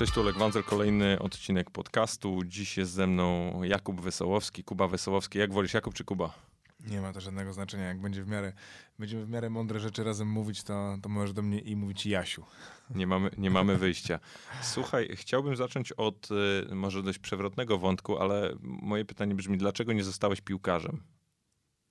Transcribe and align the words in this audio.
Cześć, 0.00 0.12
tu 0.12 0.20
Olek 0.20 0.36
Wanzel, 0.36 0.62
kolejny 0.62 1.18
odcinek 1.18 1.70
podcastu. 1.70 2.44
Dziś 2.44 2.76
jest 2.76 2.92
ze 2.92 3.06
mną 3.06 3.62
Jakub 3.62 4.00
Wesołowski, 4.00 4.64
Kuba 4.64 4.88
Wesołowski. 4.88 5.38
Jak 5.38 5.52
wolisz, 5.52 5.74
Jakub 5.74 5.94
czy 5.94 6.04
Kuba? 6.04 6.34
Nie 6.86 7.00
ma 7.00 7.12
to 7.12 7.20
żadnego 7.20 7.52
znaczenia. 7.52 7.84
Jak 7.84 8.00
będzie 8.00 8.22
w 8.22 8.28
miarę, 8.28 8.52
będziemy 8.98 9.26
w 9.26 9.30
miarę 9.30 9.50
mądre 9.50 9.80
rzeczy 9.80 10.04
razem 10.04 10.28
mówić, 10.28 10.62
to, 10.62 10.98
to 11.02 11.08
możesz 11.08 11.32
do 11.32 11.42
mnie 11.42 11.58
i 11.58 11.76
mówić 11.76 12.06
Jasiu. 12.06 12.44
Nie 12.94 13.06
mamy, 13.06 13.30
nie 13.38 13.50
mamy 13.50 13.76
wyjścia. 13.76 14.20
Słuchaj, 14.62 15.08
chciałbym 15.14 15.56
zacząć 15.56 15.92
od 15.92 16.28
y, 16.70 16.74
może 16.74 17.02
dość 17.02 17.18
przewrotnego 17.18 17.78
wątku, 17.78 18.18
ale 18.18 18.54
moje 18.62 19.04
pytanie 19.04 19.34
brzmi, 19.34 19.58
dlaczego 19.58 19.92
nie 19.92 20.04
zostałeś 20.04 20.40
piłkarzem? 20.40 21.02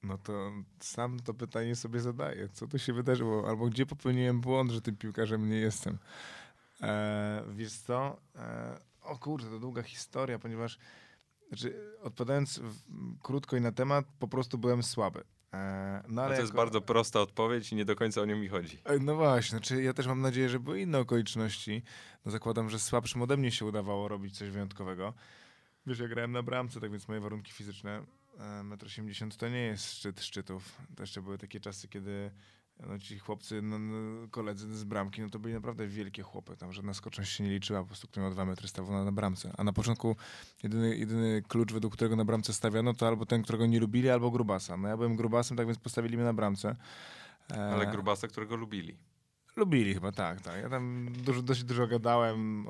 No 0.04 0.18
to 0.18 0.52
sam 0.80 1.20
to 1.20 1.34
pytanie 1.34 1.76
sobie 1.76 1.99
zadaję. 1.99 2.49
Co 2.54 2.68
tu 2.68 2.80
się 2.80 2.94
wydarzyło? 2.94 3.49
Albo 3.49 3.66
gdzie 3.66 3.85
popełniłem 3.85 4.41
błąd, 4.41 4.71
że 4.71 4.82
tym 4.82 4.96
piłkarzem 4.98 5.49
nie 5.49 5.57
jestem? 5.57 5.98
E, 6.82 7.44
wiesz 7.50 7.74
co? 7.74 8.18
E, 8.36 8.80
o 9.02 9.18
kurde, 9.18 9.50
to 9.50 9.60
długa 9.60 9.84
historia, 9.84 10.40
ponieważ 10.40 10.80
znaczy, 11.48 11.98
odpowiadając 12.02 12.60
w, 12.60 12.82
krótko 13.22 13.58
i 13.58 13.62
na 13.62 13.72
temat, 13.72 14.05
po 14.20 14.28
prostu 14.28 14.58
byłem 14.58 14.84
słaby. 14.84 15.24
E, 15.54 16.04
no, 16.08 16.22
ale 16.22 16.36
to 16.36 16.42
jest 16.42 16.54
jako... 16.54 16.62
bardzo 16.62 16.82
prosta 16.82 17.22
odpowiedź 17.22 17.72
i 17.72 17.76
nie 17.76 17.86
do 17.86 17.96
końca 17.96 18.22
o 18.22 18.26
nią 18.26 18.38
mi 18.38 18.48
chodzi. 18.48 18.78
E, 18.84 19.00
no 19.00 19.16
właśnie, 19.16 19.50
znaczy 19.50 19.84
ja 19.84 19.94
też 19.94 20.08
mam 20.08 20.22
nadzieję, 20.22 20.50
że 20.50 20.60
były 20.60 20.82
inne 20.82 21.00
okoliczności. 21.00 21.84
No 22.26 22.32
zakładam, 22.32 22.70
że 22.70 22.80
słabszym 22.80 23.22
ode 23.22 23.38
mnie 23.38 23.52
się 23.52 23.66
udawało 23.66 24.08
robić 24.08 24.38
coś 24.38 24.50
wyjątkowego. 24.50 25.14
Wiesz, 25.86 26.00
ja 26.00 26.08
grałem 26.08 26.32
na 26.32 26.44
bramce, 26.44 26.80
tak 26.80 26.91
więc 26.91 27.08
moje 27.08 27.20
warunki 27.20 27.52
fizyczne, 27.52 28.04
1,80 28.40 29.24
m 29.24 29.32
to 29.32 29.50
nie 29.50 29.62
jest 29.62 29.91
szczyt 29.91 30.22
szczytów. 30.22 30.77
To 30.96 31.04
jeszcze 31.04 31.21
były 31.21 31.38
takie 31.38 31.60
czasy, 31.60 31.88
kiedy 31.88 32.32
no 32.88 32.99
ci 32.99 33.20
chłopcy, 33.20 33.62
no, 33.62 33.80
no, 33.80 34.27
koledzy 34.27 34.76
z 34.76 34.84
bramki, 34.84 35.22
no 35.22 35.30
to 35.30 35.40
byli 35.40 35.54
naprawdę 35.54 35.88
wielkie 35.88 36.24
chłopy. 36.24 36.58
Tam 36.58 36.74
żadna 36.74 36.94
skoczność 36.94 37.32
się 37.32 37.44
nie 37.44 37.49
liczyła, 37.49 37.80
po 37.80 37.86
prostu 37.88 38.08
kto 38.08 38.21
miał 38.21 38.32
dwa 38.32 38.46
metry 38.46 38.68
stawał 38.68 38.91
na, 38.91 39.04
na 39.04 39.12
bramce. 39.12 39.52
A 39.58 39.63
na 39.63 39.74
początku 39.74 40.16
jedyny, 40.63 40.98
jedyny 40.98 41.41
klucz, 41.48 41.74
według 41.74 41.94
którego 41.94 42.16
na 42.16 42.26
bramce 42.26 42.54
stawiano, 42.54 42.94
to 42.94 43.08
albo 43.08 43.26
ten, 43.26 43.44
którego 43.44 43.66
nie 43.66 43.80
lubili, 43.80 44.10
albo 44.10 44.32
grubasa. 44.32 44.77
No 44.77 44.88
ja 44.88 44.98
byłem 44.98 45.16
grubasem, 45.16 45.58
tak 45.58 45.66
więc 45.66 45.80
postawili 45.80 46.18
mnie 46.18 46.26
na 46.26 46.34
bramce. 46.34 46.76
E... 47.52 47.74
Ale 47.74 47.88
grubasa, 47.88 48.27
którego 48.27 48.55
lubili. 48.55 48.98
Lubili 49.55 49.93
chyba, 49.93 50.12
tak, 50.12 50.41
tak. 50.41 50.62
Ja 50.62 50.70
tam 50.70 51.14
dużo, 51.14 51.41
dość 51.41 51.64
dużo 51.64 51.88
gadałem, 51.88 52.68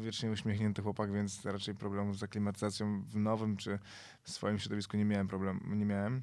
wiecznie 0.00 0.30
uśmiechnięty 0.30 0.82
chłopak, 0.82 1.12
więc 1.12 1.44
raczej 1.44 1.74
problemu 1.74 2.14
z 2.14 2.22
aklimatyzacją 2.22 3.02
w 3.02 3.16
nowym 3.16 3.56
czy 3.56 3.78
w 4.22 4.30
swoim 4.30 4.58
środowisku 4.58 4.96
nie 4.96 5.04
miałem 5.04 5.28
problemu, 5.28 5.60
nie 5.66 5.84
miałem. 5.84 6.22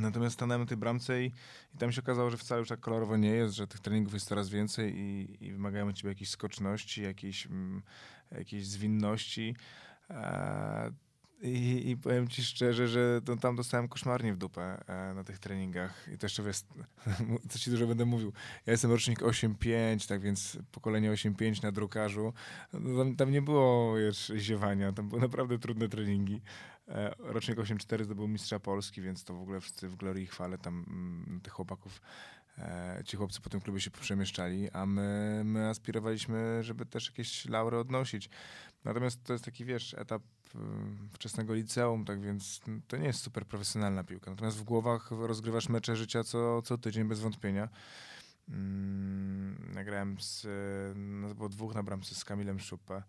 Natomiast 0.00 0.34
stanąłem 0.34 0.60
na 0.60 0.66
tej 0.66 0.76
bramce 0.76 1.22
i, 1.22 1.32
i 1.74 1.78
tam 1.78 1.92
się 1.92 2.00
okazało, 2.00 2.30
że 2.30 2.36
wcale 2.36 2.58
już 2.58 2.68
tak 2.68 2.80
kolorowo 2.80 3.16
nie 3.16 3.30
jest, 3.30 3.54
że 3.54 3.66
tych 3.66 3.80
treningów 3.80 4.14
jest 4.14 4.28
coraz 4.28 4.48
więcej 4.48 4.98
i, 4.98 5.36
i 5.40 5.52
wymagają 5.52 5.88
od 5.88 5.96
ciebie 5.96 6.08
jakiejś 6.08 6.30
skoczności, 6.30 7.02
jakiejś, 7.02 7.46
mm, 7.46 7.82
jakiejś 8.30 8.66
zwinności. 8.66 9.56
E, 10.10 10.92
i, 11.42 11.90
I, 11.90 11.96
powiem 11.96 12.28
ci 12.28 12.42
szczerze, 12.44 12.88
że 12.88 13.20
to, 13.24 13.36
tam 13.36 13.56
dostałem 13.56 13.88
koszmarnie 13.88 14.34
w 14.34 14.36
dupę 14.36 14.84
e, 14.86 15.14
na 15.14 15.24
tych 15.24 15.38
treningach. 15.38 16.08
I 16.14 16.18
to 16.18 16.26
jeszcze 16.26 16.42
wiesz, 16.42 16.60
co 17.50 17.58
ci 17.58 17.70
dużo 17.70 17.86
będę 17.86 18.04
mówił. 18.04 18.32
Ja 18.66 18.70
jestem 18.70 18.90
rocznik 18.90 19.20
8.5, 19.20 20.08
tak 20.08 20.20
więc 20.20 20.58
pokolenie 20.72 21.12
8.5 21.12 21.62
na 21.62 21.72
drukarzu. 21.72 22.32
No, 22.72 22.98
tam, 22.98 23.16
tam, 23.16 23.30
nie 23.30 23.42
było 23.42 23.96
wiesz, 23.96 24.32
ziewania, 24.36 24.92
tam 24.92 25.08
były 25.08 25.20
naprawdę 25.20 25.58
trudne 25.58 25.88
treningi. 25.88 26.40
E, 26.88 27.14
rocznik 27.18 27.58
8.4 27.58 28.04
zdobył 28.04 28.28
mistrza 28.28 28.60
Polski, 28.60 29.02
więc 29.02 29.24
to 29.24 29.34
w 29.34 29.42
ogóle 29.42 29.60
wszyscy 29.60 29.88
w 29.88 29.96
glorii 29.96 30.24
i 30.24 30.26
chwale 30.26 30.58
tam 30.58 30.84
mm, 30.88 31.40
tych 31.40 31.52
chłopaków 31.52 32.00
E, 32.58 33.02
ci 33.04 33.16
chłopcy 33.16 33.40
po 33.40 33.50
tym 33.50 33.60
klubie 33.60 33.80
się 33.80 33.90
przemieszczali, 33.90 34.70
a 34.70 34.86
my, 34.86 35.42
my 35.44 35.68
aspirowaliśmy, 35.68 36.62
żeby 36.62 36.86
też 36.86 37.06
jakieś 37.06 37.44
laury 37.44 37.78
odnosić. 37.78 38.30
Natomiast 38.84 39.24
to 39.24 39.32
jest 39.32 39.44
taki, 39.44 39.64
wiesz, 39.64 39.94
etap 39.94 40.22
e, 40.54 40.58
wczesnego 41.12 41.54
liceum, 41.54 42.04
tak 42.04 42.20
więc 42.20 42.60
to 42.88 42.96
nie 42.96 43.06
jest 43.06 43.20
super 43.20 43.46
profesjonalna 43.46 44.04
piłka. 44.04 44.30
Natomiast 44.30 44.56
w 44.56 44.62
głowach 44.62 45.10
rozgrywasz 45.10 45.68
mecze 45.68 45.96
życia 45.96 46.24
co, 46.24 46.62
co 46.62 46.78
tydzień 46.78 47.04
bez 47.04 47.20
wątpienia. 47.20 47.68
Mm, 48.48 49.72
nagrałem 49.74 50.16
z, 50.20 50.46
no, 50.96 51.34
było 51.34 51.48
dwóch 51.48 51.74
na 51.74 51.82
bramce 51.82 52.14
z 52.14 52.24
Kamilem 52.24 52.60
Szupę. 52.60 53.02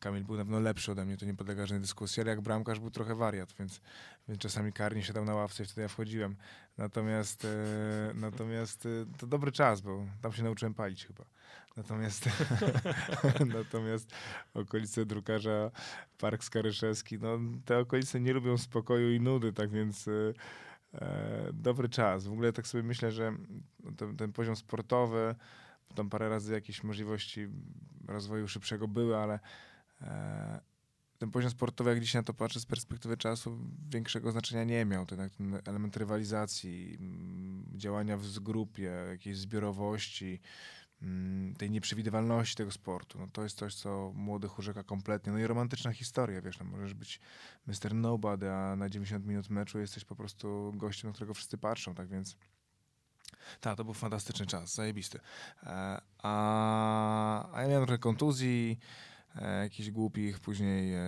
Kamil 0.00 0.24
był 0.24 0.36
na 0.36 0.42
pewno 0.42 0.60
lepszy 0.60 0.92
ode 0.92 1.04
mnie, 1.04 1.16
to 1.16 1.26
nie 1.26 1.34
podlega 1.34 1.66
żadnej 1.66 1.80
dyskusji, 1.80 2.20
ale 2.20 2.30
jak 2.30 2.40
bramkarz 2.40 2.80
był 2.80 2.90
trochę 2.90 3.14
wariat, 3.14 3.54
więc, 3.58 3.80
więc 4.28 4.40
czasami 4.40 4.72
karnie 4.72 5.02
siadał 5.02 5.24
na 5.24 5.34
ławce 5.34 5.62
i 5.62 5.66
wtedy 5.66 5.80
ja 5.80 5.88
wchodziłem. 5.88 6.36
Natomiast, 6.78 7.44
e, 7.44 7.48
natomiast 8.14 8.86
e, 8.86 8.88
to 9.18 9.26
dobry 9.26 9.52
czas 9.52 9.80
był, 9.80 10.06
tam 10.22 10.32
się 10.32 10.42
nauczyłem 10.42 10.74
palić 10.74 11.06
chyba. 11.06 11.24
Natomiast, 11.76 12.28
natomiast 13.58 14.12
okolice 14.54 15.06
drukarza 15.06 15.70
Park 16.18 16.44
Skaryszewski, 16.44 17.18
no 17.18 17.38
te 17.64 17.78
okolice 17.78 18.20
nie 18.20 18.32
lubią 18.32 18.58
spokoju 18.58 19.12
i 19.12 19.20
nudy, 19.20 19.52
tak 19.52 19.70
więc 19.70 20.08
e, 20.08 20.12
e 20.94 21.50
dobry 21.52 21.88
czas. 21.88 22.26
W 22.26 22.32
ogóle 22.32 22.52
tak 22.52 22.66
sobie 22.66 22.82
myślę, 22.82 23.12
że 23.12 23.32
ten, 23.96 24.16
ten 24.16 24.32
poziom 24.32 24.56
sportowy, 24.56 25.34
tam 25.94 26.10
parę 26.10 26.28
razy 26.28 26.52
jakieś 26.52 26.84
możliwości 26.84 27.48
rozwoju 28.08 28.48
szybszego 28.48 28.88
były, 28.88 29.16
ale 29.16 29.38
ten 31.18 31.30
poziom 31.30 31.50
sportowy, 31.50 31.90
jak 31.90 32.00
dzisiaj 32.00 32.18
na 32.18 32.24
to 32.24 32.34
patrzę 32.34 32.60
z 32.60 32.66
perspektywy 32.66 33.16
czasu, 33.16 33.58
większego 33.90 34.32
znaczenia 34.32 34.64
nie 34.64 34.84
miał. 34.84 35.06
Ten, 35.06 35.30
ten 35.30 35.60
element 35.64 35.96
rywalizacji, 35.96 36.96
mm, 37.00 37.64
działania 37.76 38.16
w 38.16 38.38
grupie, 38.38 38.92
jakiejś 39.08 39.38
zbiorowości, 39.38 40.40
mm, 41.02 41.54
tej 41.54 41.70
nieprzewidywalności 41.70 42.56
tego 42.56 42.70
sportu. 42.70 43.18
No 43.18 43.28
to 43.32 43.42
jest 43.42 43.58
coś, 43.58 43.74
co 43.74 44.12
młodych 44.14 44.58
urzeka 44.58 44.82
kompletnie. 44.82 45.32
No 45.32 45.38
i 45.38 45.46
romantyczna 45.46 45.92
historia, 45.92 46.42
wiesz, 46.42 46.58
no 46.58 46.64
możesz 46.64 46.94
być 46.94 47.20
Mr. 47.66 47.94
Nobody, 47.94 48.50
a 48.50 48.76
na 48.76 48.88
90 48.88 49.26
minut 49.26 49.50
meczu 49.50 49.78
jesteś 49.78 50.04
po 50.04 50.16
prostu 50.16 50.72
gościem, 50.76 51.10
na 51.10 51.14
którego 51.14 51.34
wszyscy 51.34 51.58
patrzą, 51.58 51.94
tak 51.94 52.08
więc 52.08 52.36
tak, 53.60 53.76
to 53.76 53.84
był 53.84 53.94
fantastyczny 53.94 54.46
czas, 54.46 54.74
zajebisty. 54.74 55.20
E, 55.62 56.00
a, 56.18 57.56
a 57.56 57.62
ja 57.62 57.68
miałem 57.68 57.86
trochę 57.86 57.98
kontuzji, 57.98 58.78
e, 59.34 59.62
jakichś 59.62 59.90
głupich, 59.90 60.40
później 60.40 60.94
e, 60.94 61.00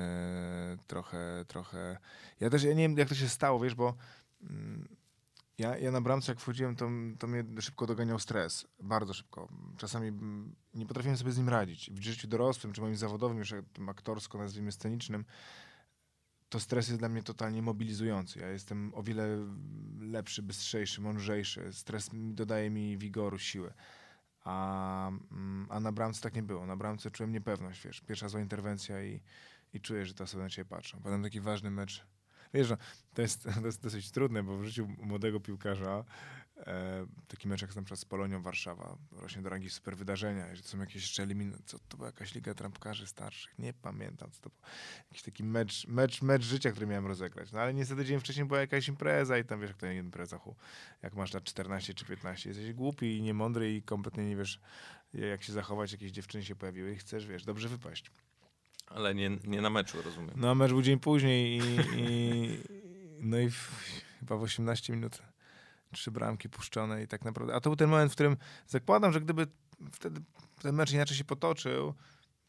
trochę, 0.87 1.45
trochę... 1.49 1.99
Ja 2.41 2.51
też 2.51 2.63
ja 2.63 2.75
nie 2.75 2.89
wiem, 2.89 2.99
jak 2.99 3.09
to 3.09 3.15
się 3.15 3.29
stało, 3.29 3.61
wiesz, 3.61 3.75
bo 3.75 3.95
mm, 4.43 4.89
ja, 5.59 5.79
ja 5.79 5.91
na 5.91 6.01
bramce 6.01 6.33
jak 6.33 6.41
wchodziłem, 6.41 6.77
to, 6.77 6.89
to 7.19 7.27
mnie 7.27 7.45
szybko 7.61 7.87
doganiał 7.87 8.19
stres. 8.19 8.67
Bardzo 8.83 9.15
szybko. 9.15 9.49
Czasami 9.77 10.09
mm, 10.09 10.57
nie 10.75 10.87
potrafiłem 10.87 11.17
sobie 11.17 11.33
z 11.33 11.39
nim 11.39 11.49
radzić. 11.49 11.91
W 11.91 12.03
życiu 12.03 12.29
dorosłym, 12.29 12.73
czy 12.73 12.81
moim 12.81 12.97
zawodowym, 12.97 13.39
już 13.39 13.55
tym 13.73 13.89
aktorsko, 13.89 14.39
nazwijmy 14.39 14.73
scenicznym, 14.73 15.25
to 16.51 16.61
stres 16.61 16.89
jest 16.89 17.01
dla 17.01 17.09
mnie 17.09 17.23
totalnie 17.23 17.63
mobilizujący. 17.63 18.41
Ja 18.41 18.49
jestem 18.49 18.95
o 18.95 19.03
wiele 19.03 19.39
lepszy, 20.01 20.43
bystrzejszy, 20.43 21.01
mądrzejszy. 21.01 21.73
Stres 21.73 22.11
dodaje 22.13 22.71
mi 22.71 22.99
wigoru, 22.99 23.39
siły. 23.39 23.73
A, 24.45 25.09
mm, 25.09 25.67
a 25.71 25.81
na 25.81 25.93
bramce 25.93 26.21
tak 26.21 26.35
nie 26.35 26.43
było. 26.43 26.67
Na 26.67 26.77
bramce 26.77 27.11
czułem 27.11 27.33
niepewność, 27.33 27.85
wiesz. 27.85 28.01
Pierwsza 28.01 28.29
zła 28.29 28.41
interwencja 28.41 29.05
i, 29.05 29.21
i 29.73 29.81
czuję, 29.81 30.07
że 30.07 30.15
te 30.15 30.25
osoby 30.25 30.43
na 30.43 30.51
ciebie 30.51 30.69
patrzą. 30.69 31.01
Potem 31.03 31.23
taki 31.23 31.41
ważny 31.41 31.71
mecz. 31.71 32.07
Wiesz, 32.55 32.71
no, 32.71 32.77
to, 33.15 33.23
jest, 33.23 33.45
to 33.61 33.67
jest 33.67 33.83
dosyć 33.83 34.11
trudne, 34.11 34.43
bo 34.43 34.59
w 34.59 34.65
życiu 34.65 34.89
młodego 34.99 35.41
piłkarza 35.41 36.05
taki 37.29 37.49
mecz 37.49 37.63
jak 37.63 37.77
na 37.77 37.83
przykład 37.83 38.01
z 38.01 38.05
Polonią 38.05 38.43
Warszawa 38.43 38.97
rośnie 39.13 39.43
do 39.43 39.49
rangi 39.49 39.71
super 39.71 39.97
wydarzenia, 39.97 40.55
że 40.55 40.63
to 40.63 40.69
są 40.69 40.81
jakieś 40.81 41.03
jeszcze 41.03 41.23
eliminacje. 41.23 41.65
Co 41.67 41.79
to 41.79 41.97
była 41.97 42.07
jakaś 42.09 42.35
liga 42.35 42.55
trampkarzy 42.55 43.07
starszych? 43.07 43.59
Nie 43.59 43.73
pamiętam, 43.73 44.31
co 44.31 44.41
to 44.41 44.51
był. 44.51 44.59
Jakiś 45.09 45.23
taki 45.23 45.45
mecz, 45.45 45.87
mecz, 45.87 46.23
mecz 46.23 46.43
życia, 46.43 46.71
który 46.71 46.87
miałem 46.87 47.07
rozegrać. 47.07 47.53
No 47.53 47.61
ale 47.61 47.75
niestety 47.75 48.05
dzień 48.05 48.21
wcześniej 48.21 48.47
była 48.47 48.61
jakaś 48.61 48.89
impreza 48.89 49.39
i 49.39 49.45
tam 49.45 49.61
wiesz, 49.61 49.71
jak 49.71 49.77
to 49.77 49.87
nie 49.87 49.97
impreza, 49.97 50.39
hu. 50.39 50.57
jak 51.03 51.15
masz 51.15 51.33
lat 51.33 51.45
14 51.45 51.95
czy 51.95 52.05
15, 52.05 52.49
jesteś 52.49 52.73
głupi 52.73 53.17
i 53.17 53.23
niemądry 53.23 53.75
i 53.75 53.83
kompletnie 53.83 54.29
nie 54.29 54.37
wiesz, 54.37 54.61
jak 55.15 55.43
się 55.43 55.53
zachować, 55.53 55.93
jakieś 55.93 56.13
dziewczyny 56.13 56.45
się 56.45 56.57
pojawiły 56.57 56.93
i 56.93 56.97
chcesz, 56.97 57.27
wiesz, 57.27 57.45
dobrze 57.45 57.69
wypaść. 57.69 58.11
Ale 58.87 59.15
nie, 59.15 59.31
nie 59.45 59.61
na 59.61 59.71
meczu, 59.71 60.03
rozumiem. 60.03 60.35
No, 60.37 60.55
mecz 60.55 60.71
był 60.71 60.83
dzień 60.83 60.99
później 60.99 61.59
i, 61.59 61.63
i 61.97 62.59
no 63.21 63.39
i 63.39 63.51
w, 63.51 63.71
chyba 64.21 64.37
w 64.37 64.43
18 64.43 64.93
minut 64.93 65.23
trzy 65.93 66.11
bramki 66.11 66.49
puszczone 66.49 67.03
i 67.03 67.09
tak 67.09 67.25
naprawdę. 67.25 67.55
A 67.55 67.61
to 67.61 67.71
był 67.71 67.77
ten 67.77 67.91
moment, 67.91 68.13
w 68.13 68.15
którym 68.15 68.37
zakładam, 68.67 69.13
że 69.13 69.21
gdyby 69.21 69.47
wtedy 69.93 70.21
ten 70.63 70.75
mecz 70.75 70.93
inaczej 70.93 71.17
się 71.17 71.25
potoczył, 71.25 71.95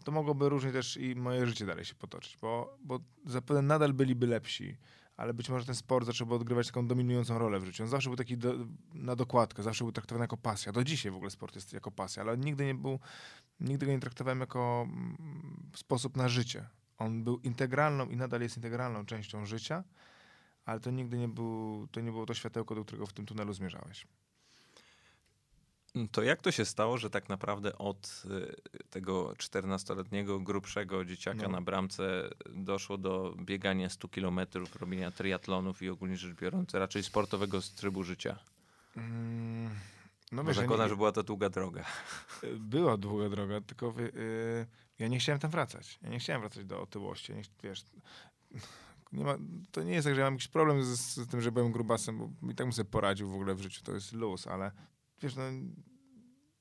to 0.03 0.11
mogłoby 0.11 0.49
różnie 0.49 0.71
też 0.71 0.97
i 0.97 1.15
moje 1.15 1.47
życie 1.47 1.65
dalej 1.65 1.85
się 1.85 1.95
potoczyć, 1.95 2.37
bo, 2.37 2.77
bo 2.83 2.99
zapewne 3.25 3.61
nadal 3.61 3.93
byliby 3.93 4.27
lepsi, 4.27 4.77
ale 5.17 5.33
być 5.33 5.49
może 5.49 5.65
ten 5.65 5.75
sport 5.75 6.05
zacząłby 6.05 6.35
odgrywać 6.35 6.67
taką 6.67 6.87
dominującą 6.87 7.37
rolę 7.37 7.59
w 7.59 7.65
życiu. 7.65 7.83
On 7.83 7.89
zawsze 7.89 8.09
był 8.09 8.17
taki 8.17 8.37
do, 8.37 8.53
na 8.93 9.15
dokładkę, 9.15 9.63
zawsze 9.63 9.83
był 9.83 9.91
traktowany 9.91 10.23
jako 10.23 10.37
pasja. 10.37 10.71
Do 10.71 10.83
dzisiaj 10.83 11.11
w 11.11 11.15
ogóle 11.15 11.31
sport 11.31 11.55
jest 11.55 11.73
jako 11.73 11.91
pasja, 11.91 12.23
ale 12.23 12.37
nigdy 12.37 12.65
nie 12.65 12.75
był, 12.75 12.99
nigdy 13.59 13.85
go 13.85 13.91
nie 13.91 13.99
traktowałem 13.99 14.39
jako 14.39 14.87
mm, 14.87 15.17
sposób 15.75 16.17
na 16.17 16.29
życie. 16.29 16.67
On 16.97 17.23
był 17.23 17.39
integralną 17.39 18.09
i 18.09 18.17
nadal 18.17 18.41
jest 18.41 18.57
integralną 18.57 19.05
częścią 19.05 19.45
życia, 19.45 19.83
ale 20.65 20.79
to 20.79 20.91
nigdy 20.91 21.17
nie, 21.17 21.27
był, 21.27 21.87
to 21.91 22.01
nie 22.01 22.11
było 22.11 22.25
to 22.25 22.33
światełko, 22.33 22.75
do 22.75 22.85
którego 22.85 23.05
w 23.05 23.13
tym 23.13 23.25
tunelu 23.25 23.53
zmierzałeś. 23.53 24.07
To 26.11 26.23
jak 26.23 26.41
to 26.41 26.51
się 26.51 26.65
stało, 26.65 26.97
że 26.97 27.09
tak 27.09 27.29
naprawdę 27.29 27.77
od 27.77 28.23
y, 28.25 28.55
tego 28.89 29.29
14-letniego, 29.33 30.39
grubszego 30.43 31.05
dzieciaka 31.05 31.41
No. 31.43 31.49
na 31.49 31.61
bramce 31.61 32.29
doszło 32.49 32.97
do 32.97 33.35
biegania 33.41 33.89
100 33.89 34.07
kilometrów, 34.07 34.75
robienia 34.75 35.11
triatlonów 35.11 35.81
i 35.81 35.89
ogólnie 35.89 36.17
rzecz 36.17 36.35
biorąc 36.35 36.73
raczej 36.73 37.03
sportowego 37.03 37.59
trybu 37.75 38.03
życia? 38.03 38.39
Mm, 38.97 39.69
no 40.31 40.43
Bo 40.43 40.53
zakładam, 40.53 40.85
nie- 40.85 40.89
że 40.89 40.95
była 40.95 41.11
to 41.11 41.23
długa 41.23 41.49
droga. 41.49 41.85
Była 42.59 42.97
długa 42.97 43.29
droga, 43.29 43.61
tylko 43.61 43.91
wy, 43.91 44.03
y, 44.03 44.65
ja 44.99 45.07
nie 45.07 45.19
chciałem 45.19 45.39
tam 45.39 45.51
wracać. 45.51 45.99
Ja 46.01 46.09
nie 46.09 46.19
chciałem 46.19 46.41
wracać 46.41 46.65
do 46.65 46.81
otyłości. 46.81 47.31
Ja 47.31 47.37
Nie, 47.37 47.43
wiesz, 47.63 47.83
nie 49.11 49.23
ma, 49.23 49.37
to 49.71 49.83
nie 49.83 49.93
jest 49.93 50.05
tak, 50.05 50.15
że 50.15 50.21
ja 50.21 50.27
mam 50.27 50.33
jakiś 50.33 50.47
problem 50.47 50.83
z, 50.83 50.99
z 50.99 51.27
tym, 51.27 51.41
że 51.41 51.51
byłem 51.51 51.71
grubasem, 51.71 52.17
bo 52.17 52.51
i 52.51 52.55
tak 52.55 52.67
bym 52.67 52.73
sobie 52.73 52.89
poradził 52.89 53.29
w 53.29 53.33
ogóle 53.33 53.55
w 53.55 53.61
życiu. 53.61 53.83
To 53.83 53.93
jest 53.93 54.13
luz, 54.13 54.47
ale 54.47 54.71
wiesz, 55.21 55.35
no 55.35 55.43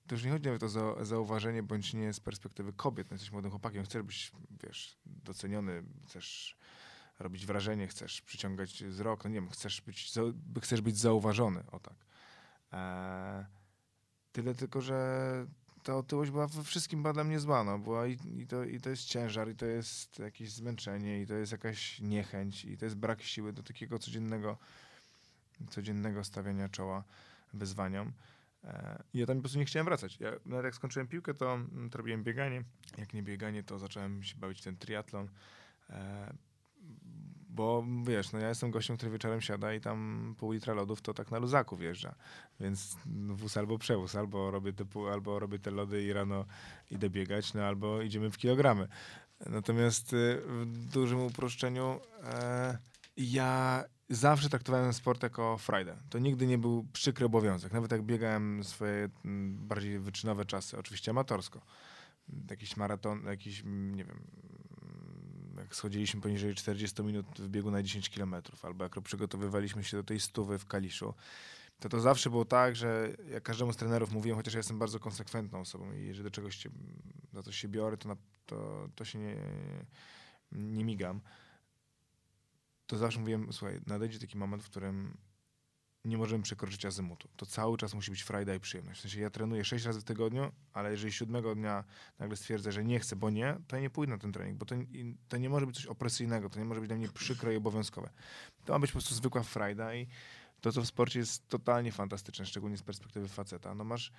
to 0.07 0.15
już 0.15 0.25
nie 0.25 0.31
chodzi 0.31 0.45
nawet 0.45 0.63
o 0.63 0.69
za, 0.69 1.05
zauważenie 1.05 1.63
bądź 1.63 1.95
nie 1.95 2.13
z 2.13 2.21
perspektywy 2.21 2.73
kobiet. 2.73 3.11
No, 3.11 3.15
jesteś 3.15 3.33
młodym 3.33 3.51
chłopakiem, 3.51 3.85
chcesz 3.85 4.03
być, 4.03 4.33
wiesz, 4.63 4.99
doceniony, 5.07 5.83
chcesz 6.07 6.57
robić 7.19 7.47
wrażenie, 7.47 7.87
chcesz 7.87 8.23
przyciągać 8.23 8.85
wzrok, 8.85 9.25
no 9.25 9.31
nie 9.31 9.41
wiem, 9.41 9.51
chcesz 9.51 9.81
być, 9.81 10.13
chcesz 10.63 10.81
być 10.81 10.99
zauważony, 10.99 11.65
o 11.71 11.81
tak. 11.81 12.07
Eee, 12.73 13.45
tyle 14.33 14.55
tylko, 14.55 14.81
że 14.81 15.47
ta 15.83 15.97
otyłość 15.97 16.31
była 16.31 16.47
we 16.47 16.65
wszystkim 16.65 17.03
dla 17.03 17.25
mnie 17.25 17.41
zła, 17.41 17.65
no. 17.65 17.79
Była 17.79 18.07
i, 18.07 18.19
i, 18.37 18.47
to, 18.47 18.65
i 18.65 18.81
to 18.81 18.91
jest 18.91 19.05
ciężar, 19.05 19.49
i 19.49 19.55
to 19.55 19.67
jest 19.67 20.19
jakieś 20.19 20.53
zmęczenie, 20.53 21.23
i 21.23 21.27
to 21.27 21.35
jest 21.35 21.53
jakaś 21.53 22.01
niechęć, 22.01 22.65
i 22.65 22.79
to 22.79 22.85
jest 22.85 22.97
brak 22.97 23.23
siły 23.23 23.53
do 23.53 23.63
takiego 23.63 23.99
codziennego, 23.99 24.59
codziennego 25.71 26.25
stawiania 26.25 26.69
czoła 26.69 27.05
wyzwaniom. 27.55 28.13
E, 28.65 29.03
I 29.15 29.19
ja 29.19 29.27
tam 29.27 29.37
po 29.37 29.43
prostu 29.43 29.59
nie 29.59 29.65
chciałem 29.65 29.85
wracać. 29.85 30.21
Ja, 30.21 30.33
nawet 30.47 30.65
jak 30.65 30.75
skończyłem 30.75 31.09
piłkę, 31.09 31.35
to, 31.35 31.55
mm, 31.55 31.91
to 31.91 31.99
robiłem 31.99 32.25
bieganie. 32.25 32.65
Jak 32.99 33.15
nie 33.15 33.23
bieganie, 33.23 33.63
to 33.63 33.79
zacząłem 33.79 34.23
się 34.23 34.37
bawić 34.37 34.63
ten 34.63 34.77
triatlon. 34.77 35.29
Bo 37.55 37.85
wiesz, 38.05 38.33
no 38.33 38.39
ja 38.39 38.49
jestem 38.49 38.71
gościem, 38.71 38.97
który 38.97 39.13
wieczorem 39.13 39.41
siada 39.41 39.75
i 39.75 39.81
tam 39.81 40.35
pół 40.39 40.53
litra 40.53 40.75
lodów 40.75 41.03
to 41.03 41.15
tak 41.15 41.31
na 41.31 41.39
luzaku 41.39 41.77
wjeżdża. 41.77 42.15
Więc 42.61 42.97
wóz 43.29 43.57
albo 43.57 43.79
przewóz, 43.79 44.17
albo 44.17 44.51
robię 44.51 44.73
te, 44.73 44.85
albo 45.13 45.39
robię 45.39 45.59
te 45.59 45.71
lody 45.71 46.05
i 46.05 46.13
rano 46.13 46.45
idę 46.91 47.11
biegać, 47.11 47.55
no 47.55 47.65
albo 47.65 48.03
idziemy 48.03 48.31
w 48.31 48.39
kilogramy. 48.39 48.89
Natomiast 49.47 50.13
y, 50.13 50.43
w 50.47 50.87
dużym 50.93 51.21
uproszczeniu 51.21 52.01
e, 52.25 52.79
ja 53.17 53.85
zawsze 54.09 54.49
traktowałem 54.49 54.93
sport 54.93 55.23
jako 55.23 55.59
frajdę. 55.59 55.97
To 56.11 56.19
nigdy 56.19 56.47
nie 56.47 56.59
był 56.59 56.87
przykry 56.93 57.27
obowiązek. 57.27 57.73
Nawet 57.73 57.93
jak 57.93 58.03
biegałem 58.03 58.65
swoje 58.65 59.09
bardziej 59.55 59.99
wyczynowe 59.99 60.45
czasy, 60.45 60.79
oczywiście 60.79 61.11
amatorsko. 61.11 61.61
Jakiś 62.51 62.77
maraton, 62.77 63.25
jakiś, 63.25 63.63
nie 63.67 64.05
wiem, 64.05 64.23
jak 65.71 65.77
schodziliśmy 65.77 66.21
poniżej 66.21 66.55
40 66.55 67.03
minut 67.03 67.27
w 67.39 67.49
biegu 67.49 67.71
na 67.71 67.83
10 67.83 68.11
km, 68.11 68.35
albo 68.63 68.85
jak 68.85 69.01
przygotowywaliśmy 69.01 69.85
się 69.85 69.97
do 69.97 70.03
tej 70.03 70.21
stówy 70.21 70.59
w 70.59 70.67
Kaliszu, 70.67 71.15
to 71.81 71.89
to 71.89 72.01
zawsze 72.01 72.31
było 72.31 72.45
tak, 72.45 72.77
że 72.77 73.17
ja 73.31 73.41
każdemu 73.41 73.73
z 73.73 73.77
trenerów 73.77 74.13
mówiłem, 74.13 74.37
chociaż 74.37 74.55
ja 74.55 74.59
jestem 74.59 74.79
bardzo 74.79 74.99
konsekwentną 74.99 75.61
osobą 75.61 75.93
i 75.93 76.07
jeżeli 76.07 76.25
do 76.25 76.31
czegoś 76.31 76.57
się, 76.57 76.71
za 77.33 77.43
coś 77.43 77.57
się 77.57 77.69
biorę, 77.69 77.97
to, 77.97 78.09
na, 78.09 78.17
to, 78.47 78.89
to 78.95 79.05
się 79.05 79.19
nie, 79.19 79.37
nie 80.53 80.85
migam. 80.85 81.21
To 82.87 82.97
zawsze 82.97 83.21
mówiłem, 83.21 83.53
słuchaj, 83.53 83.81
nadejdzie 83.87 84.19
taki 84.19 84.39
moment, 84.39 84.63
w 84.63 84.71
którym 84.71 85.17
nie 86.05 86.19
możemy 86.19 86.43
przekroczyć 86.43 86.85
azymutu. 86.85 87.29
To 87.37 87.47
cały 87.47 87.79
czas 87.79 87.95
musi 87.95 88.11
być 88.11 88.23
frajda 88.23 88.55
i 88.55 88.61
przyjemność. 88.61 88.99
W 89.01 89.03
sensie 89.03 89.21
ja 89.21 89.31
trenuję 89.31 89.65
6 89.65 89.85
razy 89.85 90.01
w 90.01 90.05
tygodniu, 90.05 90.53
ale 90.73 90.91
jeżeli 90.91 91.13
siódmego 91.13 91.55
dnia 91.55 91.85
nagle 92.19 92.37
stwierdzę, 92.37 92.73
że 92.73 92.85
nie 92.85 93.01
chcę, 93.01 93.17
bo 93.17 93.31
nie, 93.31 93.57
to 93.69 93.77
ja 93.77 93.83
nie 93.83 93.91
pójdę 93.91 94.13
na 94.13 94.19
ten 94.19 94.33
trening, 94.33 94.59
bo 94.59 94.67
to, 94.67 94.75
to 95.29 95.37
nie 95.37 95.51
może 95.51 95.67
być 95.67 95.77
coś 95.77 95.87
opresyjnego, 95.87 96.51
to 96.51 96.59
nie 96.59 96.65
może 96.65 96.81
być 96.81 96.89
dla 96.89 96.97
mnie 96.97 97.09
przykre 97.09 97.55
i 97.55 97.57
obowiązkowe. 97.57 98.11
To 98.65 98.73
ma 98.73 98.79
być 98.79 98.91
po 98.91 98.99
prostu 98.99 99.15
zwykła 99.15 99.43
frajda 99.43 99.95
i 99.95 100.07
to, 100.61 100.73
co 100.73 100.83
w 100.83 100.87
sporcie 100.87 101.19
jest 101.19 101.49
totalnie 101.49 101.93
fantastyczne, 101.93 102.47
szczególnie 102.47 102.77
z 102.77 102.83
perspektywy 102.83 103.29
faceta. 103.29 103.75
No 103.75 103.85
masz, 103.85 104.13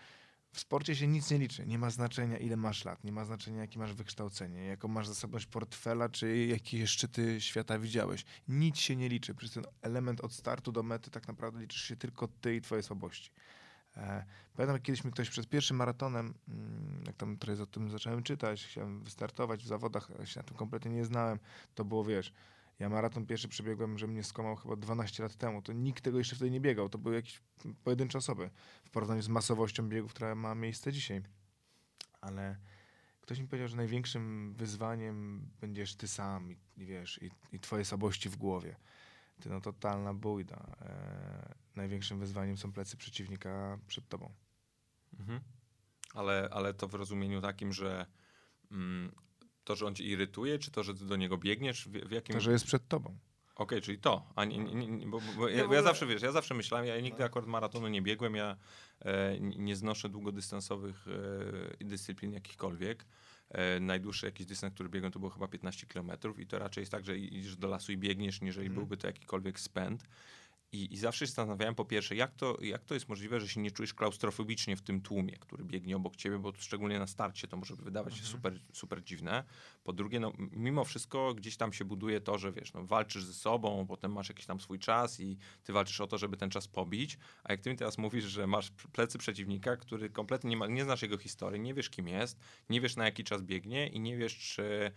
w 0.51 0.59
sporcie 0.59 0.95
się 0.95 1.07
nic 1.07 1.31
nie 1.31 1.37
liczy. 1.37 1.65
Nie 1.65 1.79
ma 1.79 1.89
znaczenia, 1.89 2.37
ile 2.37 2.57
masz 2.57 2.85
lat, 2.85 3.03
nie 3.03 3.11
ma 3.11 3.25
znaczenia, 3.25 3.61
jakie 3.61 3.79
masz 3.79 3.93
wykształcenie, 3.93 4.65
jaką 4.65 4.87
masz 4.87 5.07
zasobność 5.07 5.45
portfela, 5.45 6.09
czy 6.09 6.37
jakie 6.37 6.87
szczyty 6.87 7.41
świata 7.41 7.79
widziałeś. 7.79 8.25
Nic 8.47 8.77
się 8.77 8.95
nie 8.95 9.09
liczy. 9.09 9.35
Przez 9.35 9.51
ten 9.51 9.63
element 9.81 10.21
od 10.21 10.33
startu 10.33 10.71
do 10.71 10.83
mety 10.83 11.11
tak 11.11 11.27
naprawdę 11.27 11.59
liczysz 11.59 11.81
się 11.81 11.95
tylko 11.95 12.27
ty 12.27 12.55
i 12.55 12.61
twoje 12.61 12.83
słabości. 12.83 13.31
E, 13.97 14.25
pamiętam, 14.53 14.75
jak 14.75 14.81
kiedyś 14.81 15.03
mi 15.03 15.11
ktoś 15.11 15.29
przed 15.29 15.49
pierwszym 15.49 15.77
maratonem, 15.77 16.33
mm, 16.47 17.03
jak 17.07 17.15
tam 17.15 17.37
trochę 17.37 17.63
o 17.63 17.65
tym 17.65 17.89
zacząłem 17.89 18.23
czytać, 18.23 18.65
chciałem 18.65 19.03
wystartować 19.03 19.63
w 19.63 19.67
zawodach, 19.67 20.11
ale 20.17 20.27
się 20.27 20.39
na 20.39 20.43
tym 20.43 20.57
kompletnie 20.57 20.91
nie 20.91 21.05
znałem, 21.05 21.39
to 21.75 21.85
było, 21.85 22.03
wiesz, 22.03 22.33
ja 22.81 22.89
maraton 22.89 23.25
pierwszy 23.25 23.47
przebiegłem, 23.47 23.97
że 23.97 24.07
mnie 24.07 24.23
skomał 24.23 24.55
chyba 24.55 24.75
12 24.75 25.23
lat 25.23 25.35
temu. 25.35 25.61
To 25.61 25.73
nikt 25.73 26.03
tego 26.03 26.17
jeszcze 26.17 26.35
wtedy 26.35 26.51
nie 26.51 26.61
biegał. 26.61 26.89
To 26.89 26.97
były 26.97 27.15
jakieś 27.15 27.41
pojedyncze 27.83 28.17
osoby 28.17 28.49
w 28.85 28.89
porównaniu 28.89 29.21
z 29.21 29.27
masowością 29.27 29.89
biegów, 29.89 30.13
która 30.13 30.35
ma 30.35 30.55
miejsce 30.55 30.91
dzisiaj. 30.91 31.21
Ale 32.21 32.57
ktoś 33.21 33.39
mi 33.39 33.47
powiedział, 33.47 33.67
że 33.67 33.77
największym 33.77 34.53
wyzwaniem 34.53 35.47
będziesz 35.59 35.95
ty 35.95 36.07
sam 36.07 36.51
i, 36.51 36.57
i 36.77 36.85
wiesz, 36.85 37.19
i, 37.21 37.31
i 37.55 37.59
twoje 37.59 37.85
słabości 37.85 38.29
w 38.29 38.35
głowie. 38.35 38.75
Ty 39.41 39.49
no 39.49 39.61
totalna 39.61 40.13
bójda. 40.13 40.75
E, 40.81 41.55
największym 41.75 42.19
wyzwaniem 42.19 42.57
są 42.57 42.71
plecy 42.71 42.97
przeciwnika 42.97 43.79
przed 43.87 44.07
tobą. 44.07 44.33
Mhm. 45.19 45.39
Ale, 46.13 46.49
ale 46.51 46.73
to 46.73 46.87
w 46.87 46.93
rozumieniu 46.93 47.41
takim, 47.41 47.73
że 47.73 48.05
mm, 48.71 49.11
to, 49.71 49.75
że 49.75 49.85
on 49.87 49.95
cię 49.95 50.03
irytuje, 50.03 50.59
czy 50.59 50.71
to, 50.71 50.83
że 50.83 50.95
ty 50.95 51.05
do 51.05 51.15
niego 51.15 51.37
biegniesz, 51.37 51.87
w, 51.87 51.91
w 51.91 52.11
jakim... 52.11 52.35
To, 52.35 52.41
że 52.41 52.51
jest 52.51 52.65
przed 52.65 52.87
tobą. 52.87 53.17
Okej, 53.55 53.81
czyli 53.81 53.97
to, 53.97 54.25
a 54.35 54.45
nie, 54.45 54.57
nie, 54.57 54.87
nie, 54.87 55.07
bo, 55.07 55.21
bo 55.37 55.49
ja, 55.49 55.67
bo 55.67 55.73
ja 55.73 55.81
zawsze, 55.81 56.05
wiesz, 56.05 56.21
ja 56.21 56.31
zawsze 56.31 56.53
myślałem, 56.53 56.87
ja 56.87 56.99
nigdy 56.99 57.23
akurat 57.23 57.47
maratonu 57.47 57.87
nie 57.87 58.01
biegłem, 58.01 58.35
ja 58.35 58.57
e, 59.01 59.39
nie 59.39 59.75
znoszę 59.75 60.09
długodystansowych 60.09 61.05
e, 61.81 61.85
dyscyplin 61.85 62.33
jakichkolwiek. 62.33 63.05
E, 63.49 63.79
najdłuższy 63.79 64.25
jakiś 64.25 64.45
dystans, 64.45 64.73
który 64.73 64.89
biegłem, 64.89 65.11
to 65.11 65.19
było 65.19 65.29
chyba 65.29 65.47
15 65.47 65.87
km 65.87 66.11
i 66.37 66.47
to 66.47 66.59
raczej 66.59 66.81
jest 66.81 66.91
tak, 66.91 67.05
że 67.05 67.17
idziesz 67.17 67.55
do 67.55 67.67
lasu 67.67 67.91
i 67.91 67.97
biegniesz, 67.97 68.41
niżeli 68.41 68.67
Mhm. 68.67 68.75
byłby 68.75 68.97
to 68.97 69.07
jakikolwiek 69.07 69.59
spęd. 69.59 70.03
I, 70.73 70.93
I 70.93 70.97
zawsze 70.97 71.19
się 71.19 71.27
zastanawiałem, 71.27 71.75
po 71.75 71.85
pierwsze, 71.85 72.15
jak 72.15 72.35
to, 72.35 72.57
jak 72.61 72.85
to 72.85 72.93
jest 72.93 73.09
możliwe, 73.09 73.39
że 73.39 73.49
się 73.49 73.61
nie 73.61 73.71
czujesz 73.71 73.93
klaustrofobicznie 73.93 74.75
w 74.75 74.81
tym 74.81 75.01
tłumie, 75.01 75.37
który 75.37 75.63
biegnie 75.63 75.95
obok 75.95 76.15
ciebie, 76.15 76.39
bo 76.39 76.53
szczególnie 76.57 76.99
na 76.99 77.07
starcie 77.07 77.47
to 77.47 77.57
może 77.57 77.75
wydawać 77.75 78.13
się 78.13 78.21
Mhm. 78.21 78.35
super, 78.37 78.59
super 78.73 79.03
dziwne. 79.03 79.43
Po 79.83 79.93
drugie, 79.93 80.19
no, 80.19 80.33
mimo 80.37 80.83
wszystko 80.83 81.33
gdzieś 81.33 81.57
tam 81.57 81.73
się 81.73 81.85
buduje 81.85 82.21
to, 82.21 82.37
że 82.37 82.51
wiesz, 82.51 82.73
no, 82.73 82.85
walczysz 82.85 83.23
ze 83.23 83.33
sobą, 83.33 83.85
potem 83.87 84.11
masz 84.13 84.29
jakiś 84.29 84.45
tam 84.45 84.59
swój 84.59 84.79
czas 84.79 85.19
i 85.19 85.37
ty 85.63 85.73
walczysz 85.73 86.01
o 86.01 86.07
to, 86.07 86.17
żeby 86.17 86.37
ten 86.37 86.49
czas 86.49 86.67
pobić. 86.67 87.17
A 87.43 87.51
jak 87.51 87.61
ty 87.61 87.69
mi 87.69 87.75
teraz 87.75 87.97
mówisz, 87.97 88.25
że 88.25 88.47
masz 88.47 88.71
plecy 88.71 89.17
przeciwnika, 89.17 89.77
który 89.77 90.09
kompletnie 90.09 90.49
nie, 90.49 90.57
ma, 90.57 90.67
nie 90.67 90.83
znasz 90.83 91.01
jego 91.01 91.17
historii, 91.17 91.61
nie 91.61 91.73
wiesz 91.73 91.89
kim 91.89 92.07
jest, 92.07 92.39
nie 92.69 92.81
wiesz 92.81 92.95
na 92.95 93.05
jaki 93.05 93.23
czas 93.23 93.41
biegnie 93.41 93.87
i 93.87 93.99
nie 93.99 94.17
wiesz, 94.17 94.37
czy, 94.37 94.91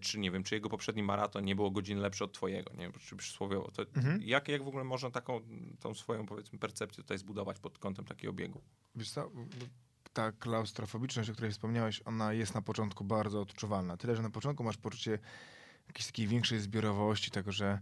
czy 0.00 0.18
nie 0.18 0.30
wiem, 0.30 0.42
czy 0.44 0.54
jego 0.54 0.68
poprzedni 0.68 1.02
maraton 1.02 1.44
nie 1.44 1.56
było 1.56 1.70
godziny 1.70 2.00
lepszy 2.00 2.24
od 2.24 2.32
twojego, 2.32 2.70
nie 2.70 2.78
wiem, 2.78 2.92
czy 3.00 3.16
przysłowiowo. 3.16 3.70
To 3.70 3.82
Mhm. 3.82 4.22
jak, 4.22 4.48
jak 4.48 4.64
w 4.64 4.68
ogóle 4.68 4.84
można 4.84 5.10
taką 5.10 5.40
tą 5.80 5.94
swoją, 5.94 6.26
powiedzmy, 6.26 6.58
percepcję 6.58 7.02
tutaj 7.04 7.18
zbudować 7.18 7.58
pod 7.58 7.78
kątem 7.78 8.04
takiego 8.04 8.32
biegu? 8.32 8.60
Wiesz 8.94 9.10
co, 9.10 9.30
ta 10.12 10.32
klaustrofobiczność, 10.32 11.30
o 11.30 11.32
której 11.32 11.50
wspomniałeś, 11.52 12.02
ona 12.04 12.32
jest 12.32 12.54
na 12.54 12.62
początku 12.62 13.04
bardzo 13.04 13.40
odczuwalna. 13.40 13.96
Tyle, 13.96 14.16
że 14.16 14.22
na 14.22 14.30
początku 14.30 14.64
masz 14.64 14.76
poczucie 14.76 15.18
jakiejś 15.86 16.06
takiej 16.06 16.26
większej 16.26 16.60
zbiorowości, 16.60 17.30
tego, 17.30 17.52
że 17.52 17.78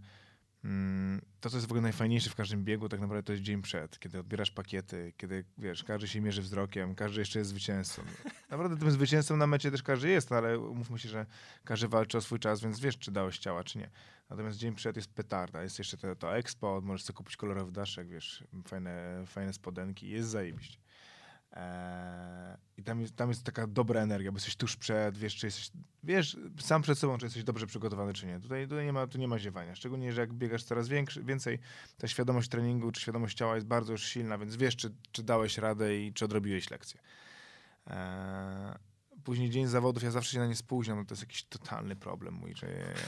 to, 1.39 1.49
co 1.49 1.57
jest 1.57 1.67
w 1.67 1.71
ogóle 1.71 1.81
najfajniejsze 1.81 2.29
w 2.29 2.35
każdym 2.35 2.63
biegu, 2.63 2.89
tak 2.89 2.99
naprawdę 2.99 3.23
to 3.23 3.31
jest 3.31 3.43
dzień 3.43 3.61
przed, 3.61 3.99
kiedy 3.99 4.19
odbierasz 4.19 4.51
pakiety, 4.51 5.13
kiedy, 5.17 5.45
wiesz, 5.57 5.83
każdy 5.83 6.07
się 6.07 6.21
mierzy 6.21 6.41
wzrokiem, 6.41 6.95
każdy 6.95 7.19
jeszcze 7.19 7.39
jest 7.39 7.49
zwycięzcą. 7.49 8.01
Naprawdę 8.49 8.77
tym 8.77 8.91
zwycięzcą 8.91 9.37
na 9.37 9.47
mecie 9.47 9.71
też 9.71 9.83
każdy 9.83 10.09
jest, 10.09 10.31
ale 10.31 10.59
umówmy 10.59 10.99
się, 10.99 11.09
że 11.09 11.25
każdy 11.63 11.87
walczy 11.87 12.17
o 12.17 12.21
swój 12.21 12.39
czas, 12.39 12.61
więc 12.61 12.79
wiesz, 12.79 12.97
czy 12.97 13.11
dałeś 13.11 13.37
ciała, 13.37 13.63
czy 13.63 13.77
nie. 13.77 13.89
Natomiast 14.29 14.57
dzień 14.57 14.75
przed 14.75 14.95
jest 14.95 15.13
petarda, 15.13 15.63
jest 15.63 15.79
jeszcze 15.79 15.97
to, 15.97 16.15
to 16.15 16.37
expo, 16.37 16.81
możesz 16.83 17.03
sobie 17.03 17.17
kupić 17.17 17.37
kolorowy 17.37 17.71
daszek, 17.71 18.07
wiesz, 18.07 18.43
fajne, 18.67 19.23
fajne 19.27 19.53
spodenki, 19.53 20.09
jest 20.09 20.29
zajebiście. 20.29 20.82
Eee, 21.53 22.57
I 22.77 22.83
tam 22.83 23.01
jest, 23.01 23.15
tam 23.15 23.29
jest 23.29 23.43
taka 23.43 23.67
dobra 23.67 24.01
energia, 24.01 24.31
bo 24.31 24.35
jesteś 24.35 24.55
tuż 24.55 24.75
przed, 24.75 25.17
wiesz, 25.17 25.35
czy 25.35 25.47
jesteś, 25.47 25.71
wiesz 26.03 26.37
sam 26.59 26.81
przed 26.81 26.99
sobą, 26.99 27.17
czy 27.17 27.25
jesteś 27.25 27.43
dobrze 27.43 27.67
przygotowany, 27.67 28.13
czy 28.13 28.25
nie. 28.25 28.39
Tutaj, 28.39 28.67
tutaj 28.67 28.85
nie, 28.85 28.93
ma, 28.93 29.07
tu 29.07 29.17
nie 29.17 29.27
ma 29.27 29.39
ziewania. 29.39 29.75
Szczególnie, 29.75 30.13
że 30.13 30.21
jak 30.21 30.33
biegasz 30.33 30.63
coraz 30.63 30.87
większy, 30.87 31.23
więcej, 31.23 31.59
ta 31.97 32.07
świadomość 32.07 32.49
treningu, 32.49 32.91
czy 32.91 33.01
świadomość 33.01 33.37
ciała 33.37 33.55
jest 33.55 33.67
bardzo 33.67 33.91
już 33.91 34.03
silna, 34.03 34.37
więc 34.37 34.55
wiesz, 34.55 34.75
czy, 34.75 34.91
czy 35.11 35.23
dałeś 35.23 35.57
radę 35.57 35.97
i 35.97 36.13
czy 36.13 36.25
odrobiłeś 36.25 36.71
lekcję. 36.71 36.99
Eee, 37.87 38.73
później 39.23 39.49
dzień 39.49 39.67
zawodów, 39.67 40.03
ja 40.03 40.11
zawsze 40.11 40.31
się 40.31 40.39
na 40.39 40.47
nie 40.47 40.55
spóźniam, 40.55 40.97
no 40.97 41.05
to 41.05 41.13
jest 41.13 41.23
jakiś 41.23 41.43
totalny 41.43 41.95
problem 41.95 42.33
mój, 42.33 42.55
że 42.55 42.67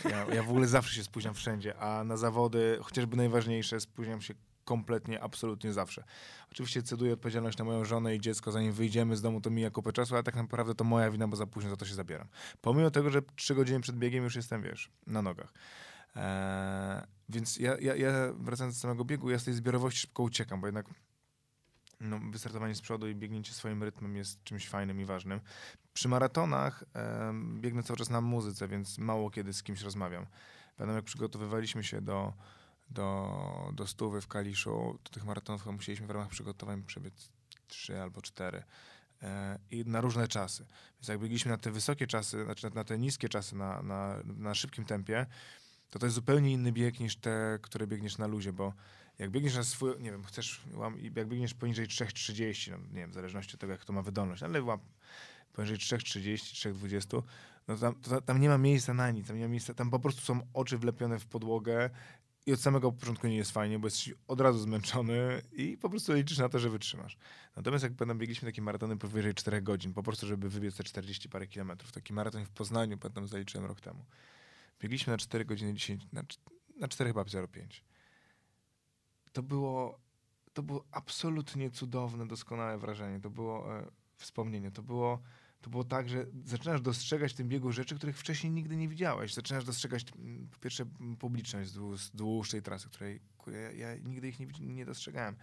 ja, 0.09 0.25
ja 0.33 0.43
w 0.43 0.49
ogóle 0.49 0.67
zawsze 0.67 0.95
się 0.95 1.03
spóźniam 1.03 1.33
wszędzie, 1.33 1.77
a 1.77 2.03
na 2.03 2.17
zawody, 2.17 2.79
chociażby 2.81 3.17
najważniejsze, 3.17 3.79
spóźniam 3.79 4.21
się 4.21 4.33
kompletnie, 4.65 5.23
absolutnie 5.23 5.73
zawsze. 5.73 6.03
Oczywiście 6.51 6.83
ceduję 6.83 7.13
odpowiedzialność 7.13 7.57
na 7.57 7.65
moją 7.65 7.85
żonę 7.85 8.15
i 8.15 8.19
dziecko, 8.19 8.51
zanim 8.51 8.73
wyjdziemy 8.73 9.17
z 9.17 9.21
domu, 9.21 9.41
to 9.41 9.49
mija 9.49 9.69
kupę 9.69 9.93
czasu, 9.93 10.13
ale 10.13 10.23
tak 10.23 10.35
naprawdę 10.35 10.75
to 10.75 10.83
moja 10.83 11.11
wina, 11.11 11.27
bo 11.27 11.35
za 11.35 11.47
późno 11.47 11.69
za 11.69 11.75
to 11.75 11.85
się 11.85 11.95
zabieram. 11.95 12.27
Pomimo 12.61 12.91
tego, 12.91 13.09
że 13.09 13.21
trzy 13.35 13.55
godziny 13.55 13.79
przed 13.79 13.97
biegiem 13.97 14.23
już 14.23 14.35
jestem, 14.35 14.61
wiesz, 14.61 14.91
na 15.07 15.21
nogach. 15.21 15.53
Eee, 16.15 17.01
więc 17.29 17.57
ja, 17.57 17.77
ja, 17.79 17.95
ja, 17.95 18.11
wracając 18.39 18.75
do 18.75 18.81
samego 18.81 19.05
biegu, 19.05 19.29
ja 19.29 19.39
z 19.39 19.43
tej 19.43 19.53
zbiorowości 19.53 19.99
szybko 19.99 20.23
uciekam, 20.23 20.61
bo 20.61 20.67
jednak 20.67 20.85
no, 21.99 22.19
wystartowanie 22.31 22.75
z 22.75 22.81
przodu 22.81 23.07
i 23.07 23.15
biegnięcie 23.15 23.53
swoim 23.53 23.83
rytmem 23.83 24.15
jest 24.15 24.43
czymś 24.43 24.69
fajnym 24.69 25.01
i 25.01 25.05
ważnym. 25.05 25.39
Przy 25.93 26.07
maratonach 26.07 26.83
e, 26.95 27.33
biegnę 27.59 27.83
cały 27.83 27.97
czas 27.97 28.09
na 28.09 28.21
muzyce, 28.21 28.67
więc 28.67 28.97
mało 28.97 29.29
kiedy 29.29 29.53
z 29.53 29.63
kimś 29.63 29.81
rozmawiam. 29.81 30.25
Pamiętam, 30.77 30.95
jak 30.95 31.05
przygotowywaliśmy 31.05 31.83
się 31.83 32.01
do, 32.01 32.33
do, 32.89 33.71
do 33.73 33.87
stówy 33.87 34.21
w 34.21 34.27
Kaliszu, 34.27 34.99
to 35.03 35.11
tych 35.13 35.25
maratonów 35.25 35.65
musieliśmy 35.65 36.07
w 36.07 36.09
ramach 36.09 36.29
przygotowań 36.29 36.83
przebiec 36.83 37.31
trzy 37.67 38.01
albo 38.01 38.21
cztery. 38.21 38.63
E, 39.21 39.59
I 39.71 39.83
na 39.85 40.01
różne 40.01 40.27
czasy. 40.27 40.65
Więc 40.95 41.07
jak 41.07 41.19
biegliśmy 41.19 41.51
na 41.51 41.57
te 41.57 41.71
wysokie 41.71 42.07
czasy, 42.07 42.43
znaczy 42.45 42.69
na 42.73 42.83
te 42.83 42.97
niskie 42.97 43.29
czasy, 43.29 43.55
na, 43.55 43.81
na, 43.81 44.17
na 44.25 44.55
szybkim 44.55 44.85
tempie, 44.85 45.25
to 45.89 45.99
to 45.99 46.05
jest 46.05 46.15
zupełnie 46.15 46.51
inny 46.51 46.71
bieg 46.71 46.99
niż 46.99 47.15
te, 47.15 47.59
które 47.61 47.87
biegniesz 47.87 48.17
na 48.17 48.27
luzie, 48.27 48.53
bo 48.53 48.73
jak 49.19 49.31
biegniesz 49.31 49.55
na 49.55 49.63
swój, 49.63 49.99
nie 49.99 50.11
wiem, 50.11 50.23
chcesz, 50.23 50.61
jak 51.15 51.27
biegniesz 51.27 51.53
poniżej 51.53 51.87
3,30, 51.87 52.71
no 52.71 52.77
nie 52.77 52.93
wiem, 52.93 53.11
w 53.11 53.13
zależności 53.13 53.53
od 53.53 53.59
tego, 53.59 53.73
jak 53.73 53.85
to 53.85 53.93
ma 53.93 54.01
wydolność, 54.01 54.43
ale 54.43 54.61
łap 54.63 54.81
poniżej 55.53 55.77
3,30, 55.77 56.73
3,20, 56.73 57.23
no 57.67 57.77
tam, 57.77 57.95
to, 57.95 58.21
tam 58.21 58.41
nie 58.41 58.49
ma 58.49 58.57
miejsca 58.57 58.93
na 58.93 59.11
nic, 59.11 59.27
tam 59.27 59.37
nie 59.37 59.43
ma 59.43 59.49
miejsca, 59.49 59.73
tam 59.73 59.89
po 59.89 59.99
prostu 59.99 60.21
są 60.21 60.47
oczy 60.53 60.77
wlepione 60.77 61.19
w 61.19 61.25
podłogę 61.25 61.89
i 62.45 62.53
od 62.53 62.59
samego 62.59 62.91
początku 62.91 63.27
nie 63.27 63.35
jest 63.35 63.51
fajnie, 63.51 63.79
bo 63.79 63.87
jesteś 63.87 64.13
od 64.27 64.41
razu 64.41 64.59
zmęczony 64.59 65.41
i 65.51 65.77
po 65.77 65.89
prostu 65.89 66.13
liczysz 66.13 66.37
na 66.37 66.49
to, 66.49 66.59
że 66.59 66.69
wytrzymasz. 66.69 67.17
Natomiast 67.55 67.83
jak 67.83 67.93
pamiętam, 67.93 68.17
biegliśmy 68.17 68.49
takie 68.49 68.61
maratony 68.61 68.97
powyżej 68.97 69.33
4 69.33 69.61
godzin, 69.61 69.93
po 69.93 70.03
prostu, 70.03 70.27
żeby 70.27 70.49
wybiec 70.49 70.75
te 70.75 70.83
40 70.83 71.29
parę 71.29 71.47
kilometrów. 71.47 71.91
Taki 71.91 72.13
maraton 72.13 72.45
w 72.45 72.49
Poznaniu, 72.49 72.97
pamiętam, 72.97 73.27
zaliczyłem 73.27 73.67
rok 73.67 73.81
temu. 73.81 74.05
Biegliśmy 74.79 75.11
na 75.11 75.17
4 75.17 75.45
godziny 75.45 75.73
10, 75.73 76.07
na, 76.13 76.23
na 76.79 76.87
4 76.87 77.09
chyba 77.09 77.23
0,5 77.23 77.81
to 79.35 79.43
było, 79.43 79.99
to 80.53 80.63
było 80.63 80.85
absolutnie 80.91 81.69
cudowne, 81.69 82.27
doskonałe 82.27 82.77
wrażenie. 82.77 83.19
To 83.19 83.29
było 83.29 83.79
e, 83.79 83.85
wspomnienie. 84.17 84.71
To 84.71 84.83
było, 84.83 85.19
to 85.65 85.69
było 85.69 85.83
tak, 85.83 86.09
że 86.09 86.25
zaczynasz 86.45 86.81
dostrzegać 86.81 87.33
w 87.33 87.35
tym 87.35 87.49
biegu 87.49 87.71
rzeczy, 87.71 87.95
których 87.95 88.17
wcześniej 88.17 88.53
nigdy 88.53 88.77
nie 88.77 88.87
widziałeś. 88.87 89.33
Zaczynasz 89.33 89.65
dostrzegać 89.65 90.05
mm, 90.15 90.47
po 90.47 90.59
pierwsze 90.59 90.85
publiczność 91.19 91.69
z 91.69 92.11
dłuższej 92.11 92.61
trasy, 92.61 92.89
której 92.89 93.19
ja, 93.47 93.71
ja 93.71 93.95
nigdy 93.95 94.27
ich 94.27 94.39
nie, 94.39 94.47
nie 94.59 94.85
dostrzegałem. 94.85 95.35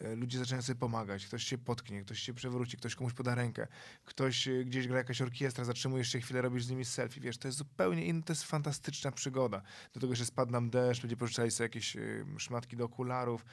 E, 0.00 0.16
ludzie 0.16 0.38
zaczynają 0.38 0.62
sobie 0.62 0.78
pomagać, 0.78 1.26
ktoś 1.26 1.44
się 1.44 1.58
potknie, 1.58 2.02
ktoś 2.02 2.20
się 2.20 2.34
przewróci, 2.34 2.76
ktoś 2.76 2.94
komuś 2.94 3.12
poda 3.12 3.34
rękę, 3.34 3.66
ktoś 4.04 4.48
e, 4.48 4.64
gdzieś 4.64 4.88
gra 4.88 4.98
jakaś 4.98 5.22
orkiestra, 5.22 5.64
zatrzymujesz 5.64 6.08
się 6.08 6.20
chwilę, 6.20 6.42
robisz 6.42 6.64
z 6.64 6.70
nimi 6.70 6.84
selfie, 6.84 7.20
wiesz, 7.20 7.38
to 7.38 7.48
jest 7.48 7.58
zupełnie 7.58 8.06
inna, 8.06 8.22
to 8.22 8.32
jest 8.32 8.44
fantastyczna 8.44 9.12
przygoda. 9.12 9.62
Do 9.94 10.00
tego, 10.00 10.14
że 10.14 10.26
spadł 10.26 10.52
nam 10.52 10.70
deszcz, 10.70 11.02
ludzie 11.02 11.16
pożyczali 11.16 11.50
sobie 11.50 11.64
jakieś 11.64 11.96
e, 11.96 12.00
szmatki 12.38 12.76
do 12.76 12.84
okularów, 12.84 13.44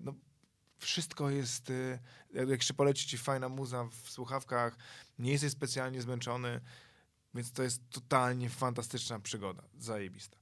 no 0.00 0.14
wszystko 0.82 1.30
jest, 1.30 1.72
jak 2.32 2.48
jeszcze 2.48 2.74
poleci 2.74 3.06
ci 3.06 3.18
fajna 3.18 3.48
muza 3.48 3.84
w 3.84 4.10
słuchawkach, 4.10 4.76
nie 5.18 5.32
jesteś 5.32 5.52
specjalnie 5.52 6.02
zmęczony, 6.02 6.60
więc 7.34 7.52
to 7.52 7.62
jest 7.62 7.90
totalnie 7.90 8.50
fantastyczna 8.50 9.20
przygoda, 9.20 9.62
zajebista. 9.78 10.36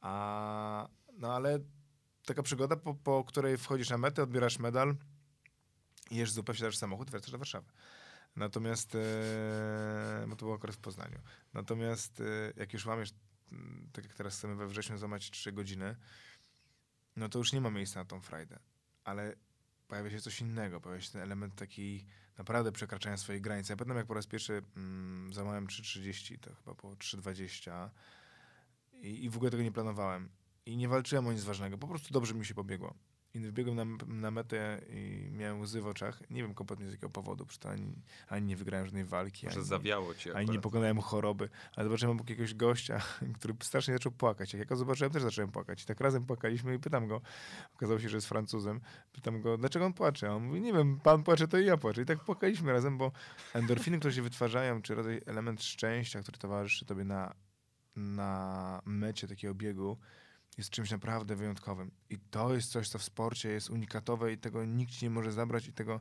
A, 0.00 0.88
no 1.12 1.34
ale 1.34 1.58
taka 2.26 2.42
przygoda, 2.42 2.76
po, 2.76 2.94
po 2.94 3.24
której 3.24 3.58
wchodzisz 3.58 3.90
na 3.90 3.98
metę, 3.98 4.22
odbierasz 4.22 4.58
medal, 4.58 4.96
jesz 6.10 6.30
zupę, 6.30 6.54
wsiadasz 6.54 6.76
w 6.76 6.78
samochód, 6.78 7.10
wracasz 7.10 7.30
do 7.30 7.38
Warszawy. 7.38 7.72
Natomiast, 8.36 8.94
e, 8.94 10.26
bo 10.28 10.36
to 10.36 10.44
było 10.44 10.54
akurat 10.54 10.76
w 10.76 10.78
Poznaniu. 10.78 11.18
Natomiast 11.54 12.20
e, 12.20 12.24
jak 12.56 12.72
już 12.72 12.86
łamiesz, 12.86 13.10
mm, 13.52 13.90
tak 13.92 14.04
jak 14.04 14.14
teraz 14.14 14.38
chcemy 14.38 14.54
we 14.54 14.66
wrześniu 14.66 14.98
złamać 14.98 15.30
3 15.30 15.52
godziny, 15.52 15.96
no 17.16 17.28
to 17.28 17.38
już 17.38 17.52
nie 17.52 17.60
ma 17.60 17.70
miejsca 17.70 18.00
na 18.00 18.04
tą 18.04 18.20
frajdę. 18.20 18.58
Ale 19.04 19.34
pojawia 19.88 20.10
się 20.10 20.20
coś 20.20 20.40
innego, 20.40 20.80
pojawia 20.80 21.02
się 21.02 21.12
ten 21.12 21.22
element 21.22 21.54
taki 21.54 22.04
naprawdę 22.38 22.72
przekraczania 22.72 23.16
swojej 23.16 23.42
granicy. 23.42 23.72
Ja 23.72 23.76
pamiętam, 23.76 23.96
jak 23.96 24.06
po 24.06 24.14
raz 24.14 24.26
pierwszy 24.26 24.62
mm, 24.76 25.32
załamałem 25.32 25.66
3.30, 25.66 26.38
to 26.38 26.54
chyba 26.54 26.74
po 26.74 26.88
3.20 26.88 27.88
i, 28.92 29.24
i 29.24 29.30
w 29.30 29.36
ogóle 29.36 29.50
tego 29.50 29.62
nie 29.62 29.72
planowałem 29.72 30.28
i 30.66 30.76
nie 30.76 30.88
walczyłem 30.88 31.26
o 31.26 31.32
nic 31.32 31.44
ważnego. 31.44 31.78
Po 31.78 31.88
prostu 31.88 32.14
dobrze 32.14 32.34
mi 32.34 32.46
się 32.46 32.54
pobiegło. 32.54 32.94
I 33.34 33.40
wbiegłem 33.40 33.76
na, 33.76 33.84
na 34.06 34.30
metę 34.30 34.80
i 34.90 35.28
miałem 35.32 35.60
łzy 35.60 35.80
w 35.80 35.86
oczach. 35.86 36.30
Nie 36.30 36.42
wiem 36.42 36.54
kompletnie 36.54 36.88
z 36.88 36.90
jakiego 36.90 37.10
powodu, 37.10 37.46
przecież 37.46 37.72
ani, 37.72 37.92
ani 38.28 38.46
nie 38.46 38.56
wygrałem 38.56 38.86
żadnej 38.86 39.04
walki. 39.04 39.46
Może 39.46 39.58
ani, 39.58 39.68
zawiało 39.68 40.14
cię. 40.14 40.36
Ani 40.36 40.50
nie 40.50 40.60
pokonałem 40.60 41.00
choroby. 41.00 41.48
Ale 41.76 41.84
zobaczyłem 41.84 42.16
obok 42.16 42.30
jakiegoś 42.30 42.54
gościa, 42.54 43.00
który 43.38 43.54
strasznie 43.62 43.94
zaczął 43.94 44.12
płakać. 44.12 44.52
Jak 44.52 44.60
ja 44.60 44.66
go 44.66 44.76
zobaczyłem, 44.76 45.12
też 45.12 45.22
zacząłem 45.22 45.50
płakać. 45.50 45.82
I 45.82 45.86
tak 45.86 46.00
razem 46.00 46.26
płakaliśmy 46.26 46.74
i 46.74 46.78
pytam 46.78 47.08
go, 47.08 47.20
okazało 47.74 48.00
się, 48.00 48.08
że 48.08 48.16
jest 48.16 48.28
Francuzem, 48.28 48.80
pytam 49.12 49.40
go, 49.40 49.58
dlaczego 49.58 49.86
on 49.86 49.92
płacze? 49.92 50.28
A 50.28 50.34
on 50.34 50.42
mówi, 50.42 50.60
nie 50.60 50.72
wiem, 50.72 51.00
pan 51.00 51.22
płacze, 51.22 51.48
to 51.48 51.58
i 51.58 51.66
ja 51.66 51.76
płaczę. 51.76 52.02
I 52.02 52.04
tak 52.04 52.24
płakaliśmy 52.24 52.72
razem, 52.72 52.98
bo 52.98 53.12
endorfiny, 53.54 53.98
które 53.98 54.14
się 54.14 54.22
wytwarzają, 54.22 54.82
czy 54.82 54.94
rodzaj 54.94 55.20
element 55.26 55.62
szczęścia, 55.62 56.22
który 56.22 56.38
towarzyszy 56.38 56.86
tobie 56.86 57.04
na, 57.04 57.34
na 57.96 58.82
mecie 58.84 59.28
takiego 59.28 59.54
biegu, 59.54 59.98
jest 60.58 60.70
czymś 60.70 60.90
naprawdę 60.90 61.36
wyjątkowym. 61.36 61.90
I 62.10 62.18
to 62.18 62.54
jest 62.54 62.70
coś, 62.70 62.88
co 62.88 62.98
w 62.98 63.02
sporcie 63.02 63.48
jest 63.48 63.70
unikatowe 63.70 64.32
i 64.32 64.38
tego 64.38 64.64
nikt 64.64 64.92
ci 64.92 65.04
nie 65.04 65.10
może 65.10 65.32
zabrać 65.32 65.66
i 65.66 65.72
tego 65.72 66.00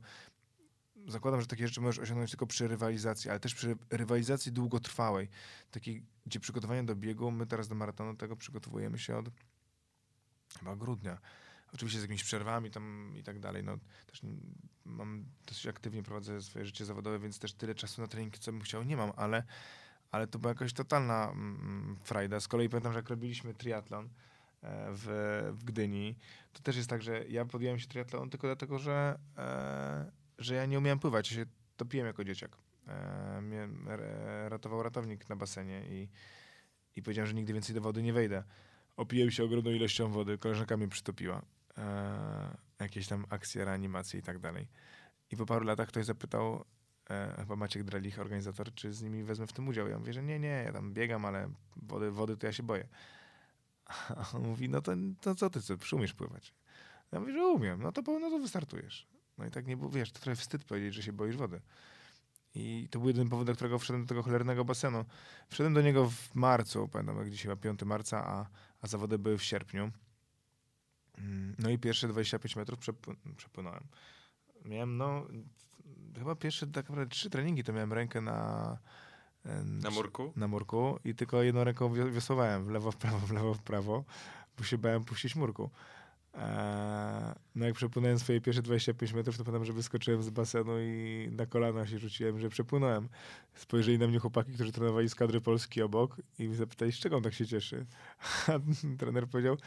zakładam, 1.08 1.42
że 1.42 1.48
takie 1.48 1.68
rzeczy 1.68 1.82
możesz 1.82 2.00
osiągnąć 2.00 2.32
tylko 2.32 2.48
przy 2.48 2.68
rywalizacji, 2.68 3.30
ale 3.30 3.40
też 3.40 3.56
przy 3.56 3.78
rywalizacji 3.90 4.52
długotrwałej, 4.52 5.30
takiej, 5.72 6.04
gdzie 6.26 6.40
przygotowanie 6.40 6.84
do 6.84 6.96
biegu, 6.96 7.32
my 7.32 7.46
teraz 7.46 7.68
do 7.68 7.76
maratonu 7.76 8.16
tego 8.16 8.36
przygotowujemy 8.36 9.00
się 9.00 9.18
od 9.18 9.30
chyba 10.60 10.76
grudnia. 10.76 11.18
Oczywiście 11.74 12.00
z 12.00 12.02
jakimiś 12.02 12.24
przerwami 12.24 12.72
tam 12.72 13.14
i 13.16 13.24
tak 13.24 13.40
dalej. 13.40 13.64
No, 13.64 13.78
też 14.06 14.22
mam 14.86 15.26
dosyć 15.46 15.68
aktywnie 15.68 16.04
prowadzę 16.04 16.42
swoje 16.42 16.66
życie 16.66 16.86
zawodowe, 16.86 17.20
więc 17.20 17.40
też 17.40 17.54
tyle 17.54 17.76
czasu 17.76 18.02
na 18.02 18.08
trening, 18.08 18.38
co 18.38 18.52
bym 18.52 18.62
chciał, 18.62 18.84
nie 18.84 18.98
mam, 18.98 19.12
ale, 19.16 19.44
ale 20.12 20.28
to 20.28 20.40
była 20.40 20.52
jakaś 20.52 20.74
totalna 20.74 21.32
mm, 21.32 21.98
frajda. 22.04 22.40
Z 22.40 22.48
kolei 22.48 22.70
pamiętam, 22.70 22.94
że 22.94 23.00
jak 23.00 23.10
robiliśmy 23.10 23.54
triatlon, 23.54 24.10
w, 24.64 25.50
w 25.54 25.64
Gdyni, 25.64 26.16
to 26.54 26.64
też 26.64 26.78
jest 26.78 26.90
tak, 26.90 27.02
że 27.02 27.26
ja 27.28 27.46
podjąłem 27.46 27.80
się 27.80 27.88
triatlonu 27.88 28.30
tylko 28.30 28.48
dlatego, 28.48 28.80
że, 28.80 29.20
e, 29.38 30.12
że 30.38 30.56
ja 30.56 30.66
nie 30.66 30.78
umiałem 30.78 31.00
pływać. 31.00 31.32
Ja 31.32 31.38
się 31.38 31.46
topiłem 31.78 32.08
jako 32.08 32.24
dzieciak. 32.24 32.58
E, 32.88 33.42
mnie 33.42 33.68
ratował 34.48 34.84
ratownik 34.84 35.30
na 35.30 35.36
basenie 35.36 35.84
i, 35.90 36.10
i 36.96 37.02
powiedziałem, 37.02 37.28
że 37.28 37.34
nigdy 37.34 37.54
więcej 37.54 37.76
do 37.76 37.82
wody 37.82 38.04
nie 38.04 38.14
wejdę. 38.14 38.44
Opiłem 38.98 39.32
się 39.32 39.44
ogromną 39.44 39.72
ilością 39.72 40.12
wody, 40.12 40.38
koleżanka 40.38 40.78
mnie 40.78 40.88
przytopiła. 40.88 41.42
E, 41.78 42.58
jakieś 42.80 43.08
tam 43.08 43.26
akcje, 43.30 43.66
reanimacje 43.66 44.20
i 44.20 44.24
tak 44.24 44.40
dalej. 44.40 44.68
I 45.32 45.38
po 45.38 45.46
paru 45.46 45.66
latach 45.66 45.88
ktoś 45.88 46.06
zapytał, 46.06 46.66
e, 47.10 47.36
chyba 47.38 47.56
Maciek 47.56 47.84
Dralich, 47.84 48.20
organizator, 48.20 48.74
czy 48.74 48.94
z 48.94 49.04
nimi 49.04 49.24
wezmę 49.24 49.48
w 49.48 49.54
tym 49.54 49.68
udział. 49.68 49.88
Ja 49.88 50.00
mówię, 50.00 50.14
że 50.14 50.24
nie, 50.24 50.40
nie, 50.40 50.64
ja 50.66 50.74
tam 50.74 50.94
biegam, 50.94 51.26
ale 51.26 51.50
wody, 51.76 52.12
wody 52.12 52.38
to 52.38 52.48
ja 52.48 52.54
się 52.54 52.64
boję. 52.64 52.88
A 53.88 54.32
on 54.36 54.48
mówi, 54.48 54.70
no 54.70 54.82
to, 54.82 54.92
to 55.22 55.36
co 55.36 55.50
ty, 55.50 55.62
co, 55.62 55.96
umiesz 55.96 56.14
pływać? 56.14 56.54
Ja 57.12 57.20
mówię, 57.20 57.34
że 57.34 57.46
umiem, 57.46 57.82
no 57.82 57.92
to, 57.92 58.20
no 58.20 58.30
to 58.30 58.40
wystartujesz. 58.40 59.08
No 59.38 59.46
i 59.46 59.52
tak 59.52 59.68
nie 59.68 59.78
było, 59.78 59.90
wiesz, 59.90 60.12
to 60.12 60.20
trochę 60.20 60.36
wstyd 60.36 60.64
powiedzieć, 60.64 60.94
że 60.94 61.04
się 61.04 61.14
boisz 61.14 61.36
wody. 61.36 61.62
I 62.56 62.88
to 62.92 63.00
był 63.00 63.08
jeden 63.08 63.30
powód, 63.30 63.46
dla 63.46 63.56
którego 63.56 63.80
wszedłem 63.80 64.06
do 64.06 64.10
tego 64.10 64.24
cholernego 64.24 64.66
basenu. 64.66 65.06
Wszedłem 65.50 65.74
do 65.74 65.82
niego 65.82 66.10
w 66.10 66.36
marcu, 66.36 66.88
pamiętam, 66.88 67.18
jak 67.18 67.40
chyba 67.40 67.56
5 67.56 67.84
marca, 67.84 68.26
a, 68.28 68.50
a 68.82 68.88
zawody 68.88 69.20
były 69.20 69.38
w 69.38 69.44
sierpniu. 69.44 69.92
Mm, 71.18 71.56
no 71.60 71.70
i 71.70 71.78
pierwsze 71.78 72.08
25 72.08 72.56
metrów 72.56 72.80
przepłynąłem. 73.38 73.84
Miałem, 74.66 74.98
no, 74.98 75.28
chyba 76.18 76.36
pierwsze 76.36 76.68
tak 76.68 76.90
naprawdę 76.90 77.16
trzy 77.16 77.30
treningi 77.30 77.64
to 77.64 77.74
miałem 77.74 77.94
rękę 77.94 78.22
na, 78.22 78.78
na 79.64 79.90
murku? 79.90 80.34
Na 80.36 80.48
murku 80.48 81.00
i 81.06 81.16
tylko 81.16 81.44
jedną 81.44 81.64
ręką 81.64 81.94
wiosłowałem 82.12 82.66
w 82.66 82.70
lewo, 82.70 82.92
w 82.92 82.98
prawo, 82.98 83.28
w 83.28 83.32
lewo, 83.32 83.54
w 83.54 83.62
prawo, 83.62 84.04
bo 84.58 84.64
się 84.64 84.78
bałem 84.78 85.04
puścić 85.04 85.36
murku. 85.36 85.70
Eee, 86.38 87.34
no 87.56 87.66
jak 87.66 87.76
przepłynąłem 87.76 88.20
swoje 88.20 88.42
pierwsze 88.42 88.62
25 88.62 89.14
metrów, 89.14 89.38
to 89.38 89.44
pamiętam, 89.44 89.66
że 89.66 89.74
wyskoczyłem 89.74 90.24
z 90.24 90.30
basenu 90.30 90.72
i 90.80 91.30
na 91.32 91.46
kolana 91.46 91.88
się 91.88 92.00
rzuciłem, 92.00 92.40
że 92.40 92.50
przepłynąłem. 92.50 93.10
Spojrzeli 93.54 94.00
na 94.00 94.08
mnie 94.08 94.20
chłopaki, 94.20 94.54
którzy 94.54 94.72
trenowali 94.72 95.10
z 95.10 95.16
kadry 95.16 95.42
Polski 95.42 95.82
obok 95.82 96.22
i 96.40 96.56
zapytali, 96.56 96.92
z 96.92 96.96
czego 96.96 97.18
on 97.18 97.24
tak 97.24 97.34
się 97.34 97.48
cieszy. 97.48 97.86
A 98.48 98.60
trener 98.98 99.28
powiedział, 99.28 99.58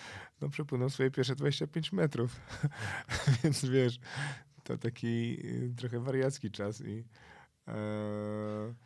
no 0.40 0.48
przepłynął 0.48 0.90
swoje 0.90 1.10
pierwsze 1.10 1.36
25 1.36 1.92
metrów. 1.92 2.40
Więc 3.44 3.64
wiesz, 3.64 4.00
to 4.64 4.78
taki 4.78 5.38
y, 5.44 5.74
trochę 5.76 6.00
wariacki 6.00 6.50
czas 6.50 6.80
i 6.80 7.04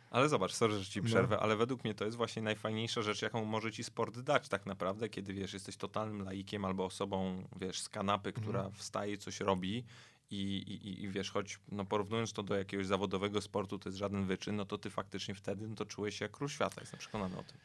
Ale 0.09 0.29
zobacz, 0.29 0.53
sorry, 0.53 0.79
że 0.79 0.85
ci 0.85 0.99
No. 1.01 1.05
przerwę, 1.05 1.39
ale 1.39 1.55
według 1.55 1.83
mnie 1.83 1.93
to 1.95 2.05
jest 2.05 2.17
właśnie 2.17 2.41
najfajniejsza 2.41 3.01
rzecz, 3.01 3.21
jaką 3.21 3.45
może 3.45 3.71
ci 3.71 3.83
sport 3.83 4.19
dać 4.19 4.49
tak 4.49 4.65
naprawdę, 4.65 5.09
kiedy 5.09 5.33
wiesz, 5.33 5.53
jesteś 5.53 5.77
totalnym 5.77 6.21
laikiem 6.21 6.65
albo 6.65 6.85
osobą, 6.85 7.47
wiesz, 7.59 7.79
z 7.81 7.89
kanapy, 7.89 8.33
która 8.33 8.59
Mhm. 8.59 8.75
wstaje 8.75 9.17
coś 9.17 9.39
robi 9.39 9.83
i, 10.31 10.57
i, 10.57 11.03
i- 11.03 11.09
wiesz, 11.09 11.31
choć 11.31 11.59
no, 11.71 11.85
porównując 11.85 12.33
to 12.33 12.43
do 12.43 12.55
jakiegoś 12.55 12.85
zawodowego 12.87 13.41
sportu, 13.41 13.79
to 13.79 13.89
jest 13.89 13.97
żaden 13.97 14.25
wyczyn, 14.25 14.55
no 14.55 14.65
to 14.65 14.77
ty 14.77 14.89
faktycznie 14.89 15.35
wtedy 15.35 15.67
no, 15.67 15.75
to 15.75 15.85
czułeś 15.85 16.17
się 16.19 16.25
jak 16.25 16.31
król 16.31 16.49
świata, 16.49 16.81
jestem 16.81 16.99
przekonany 16.99 17.37
o 17.37 17.43
tym. 17.43 17.57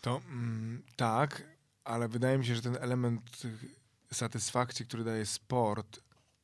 To 0.00 0.20
mm, 0.28 0.82
tak, 0.96 1.42
ale 1.84 2.08
wydaje 2.08 2.38
mi 2.38 2.46
się, 2.46 2.54
że 2.54 2.62
ten 2.62 2.76
element 2.80 3.42
satysfakcji, 4.12 4.86
który 4.86 5.04
daje 5.04 5.26
sport 5.26 6.00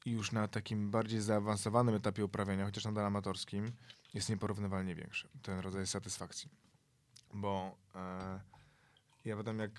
już 0.07 0.33
na 0.33 0.49
takim 0.49 0.91
bardziej 0.91 1.21
zaawansowanym 1.21 1.95
etapie 1.95 2.25
uprawiania, 2.25 2.65
chociaż 2.65 2.85
nadal 2.85 3.07
amatorskim, 3.07 3.73
jest 4.15 4.29
nieporównywalnie 4.29 4.95
większy. 4.95 5.29
Ten 5.43 5.59
rodzaj 5.59 5.87
satysfakcji. 5.87 6.51
Bo 7.35 7.77
e, 7.95 8.41
ja 9.25 9.35
pamiętam 9.35 9.59
jak 9.59 9.71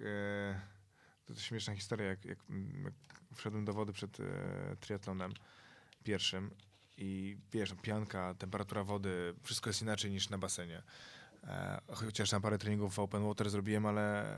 e, 0.00 0.60
to, 1.24 1.34
to 1.34 1.40
śmieszna 1.40 1.74
historia, 1.74 2.06
jak, 2.06 2.24
jak, 2.24 2.38
mm, 2.50 2.84
jak 2.84 2.94
wszedłem 3.34 3.64
do 3.64 3.72
wody 3.72 3.92
przed 3.92 4.20
e, 4.20 4.76
triatlonem 4.80 5.32
pierwszym 6.04 6.50
i 6.96 7.36
wiesz, 7.52 7.70
no, 7.70 7.76
pianka, 7.82 8.34
temperatura 8.34 8.84
wody, 8.84 9.34
wszystko 9.42 9.70
jest 9.70 9.82
inaczej 9.82 10.10
niż 10.10 10.30
na 10.30 10.38
basenie. 10.38 10.82
E, 11.44 11.80
chociaż 11.92 12.30
tam 12.30 12.42
parę 12.42 12.58
treningów 12.58 12.94
w 12.94 12.98
open 12.98 13.24
water 13.24 13.50
zrobiłem, 13.50 13.86
ale, 13.86 14.36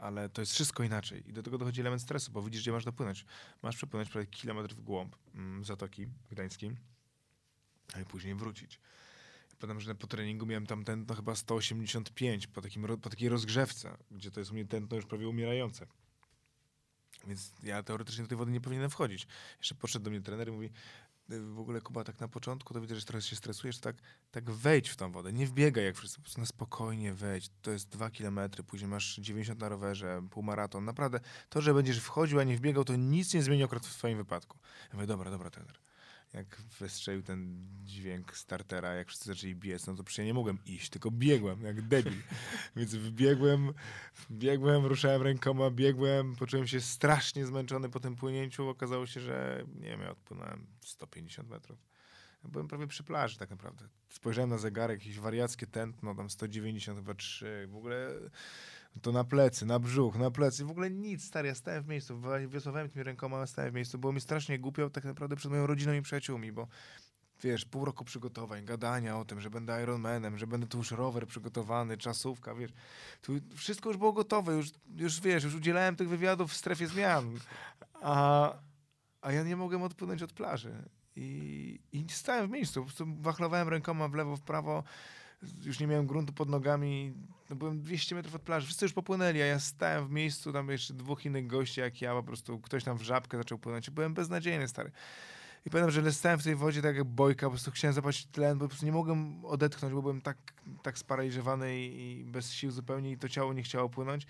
ale 0.00 0.28
to 0.28 0.42
jest 0.42 0.52
wszystko 0.52 0.82
inaczej. 0.82 1.28
I 1.28 1.32
do 1.32 1.42
tego 1.42 1.58
dochodzi 1.58 1.80
element 1.80 2.02
stresu, 2.02 2.32
bo 2.32 2.42
widzisz, 2.42 2.62
gdzie 2.62 2.72
masz 2.72 2.84
dopłynąć. 2.84 3.24
Masz 3.62 3.76
przepłynąć 3.76 4.10
prawie 4.10 4.26
kilometr 4.26 4.74
w 4.74 4.80
głąb 4.80 5.16
mm, 5.34 5.64
Zatoki 5.64 6.06
Gdańskiej, 6.30 6.76
a 7.94 8.00
i 8.00 8.04
później 8.04 8.34
wrócić. 8.34 8.80
Pamiętam, 9.60 9.80
że 9.80 9.94
po 9.94 10.06
treningu 10.06 10.46
miałem 10.46 10.66
tam 10.66 10.84
tętno 10.84 11.14
chyba 11.14 11.34
185 11.34 12.46
po, 12.46 12.62
takim, 12.62 12.86
po 13.02 13.10
takiej 13.10 13.28
rozgrzewce, 13.28 13.96
gdzie 14.10 14.30
to 14.30 14.40
jest 14.40 14.50
u 14.50 14.54
mnie 14.54 14.64
tętno 14.64 14.96
już 14.96 15.06
prawie 15.06 15.28
umierające. 15.28 15.86
Więc 17.26 17.52
ja 17.62 17.82
teoretycznie 17.82 18.24
do 18.24 18.28
tej 18.28 18.38
wody 18.38 18.52
nie 18.52 18.60
powinienem 18.60 18.90
wchodzić. 18.90 19.26
Jeszcze 19.58 19.74
podszedł 19.74 20.04
do 20.04 20.10
mnie 20.10 20.20
trener 20.20 20.48
i 20.48 20.50
mówi, 20.50 20.70
"Y, 21.32 21.40
w 21.40 21.58
ogóle 21.58 21.80
Kuba, 21.80 22.04
tak 22.04 22.20
na 22.20 22.28
początku 22.28 22.74
to 22.74 22.80
widzę, 22.80 22.96
że 22.96 23.04
trochę 23.04 23.22
się 23.22 23.36
stresujesz, 23.36 23.78
tak, 23.78 23.96
tak 24.30 24.50
wejdź 24.50 24.88
w 24.88 24.96
tą 24.96 25.12
wodę, 25.12 25.32
nie 25.32 25.46
wbiegaj 25.46 25.84
jak 25.84 25.96
wszyscy, 25.96 26.16
po 26.16 26.22
prostu 26.22 26.40
na 26.40 26.46
spokojnie 26.46 27.14
wejdź. 27.14 27.50
To 27.62 27.70
jest 27.70 27.88
dwa 27.88 28.10
kilometry, 28.10 28.64
później 28.64 28.88
masz 28.88 29.16
90 29.16 29.60
na 29.60 29.68
rowerze, 29.68 30.22
półmaraton. 30.30 30.84
Naprawdę, 30.84 31.20
to, 31.48 31.60
że 31.60 31.74
będziesz 31.74 31.98
wchodził, 32.00 32.40
a 32.40 32.44
nie 32.44 32.56
wbiegał, 32.56 32.84
to 32.84 32.96
nic 32.96 33.34
nie 33.34 33.42
zmieni 33.42 33.64
akurat 33.64 33.86
w 33.86 33.94
twoim 33.94 34.18
wypadku. 34.18 34.58
Ja 34.88 34.94
mówię, 34.94 35.06
dobra, 35.06 35.30
dobra, 35.30 35.50
trener. 35.50 35.78
Jak 36.36 36.56
wystrzelił 36.80 37.22
ten 37.22 37.66
dźwięk 37.84 38.36
startera, 38.36 38.94
jak 38.94 39.08
wszyscy 39.08 39.26
zaczęli 39.26 39.54
biec, 39.54 39.86
no 39.86 39.94
to 39.94 40.04
przecież 40.04 40.18
ja 40.18 40.24
nie 40.24 40.34
mogłem 40.34 40.58
iść, 40.66 40.90
tylko 40.90 41.10
biegłem, 41.10 41.62
jak 41.62 41.82
debil. 41.82 42.12
Więc 42.76 42.94
wbiegłem, 42.94 43.72
biegłem, 44.30 44.86
ruszałem 44.86 45.22
rękoma, 45.22 45.70
biegłem, 45.70 46.36
poczułem 46.36 46.66
się 46.66 46.80
strasznie 46.80 47.46
zmęczony 47.46 47.88
po 47.88 48.00
tym 48.00 48.16
płynięciu. 48.16 48.68
Okazało 48.68 49.06
się, 49.06 49.20
że 49.20 49.64
nie 49.74 49.88
wiem, 49.88 50.00
ja 50.00 50.10
odpłynąłem 50.10 50.66
150 50.80 51.48
metrów. 51.48 51.78
Ja 52.44 52.50
byłem 52.50 52.68
prawie 52.68 52.86
przy 52.86 53.04
plaży 53.04 53.38
tak 53.38 53.50
naprawdę. 53.50 53.88
Spojrzałem 54.08 54.50
na 54.50 54.58
zegarek, 54.58 55.00
jakieś 55.00 55.18
wariackie 55.18 55.66
tętno, 55.66 56.14
tam 56.14 56.30
190 56.30 56.98
chyba 56.98 57.14
3, 57.14 57.68
w 57.70 57.76
ogóle 57.76 58.12
to 59.02 59.12
na 59.12 59.24
plecy, 59.24 59.66
na 59.66 59.78
brzuch, 59.78 60.16
na 60.18 60.30
plecy, 60.30 60.64
w 60.64 60.70
ogóle 60.70 60.90
nic, 60.90 61.24
stary, 61.24 61.48
ja 61.48 61.54
stałem 61.54 61.82
w 61.82 61.88
miejscu, 61.88 62.20
wiosłowałem 62.48 62.88
tymi 62.88 63.02
rękoma, 63.02 63.46
stałem 63.46 63.70
w 63.70 63.74
miejscu, 63.74 63.98
było 63.98 64.12
mi 64.12 64.20
strasznie 64.20 64.58
głupio 64.58 64.90
tak 64.90 65.04
naprawdę 65.04 65.36
przed 65.36 65.50
moją 65.50 65.66
rodziną 65.66 65.92
i 65.92 66.02
przyjaciółmi, 66.02 66.52
bo 66.52 66.68
wiesz, 67.42 67.64
pół 67.64 67.84
roku 67.84 68.04
przygotowań, 68.04 68.64
gadania 68.64 69.18
o 69.18 69.24
tym, 69.24 69.40
że 69.40 69.50
będę 69.50 69.82
Ironmanem, 69.82 70.38
że 70.38 70.46
będę 70.46 70.66
tu 70.66 70.78
już 70.78 70.90
rower 70.90 71.26
przygotowany, 71.26 71.96
czasówka, 71.96 72.54
wiesz, 72.54 72.70
tu 73.22 73.32
wszystko 73.54 73.88
już 73.88 73.98
było 73.98 74.12
gotowe, 74.12 74.54
już, 74.54 74.70
już 74.96 75.20
wiesz, 75.20 75.44
już 75.44 75.54
udzielałem 75.54 75.96
tych 75.96 76.08
wywiadów 76.08 76.52
w 76.52 76.56
strefie 76.56 76.86
zmian, 76.86 77.38
a, 77.94 78.52
a 79.20 79.32
ja 79.32 79.42
nie 79.42 79.56
mogłem 79.56 79.82
odpłynąć 79.82 80.22
od 80.22 80.32
plaży. 80.32 80.82
I, 81.16 81.80
i 81.92 82.04
stałem 82.08 82.46
w 82.46 82.50
miejscu, 82.50 82.80
po 82.80 82.86
prostu 82.86 83.06
wachlowałem 83.20 83.68
rękoma 83.68 84.08
w 84.08 84.14
lewo, 84.14 84.36
w 84.36 84.42
prawo, 84.42 84.84
już 85.64 85.80
nie 85.80 85.86
miałem 85.86 86.06
gruntu 86.06 86.32
pod 86.32 86.48
nogami, 86.48 87.14
no 87.50 87.56
byłem 87.56 87.82
200 87.82 88.14
metrów 88.14 88.34
od 88.34 88.42
plaży, 88.42 88.66
wszyscy 88.66 88.84
już 88.84 88.92
popłynęli, 88.92 89.42
a 89.42 89.46
ja 89.46 89.60
stałem 89.60 90.08
w 90.08 90.10
miejscu, 90.10 90.52
tam 90.52 90.70
jeszcze 90.70 90.94
dwóch 90.94 91.26
innych 91.26 91.46
gości 91.46 91.80
jak 91.80 92.00
ja, 92.00 92.12
po 92.12 92.22
prostu 92.22 92.60
ktoś 92.60 92.84
tam 92.84 92.98
w 92.98 93.02
żabkę 93.02 93.36
zaczął 93.36 93.58
płynąć 93.58 93.90
byłem 93.90 94.14
beznadziejny, 94.14 94.68
stary. 94.68 94.92
I 95.66 95.70
pamiętam, 95.70 95.90
że 95.90 96.12
stałem 96.12 96.38
w 96.38 96.44
tej 96.44 96.56
wodzie 96.56 96.82
tak 96.82 96.96
jak 96.96 97.04
bojka, 97.04 97.46
po 97.46 97.50
prostu 97.50 97.70
chciałem 97.70 97.94
zobaczyć 97.94 98.26
tlen, 98.26 98.58
bo 98.58 98.64
po 98.64 98.68
prostu 98.68 98.86
nie 98.86 98.92
mogłem 98.92 99.44
odetchnąć, 99.44 99.94
bo 99.94 100.02
byłem 100.02 100.20
tak, 100.20 100.38
tak 100.82 100.98
sparaliżowany 100.98 101.80
i, 101.80 102.20
i 102.20 102.24
bez 102.24 102.52
sił 102.52 102.70
zupełnie 102.70 103.10
i 103.10 103.18
to 103.18 103.28
ciało 103.28 103.52
nie 103.52 103.62
chciało 103.62 103.88
płynąć. 103.88 104.26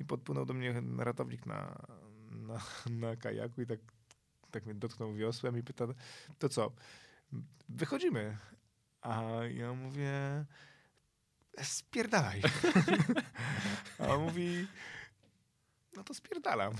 I 0.00 0.04
podpłynął 0.04 0.46
do 0.46 0.54
mnie 0.54 0.82
ratownik 0.98 1.46
na, 1.46 1.86
na, 2.30 2.60
na 2.90 3.16
kajaku 3.16 3.62
i 3.62 3.66
tak, 3.66 3.80
tak 4.50 4.66
mnie 4.66 4.74
dotknął 4.74 5.14
wiosłem 5.14 5.58
i 5.58 5.62
pyta, 5.62 5.86
to 6.38 6.48
co, 6.48 6.72
wychodzimy? 7.68 8.36
A 9.02 9.22
ja 9.54 9.74
mówię, 9.74 10.44
spierdalaj. 11.62 12.42
A 13.98 14.06
on 14.06 14.22
mówi, 14.22 14.66
no 15.96 16.04
to 16.04 16.14
spierdalam. 16.14 16.74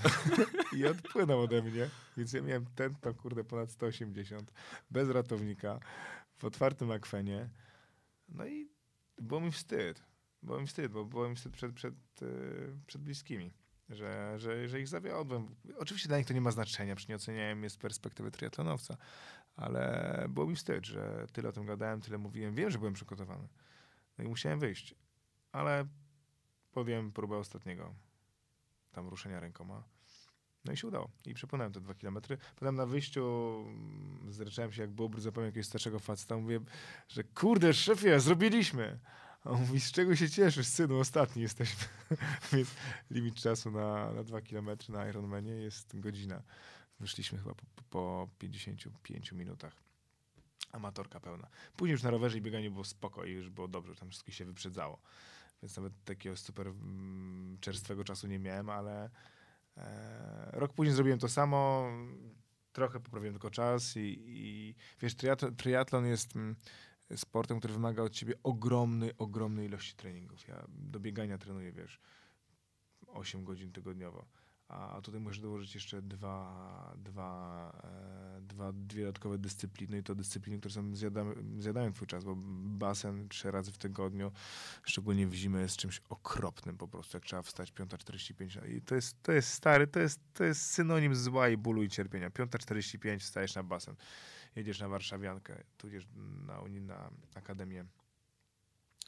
I 0.77 0.85
odpłynął 0.85 1.41
ode 1.41 1.61
mnie. 1.61 1.89
Więc 2.17 2.33
ja 2.33 2.41
miałem 2.41 2.65
tętno, 2.65 3.13
kurde, 3.13 3.43
ponad 3.43 3.71
180, 3.71 4.51
bez 4.91 5.09
ratownika, 5.09 5.79
w 6.37 6.45
otwartym 6.45 6.91
akwenie. 6.91 7.49
No 8.29 8.45
i 8.45 8.69
było 9.17 9.41
mi 9.41 9.51
wstyd. 9.51 10.03
Było 10.43 10.59
mi 10.59 10.67
wstyd, 10.67 10.91
bo 10.91 11.05
było 11.05 11.29
mi 11.29 11.35
wstyd 11.35 11.53
przed, 11.53 11.73
przed, 11.73 11.95
yy, 12.21 12.77
przed 12.87 13.01
bliskimi. 13.01 13.53
Że, 13.89 14.39
że, 14.39 14.69
że 14.69 14.79
ich 14.79 14.87
zawiodłem. 14.87 15.55
Oczywiście 15.77 16.07
dla 16.07 16.17
nich 16.17 16.27
to 16.27 16.33
nie 16.33 16.41
ma 16.41 16.51
znaczenia, 16.51 16.95
przecież 16.95 17.09
nie 17.09 17.15
oceniałem 17.15 17.63
je 17.63 17.69
z 17.69 17.77
perspektywy 17.77 18.31
triatlonowca, 18.31 18.97
ale 19.55 20.25
było 20.29 20.47
mi 20.47 20.55
wstyd, 20.55 20.85
że 20.85 21.27
tyle 21.33 21.49
o 21.49 21.51
tym 21.51 21.65
gadałem, 21.65 22.01
tyle 22.01 22.17
mówiłem. 22.17 22.55
Wiem, 22.55 22.71
że 22.71 22.79
byłem 22.79 22.93
przygotowany. 22.93 23.47
No 24.17 24.23
i 24.23 24.27
musiałem 24.27 24.59
wyjść. 24.59 24.95
Ale 25.51 25.85
podjąłem 26.71 27.11
próbę 27.11 27.37
ostatniego 27.37 27.93
tam 28.91 29.07
ruszenia 29.07 29.39
rękoma. 29.39 29.83
No 30.65 30.73
i 30.73 30.77
się 30.77 30.87
udało. 30.87 31.09
I 31.25 31.33
przepłynąłem 31.33 31.73
te 31.73 31.81
dwa 31.81 31.93
kilometry. 31.93 32.37
Potem 32.55 32.75
na 32.75 32.85
wyjściu 32.85 33.23
mm, 33.67 34.33
zryczałem 34.33 34.71
się 34.71 34.81
jak 34.81 34.91
bobr, 34.91 35.21
zapomniałem 35.21 35.47
jakiegoś 35.47 35.67
starszego 35.67 35.99
faceta. 35.99 36.37
Mówię, 36.37 36.59
że 37.07 37.23
kurde, 37.23 37.73
szefie, 37.73 38.19
zrobiliśmy. 38.19 38.99
A 39.43 39.49
on 39.49 39.59
mówi, 39.59 39.79
z 39.79 39.91
czego 39.91 40.15
się 40.15 40.29
cieszysz, 40.29 40.67
synu, 40.67 40.99
ostatni 40.99 41.41
jesteśmy. 41.41 41.87
Więc 42.53 42.75
limit 43.11 43.35
czasu 43.35 43.71
na, 43.71 44.13
na 44.13 44.23
dwa 44.23 44.41
kilometry 44.41 44.93
na 44.93 45.07
Ironmanie 45.09 45.51
jest 45.51 45.99
godzina. 45.99 46.43
Wyszliśmy 46.99 47.37
chyba 47.37 47.55
po, 47.55 47.65
po 47.89 48.29
55 48.39 49.31
minutach. 49.31 49.73
Amatorka 50.71 51.19
pełna. 51.19 51.47
Później 51.77 51.91
już 51.91 52.03
na 52.03 52.09
rowerze 52.09 52.37
i 52.37 52.41
bieganiu 52.41 52.71
było 52.71 52.83
spoko 52.83 53.25
i 53.25 53.31
już 53.31 53.49
było 53.49 53.67
dobrze, 53.67 53.95
tam 53.95 54.09
wszystko 54.09 54.31
się 54.31 54.45
wyprzedzało. 54.45 54.99
Więc 55.61 55.77
nawet 55.77 55.93
takiego 56.05 56.37
super 56.37 56.67
mm, 56.67 57.57
czerstwego 57.61 58.03
czasu 58.03 58.27
nie 58.27 58.39
miałem, 58.39 58.69
ale 58.69 59.09
e, 59.77 60.49
rok 60.53 60.73
później 60.73 60.95
zrobiłem 60.95 61.19
to 61.19 61.29
samo. 61.29 61.89
Trochę 62.73 62.99
poprawiłem 62.99 63.33
tylko 63.33 63.49
czas 63.49 63.97
i, 63.97 64.15
i 64.25 64.75
wiesz, 65.01 65.15
triatlon, 65.57 66.05
jest 66.05 66.35
mm, 66.35 66.55
sportem, 67.15 67.59
który 67.59 67.73
wymaga 67.73 68.03
od 68.03 68.13
ciebie 68.13 68.33
ogromnej, 68.43 69.11
ogromnej 69.17 69.65
ilości 69.65 69.95
treningów. 69.95 70.47
Ja 70.47 70.65
do 70.67 70.99
biegania 70.99 71.37
trenuję, 71.37 71.71
wiesz, 71.71 71.99
8 73.07 73.43
godzin 73.43 73.71
tygodniowo. 73.71 74.25
A 74.73 75.01
tutaj 75.01 75.21
musisz 75.21 75.39
dołożyć 75.39 75.75
jeszcze 75.75 76.01
dwa, 76.01 76.93
dwa, 76.97 77.71
e, 77.83 78.41
dwa, 78.41 78.71
dwie 78.73 79.01
dodatkowe 79.01 79.37
dyscypliny 79.37 79.97
i 79.97 80.03
to 80.03 80.15
dyscypliny, 80.15 80.59
które 80.59 80.73
są 80.73 80.95
zjadają, 80.95 81.33
zjadają 81.59 81.93
twój 81.93 82.07
czas, 82.07 82.23
bo 82.23 82.35
basen 82.65 83.29
trzy 83.29 83.51
razy 83.51 83.71
w 83.71 83.77
tygodniu, 83.77 84.31
szczególnie 84.83 85.27
w 85.27 85.33
zimę 85.33 85.61
jest 85.61 85.77
czymś 85.77 86.01
okropnym 86.09 86.77
po 86.77 86.87
prostu, 86.87 87.17
jak 87.17 87.25
trzeba 87.25 87.41
wstać 87.41 87.71
5.45 87.71 88.69
i 88.69 88.81
to 88.81 88.95
jest, 88.95 89.23
to 89.23 89.31
jest 89.31 89.49
stary, 89.49 89.87
to 89.87 89.99
jest, 89.99 90.19
to 90.33 90.43
jest 90.43 90.61
synonim 90.71 91.15
zła 91.15 91.49
i 91.49 91.57
bólu 91.57 91.83
i 91.83 91.89
cierpienia. 91.89 92.29
5.45 92.29 93.19
wstajesz 93.19 93.55
na 93.55 93.63
basen, 93.63 93.95
jedziesz 94.55 94.79
na 94.79 94.87
Warszawiankę, 94.87 95.63
tudzież 95.77 96.07
na, 96.45 96.61
na 96.81 97.09
Akademię 97.35 97.85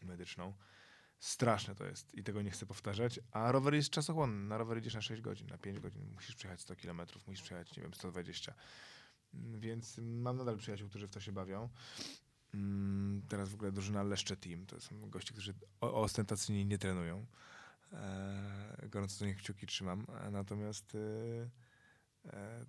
Medyczną. 0.04 0.54
Straszne 1.25 1.75
to 1.75 1.85
jest 1.85 2.15
i 2.15 2.23
tego 2.23 2.41
nie 2.41 2.51
chcę 2.51 2.65
powtarzać. 2.65 3.19
A 3.31 3.51
rower 3.51 3.73
jest 3.73 3.89
czasochłonny. 3.89 4.47
Na 4.47 4.57
rower 4.57 4.77
idziesz 4.77 4.93
na 4.93 5.01
6 5.01 5.21
godzin, 5.21 5.47
na 5.47 5.57
5 5.57 5.79
godzin. 5.79 6.09
Musisz 6.13 6.35
przejechać 6.35 6.61
100 6.61 6.75
km, 6.75 7.01
musisz 7.27 7.43
przejechać, 7.43 7.77
nie 7.77 7.83
wiem, 7.83 7.93
120. 7.93 8.53
Mm, 9.33 9.59
Więc 9.59 9.97
mam 9.97 10.38
nadal 10.38 10.57
przyjaciół, 10.57 10.89
którzy 10.89 11.07
w 11.07 11.09
to 11.11 11.19
się 11.19 11.31
bawią. 11.31 11.69
Mm, 12.53 13.21
Teraz 13.29 13.49
w 13.49 13.53
ogóle 13.53 13.71
drużyna 13.71 14.03
Leszcze 14.03 14.38
Team. 14.38 14.65
To 14.65 14.79
są 14.81 15.09
goście, 15.09 15.33
którzy 15.33 15.53
ostentacyjnie 15.79 16.65
nie 16.65 16.77
trenują. 16.77 17.25
E, 17.93 18.88
gorąco 18.89 19.19
do 19.19 19.25
nich 19.25 19.38
kciuki 19.38 19.67
trzymam. 19.67 20.05
E, 20.21 20.31
Natomiast 20.31 20.95
e, 22.25 22.65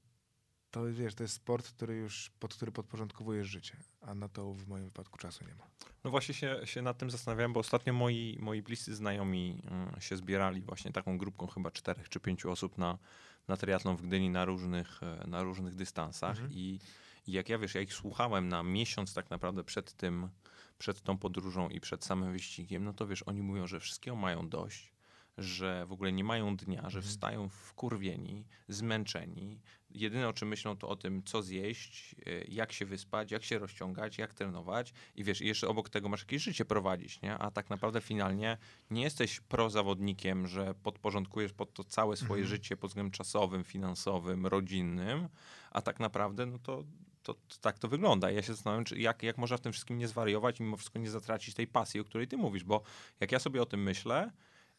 to 0.77 0.93
wiesz, 0.93 1.15
to 1.15 1.23
jest 1.23 1.35
sport, 1.35 1.69
który 1.69 1.97
już, 1.97 2.31
pod 2.41 2.55
który 2.55 2.73
podporządkowujesz 2.73 3.47
życie, 3.47 3.77
a 4.01 4.15
na 4.15 4.29
to 4.29 4.53
w 4.53 4.69
moim 4.69 4.85
wypadku 4.85 5.19
czasu 5.19 5.45
nie 5.45 5.55
ma. 5.55 5.67
No 6.05 6.11
właśnie 6.11 6.35
się, 6.35 6.61
się 6.65 6.83
nad 6.83 6.99
tym 6.99 7.11
zastanawiałem, 7.11 7.53
bo 7.53 7.61
ostatnio 7.61 7.93
moi, 7.93 8.39
moi 8.41 8.62
bliscy 8.62 8.95
znajomi 8.95 9.62
y, 9.99 10.01
się 10.01 10.17
zbierali 10.17 10.62
właśnie 10.62 10.93
taką 10.93 11.19
grupką 11.19 11.47
chyba 11.47 11.71
czterech 11.71 12.09
czy 12.09 12.21
pięciu 12.21 12.51
osób 12.51 12.79
na, 12.79 12.99
na 13.49 13.57
triatlon 13.57 13.97
w 13.97 14.03
Gdyni 14.03 14.31
na 14.31 14.45
różnych, 14.45 15.03
e, 15.03 15.27
na 15.27 15.43
różnych 15.43 15.75
dystansach 15.75 16.31
Mhm. 16.31 16.53
I, 16.53 16.79
i 17.27 17.33
jak 17.33 17.49
ja 17.49 17.59
wiesz, 17.59 17.75
ja 17.75 17.81
ich 17.81 17.95
słuchałem 17.95 18.49
na 18.49 18.62
miesiąc 18.62 19.15
tak 19.15 19.31
naprawdę 19.31 19.65
przed 19.65 19.93
tym, 19.93 20.29
przed 20.79 21.03
tą 21.03 21.19
podróżą 21.19 21.69
i 21.69 21.81
przed 21.81 22.05
samym 22.05 22.33
wyścigiem, 22.33 22.85
no 22.85 22.93
to 22.93 23.07
wiesz, 23.07 23.23
oni 23.23 23.43
mówią, 23.43 23.67
że 23.67 23.81
wszystkiego 23.81 24.17
mają 24.17 24.49
dość, 24.49 24.96
że 25.38 25.87
w 25.87 25.92
ogóle 25.92 26.12
nie 26.12 26.25
mają 26.25 26.57
dnia, 26.57 26.81
że 26.81 26.99
Mhm. 26.99 27.03
wstają 27.03 27.49
wkurwieni, 27.49 28.44
zmęczeni. 28.68 29.61
Jedyne 29.90 30.29
o 30.29 30.33
czym 30.33 30.49
myślą 30.49 30.77
to 30.77 30.88
o 30.88 30.96
tym, 30.96 31.22
co 31.22 31.42
zjeść, 31.42 32.16
y, 32.29 32.46
jak 32.49 32.72
się 32.72 32.87
wyspać, 32.87 33.31
jak 33.31 33.44
się 33.44 33.59
rozciągać, 33.59 34.18
jak 34.18 34.35
trenować 34.35 34.92
i 35.14 35.25
wiesz, 35.25 35.40
jeszcze 35.40 35.68
obok 35.68 35.88
tego 35.88 36.09
masz 36.09 36.20
jakieś 36.20 36.42
życie 36.42 36.64
prowadzić, 36.64 37.22
nie? 37.22 37.38
A 37.38 37.51
tak 37.51 37.70
naprawdę 37.70 38.01
finalnie 38.01 38.59
nie 38.90 39.03
jesteś 39.03 39.40
prozawodnikiem, 39.40 40.46
że 40.46 40.75
podporządkujesz 40.75 41.53
pod 41.53 41.72
to 41.75 41.85
całe 41.85 42.16
swoje 42.16 42.42
Mhm. 42.42 42.49
życie 42.49 42.77
pod 42.77 42.90
względem 42.90 43.11
czasowym, 43.11 43.64
finansowym, 43.64 44.46
rodzinnym, 44.46 45.29
a 45.70 45.83
tak 45.83 46.01
naprawdę 46.01 46.46
no 46.46 46.59
to, 46.59 46.85
to, 47.22 47.35
to 47.35 47.57
tak 47.61 47.79
to 47.79 47.88
wygląda. 47.88 48.31
Ja 48.31 48.42
się 48.42 48.55
zastanawiam, 48.55 48.85
czy 48.85 48.99
jak, 48.99 49.22
jak 49.22 49.38
można 49.38 49.57
w 49.57 49.61
tym 49.61 49.72
wszystkim 49.72 49.99
nie 49.99 50.09
zwariować 50.09 50.61
i 50.61 50.62
mimo 50.62 50.77
wszystko 50.77 50.99
nie 50.99 51.11
zatracić 51.11 51.55
tej 51.55 51.66
pasji, 51.66 52.01
o 52.01 52.05
której 52.05 52.29
ty 52.29 52.37
mówisz, 52.37 52.64
bo 52.64 52.83
jak 53.20 53.33
ja 53.33 53.38
sobie 53.38 53.62
o 53.62 53.66
tym 53.66 53.83
myślę, 53.83 54.33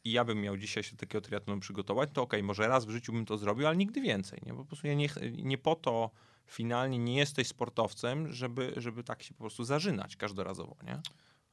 i 0.04 0.12
ja 0.12 0.26
bym 0.26 0.42
miał 0.42 0.58
dzisiaj 0.58 0.84
się 0.84 0.98
takiego 0.98 1.22
triatlonu 1.22 1.62
przygotować, 1.62 2.10
to 2.14 2.22
okej, 2.22 2.44
może 2.44 2.68
raz 2.68 2.86
w 2.86 2.90
życiu 2.90 3.14
bym 3.14 3.26
to 3.26 3.38
zrobił, 3.38 3.68
ale 3.68 3.78
nigdy 3.78 4.02
więcej. 4.02 4.40
Nie? 4.46 4.54
Bo 4.54 4.60
po 4.60 4.66
prostu 4.66 4.88
ja 4.88 4.94
nie, 4.94 5.10
nie 5.44 5.58
po 5.58 5.76
to 5.76 6.12
finalnie 6.48 7.00
nie 7.00 7.16
jesteś 7.16 7.48
sportowcem, 7.48 8.34
żeby, 8.34 8.74
żeby 8.78 9.04
tak 9.04 9.24
się 9.24 9.34
po 9.34 9.40
prostu 9.40 9.64
zażynać 9.64 10.16
każdorazowo, 10.16 10.76
nie? 10.84 11.02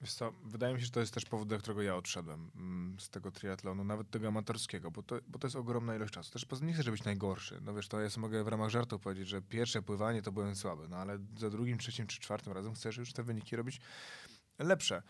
Co, 0.07 0.33
wydaje 0.44 0.74
mi 0.74 0.80
się, 0.80 0.87
że 0.87 0.92
to 0.92 1.00
jest 1.00 1.14
też 1.14 1.24
powód, 1.24 1.48
dla 1.48 1.59
którego 1.59 1.83
ja 1.83 1.96
odszedłem 1.96 2.50
mm, 2.57 3.00
z 3.00 3.11
tego 3.11 3.30
triatlonu, 3.30 3.85
nawet 3.85 4.11
tego 4.11 4.28
amatorskiego, 4.28 4.90
bo 4.90 5.02
to, 5.02 5.16
bo 5.28 5.38
to 5.38 5.46
jest 5.46 5.57
ogromna 5.57 5.96
ilość 5.96 6.12
czasu. 6.14 6.33
Też 6.33 6.46
nie 6.62 6.72
chcę 6.72 6.90
być 6.90 7.04
najgorszy. 7.04 7.61
No 7.62 7.74
wiesz, 7.74 7.88
to 7.88 8.00
ja 8.00 8.09
mogę 8.16 8.44
w 8.44 8.48
ramach 8.48 8.70
żartu 8.70 8.98
powiedzieć, 8.98 9.28
że 9.28 9.42
pierwsze 9.42 9.83
pływanie 9.83 10.22
to 10.22 10.33
byłem 10.33 10.57
słaby, 10.57 10.88
no 10.88 10.96
ale 10.96 11.18
za 11.38 11.50
drugim, 11.50 11.78
trzecim 11.78 12.07
czy 12.07 12.20
czwartym 12.20 12.52
razem 12.52 12.74
chcesz 12.74 12.96
już 12.96 13.12
te 13.12 13.22
wyniki 13.22 13.57
robić 13.57 13.80
lepsze. 14.59 15.02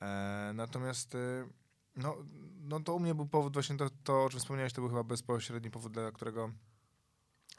E, 0.00 0.52
natomiast 0.54 1.14
e, 1.14 1.48
no, 1.96 2.16
no 2.60 2.80
to 2.80 2.94
u 2.94 3.00
mnie 3.00 3.14
był 3.14 3.26
powód 3.26 3.52
właśnie 3.52 3.76
to, 3.76 3.90
to, 4.04 4.24
o 4.24 4.30
czym 4.30 4.40
wspomniałeś, 4.40 4.72
to 4.72 4.80
był 4.80 4.88
chyba 4.88 5.04
bezpośredni 5.04 5.70
powód, 5.70 5.92
dla 5.92 6.12
którego 6.12 6.50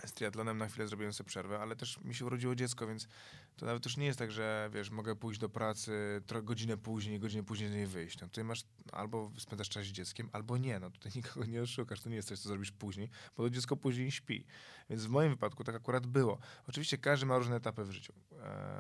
z 0.06 0.14
triatlonem 0.14 0.58
na 0.58 0.68
chwilę 0.68 0.88
zrobiłem 0.88 1.14
sobie 1.14 1.28
przerwę, 1.28 1.60
ale 1.60 1.76
też 1.76 2.02
mi 2.02 2.16
się 2.16 2.26
urodziło 2.26 2.56
dziecko, 2.56 2.88
więc 2.88 3.08
to 3.56 3.66
nawet 3.66 3.86
już 3.86 3.98
nie 3.98 4.06
jest 4.06 4.20
tak, 4.20 4.32
że 4.32 4.70
wiesz, 4.74 4.90
mogę 4.90 5.16
pójść 5.16 5.40
do 5.40 5.50
pracy 5.50 6.22
godzinę 6.44 6.78
później, 6.78 7.20
godzinę 7.20 7.44
później 7.44 7.70
z 7.70 7.74
niej 7.74 7.88
wyjść. 7.88 8.22
No 8.22 8.28
tutaj 8.28 8.44
masz 8.44 8.64
albo 8.92 9.32
spędzasz 9.38 9.70
czas 9.70 9.86
z 9.86 9.88
dzieckiem, 9.88 10.30
albo 10.34 10.58
nie. 10.58 10.80
No 10.80 10.90
tutaj 10.90 11.12
nikogo 11.16 11.46
nie 11.46 11.62
oszukasz, 11.62 12.02
to 12.02 12.10
nie 12.10 12.16
jest 12.16 12.28
coś, 12.28 12.40
co 12.40 12.50
zrobisz 12.50 12.72
później, 12.72 13.10
bo 13.38 13.44
to 13.44 13.50
dziecko 13.50 13.78
później 13.78 14.12
śpi. 14.12 14.46
Więc 14.90 15.06
w 15.06 15.10
moim 15.10 15.30
wypadku 15.30 15.64
tak 15.64 15.76
akurat 15.76 16.08
było. 16.08 16.40
Oczywiście 16.68 16.98
każdy 16.98 17.26
ma 17.26 17.38
różne 17.38 17.56
etapy 17.56 17.86
w 17.86 17.92
życiu. 17.92 18.14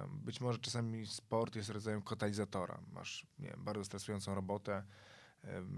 Być 0.09 0.41
może 0.41 0.59
czasami 0.59 1.07
sport 1.07 1.55
jest 1.55 1.69
rodzajem 1.69 2.01
katalizatora. 2.01 2.79
Masz 2.93 3.25
nie 3.39 3.47
wiem, 3.47 3.63
bardzo 3.63 3.85
stresującą 3.85 4.35
robotę, 4.35 4.83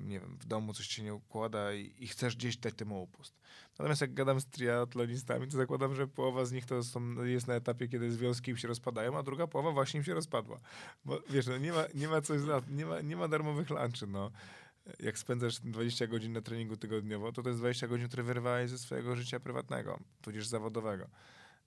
nie 0.06 0.20
wiem, 0.20 0.38
w 0.38 0.46
domu 0.46 0.74
coś 0.74 0.88
się 0.88 1.04
nie 1.04 1.14
układa 1.14 1.74
i, 1.74 1.94
i 2.00 2.08
chcesz 2.08 2.36
gdzieś 2.36 2.58
dać 2.58 2.74
temu 2.74 3.04
upust. 3.04 3.34
Natomiast 3.80 4.02
jak 4.02 4.14
gadam 4.14 4.42
z 4.42 4.46
triatlonistami, 4.46 5.48
to 5.48 5.58
zakładam, 5.58 5.96
że 5.96 6.08
połowa 6.08 6.46
z 6.46 6.52
nich 6.52 6.66
to 6.66 6.84
są, 6.84 7.24
jest 7.24 7.48
na 7.48 7.54
etapie, 7.54 7.88
kiedy 7.88 8.12
związki 8.12 8.52
im 8.52 8.58
się 8.58 8.68
rozpadają, 8.68 9.18
a 9.18 9.24
druga 9.24 9.48
połowa 9.48 9.72
właśnie 9.72 9.98
im 9.98 10.04
się 10.04 10.14
rozpadła. 10.14 10.60
Bo 11.06 11.20
wiesz, 11.30 11.48
no, 11.48 11.58
nie, 11.58 11.72
ma, 11.72 11.86
nie 11.94 12.08
ma 12.08 12.22
coś 12.22 12.42
za, 12.42 12.62
nie 12.70 12.86
ma, 12.86 13.02
nie 13.02 13.16
ma 13.16 13.28
darmowych 13.28 13.70
lunchy, 13.70 14.08
no. 14.08 14.32
Jak 15.00 15.18
spędzasz 15.18 15.60
20 15.60 16.08
godzin 16.08 16.34
na 16.34 16.42
treningu 16.42 16.78
tygodniowo, 16.78 17.32
to 17.32 17.44
to 17.44 17.50
jest 17.50 17.62
20 17.62 17.88
godzin, 17.88 18.08
które 18.08 18.24
wyrwałeś 18.24 18.70
ze 18.70 18.78
swojego 18.78 19.16
życia 19.16 19.40
prywatnego, 19.40 20.00
tudzież 20.22 20.48
zawodowego. 20.48 21.08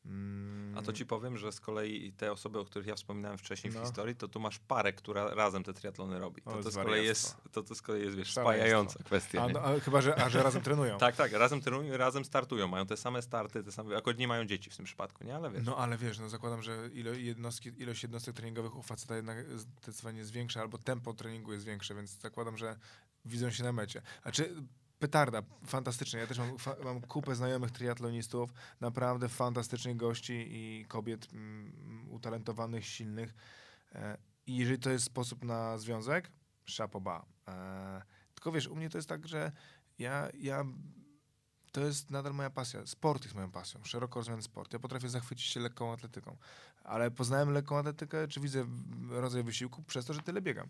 Mm, 0.07 0.79
A 0.79 0.83
to 0.83 0.93
ci 0.93 1.07
powiem, 1.07 1.37
że 1.37 1.53
z 1.53 1.61
kolei 1.61 2.13
te 2.13 2.33
osoby, 2.33 2.59
o 2.59 2.65
których 2.65 2.87
ja 2.89 2.95
wspominałem 2.95 3.39
wcześniej 3.39 3.71
w 3.71 3.75
No. 3.75 3.81
historii, 3.81 4.17
to 4.17 4.29
tu 4.29 4.41
masz 4.41 4.59
parę, 4.59 4.93
która 4.93 5.35
razem 5.35 5.65
te 5.65 5.75
triatlony 5.75 6.19
robi. 6.19 6.43
O, 6.45 6.53
To, 6.53 6.63
to, 6.63 6.71
z 6.71 6.75
kolei 6.75 7.05
jest, 7.05 7.37
to, 7.53 7.63
to 7.63 7.75
z 7.75 7.83
kolei 7.83 8.03
jest, 8.05 8.17
wiesz, 8.17 8.33
spajająca 8.33 9.03
kwestia. 9.05 9.43
a, 9.43 9.49
no, 9.49 9.61
a, 9.61 9.81
chyba, 9.81 10.01
że, 10.01 10.17
a 10.25 10.29
że 10.29 10.43
razem 10.43 10.63
trenują. 10.63 10.99
Tak, 11.07 11.17
tak, 11.17 11.33
razem 11.33 11.61
trenują 11.61 11.95
i 11.95 11.97
razem 11.97 12.25
startują. 12.25 12.69
Mają 12.69 12.87
te 12.87 12.97
same 12.97 13.23
starty, 13.23 13.65
te 13.65 13.73
same, 13.73 13.97
akurat 13.97 14.19
nie 14.19 14.29
mają 14.29 14.45
dzieci 14.45 14.71
w 14.71 14.77
tym 14.77 14.85
przypadku, 14.85 15.25
nie? 15.25 15.37
Ale 15.37 15.51
wiesz. 15.51 15.67
No 15.67 15.77
ale 15.77 15.97
wiesz, 15.99 16.19
no 16.19 16.29
zakładam, 16.29 16.63
że 16.63 16.89
ilo, 16.93 17.13
jednostki, 17.13 17.73
ilość 17.83 18.03
jednostek 18.03 18.35
treningowych 18.37 18.77
u 18.77 18.83
faceta 18.83 19.17
jednak 19.17 19.59
zdecydowanie 19.59 20.19
jest 20.19 20.31
większa, 20.31 20.61
albo 20.61 20.79
tempo 20.79 21.15
treningu 21.15 21.53
jest 21.53 21.65
większe, 21.65 21.95
więc 21.95 22.11
zakładam, 22.21 22.57
że 22.57 22.77
widzą 23.25 23.51
się 23.51 23.65
na 23.65 23.73
mecie. 23.73 24.03
A 24.25 24.33
czy 24.33 24.55
petarda, 24.99 25.43
fantastycznie. 25.67 26.21
Ja 26.21 26.27
też 26.27 26.39
mam, 26.39 26.59
fa, 26.59 26.77
mam 26.85 27.01
kupę 27.01 27.35
znajomych 27.35 27.71
triatlonistów, 27.71 28.53
naprawdę 28.81 29.29
fantastycznych 29.29 29.97
gości 29.97 30.47
i 30.51 30.85
kobiet 30.89 31.29
mm, 31.33 32.11
utalentowanych, 32.11 32.87
silnych. 32.87 33.35
E, 33.95 34.19
I 34.47 34.57
jeżeli 34.57 34.79
to 34.79 34.91
jest 34.91 35.05
sposób 35.05 35.45
na 35.45 35.79
związek, 35.79 36.31
szapoba. 36.65 37.27
E, 37.49 38.03
tylko 38.35 38.53
wiesz, 38.53 38.69
u 38.69 38.77
mnie 38.77 38.91
to 38.91 38.99
jest 38.99 39.09
tak, 39.09 39.29
że 39.29 39.53
ja, 39.99 40.29
ja 40.35 40.65
to 41.73 41.81
jest 41.81 42.11
nadal 42.11 42.35
moja 42.35 42.51
pasja. 42.51 42.87
Sport 42.87 43.23
jest 43.23 43.35
moją 43.35 43.51
pasją, 43.51 43.85
szeroko 43.85 44.21
rozumiany 44.21 44.43
sport. 44.43 44.73
Ja 44.73 44.79
potrafię 44.79 45.09
zachwycić 45.09 45.47
się 45.47 45.61
lekką 45.61 45.93
atletyką, 45.93 46.37
ale 46.85 47.11
poznałem 47.11 47.51
lekką 47.51 47.79
atletykę, 47.79 48.29
czy 48.29 48.41
widzę 48.41 48.67
rodzaj 49.09 49.43
wysiłku 49.43 49.83
przez 49.83 50.05
to, 50.05 50.15
że 50.15 50.21
tyle 50.23 50.43
biegam, 50.43 50.69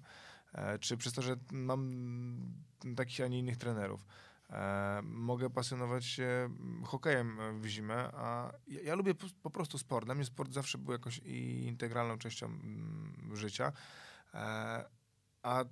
czy 0.81 0.97
przez 0.97 1.12
to, 1.12 1.23
że 1.23 1.37
mam 1.53 2.55
takich, 2.97 3.21
a 3.25 3.29
nie 3.29 3.38
innych 3.38 3.57
trenerów. 3.57 4.07
E, 4.51 5.01
mogę 5.05 5.51
pasjonować 5.51 6.05
się 6.05 6.25
mm, 6.25 6.85
hokejem 6.85 7.40
e, 7.40 7.53
w 7.53 7.66
zimę, 7.66 8.11
a 8.14 8.53
ja, 8.69 8.83
ja 8.83 8.95
lubię 8.95 9.14
po, 9.14 9.27
po 9.42 9.51
prostu 9.51 9.79
sport. 9.79 10.07
Dla 10.07 10.14
mnie 10.14 10.25
sport 10.25 10.53
zawsze 10.53 10.79
był 10.79 10.92
jakąś 10.92 11.19
integralną 11.19 12.19
częścią 12.19 12.47
mm, 12.47 13.31
życia. 13.37 13.73
E, 14.35 14.85
a 15.42 15.64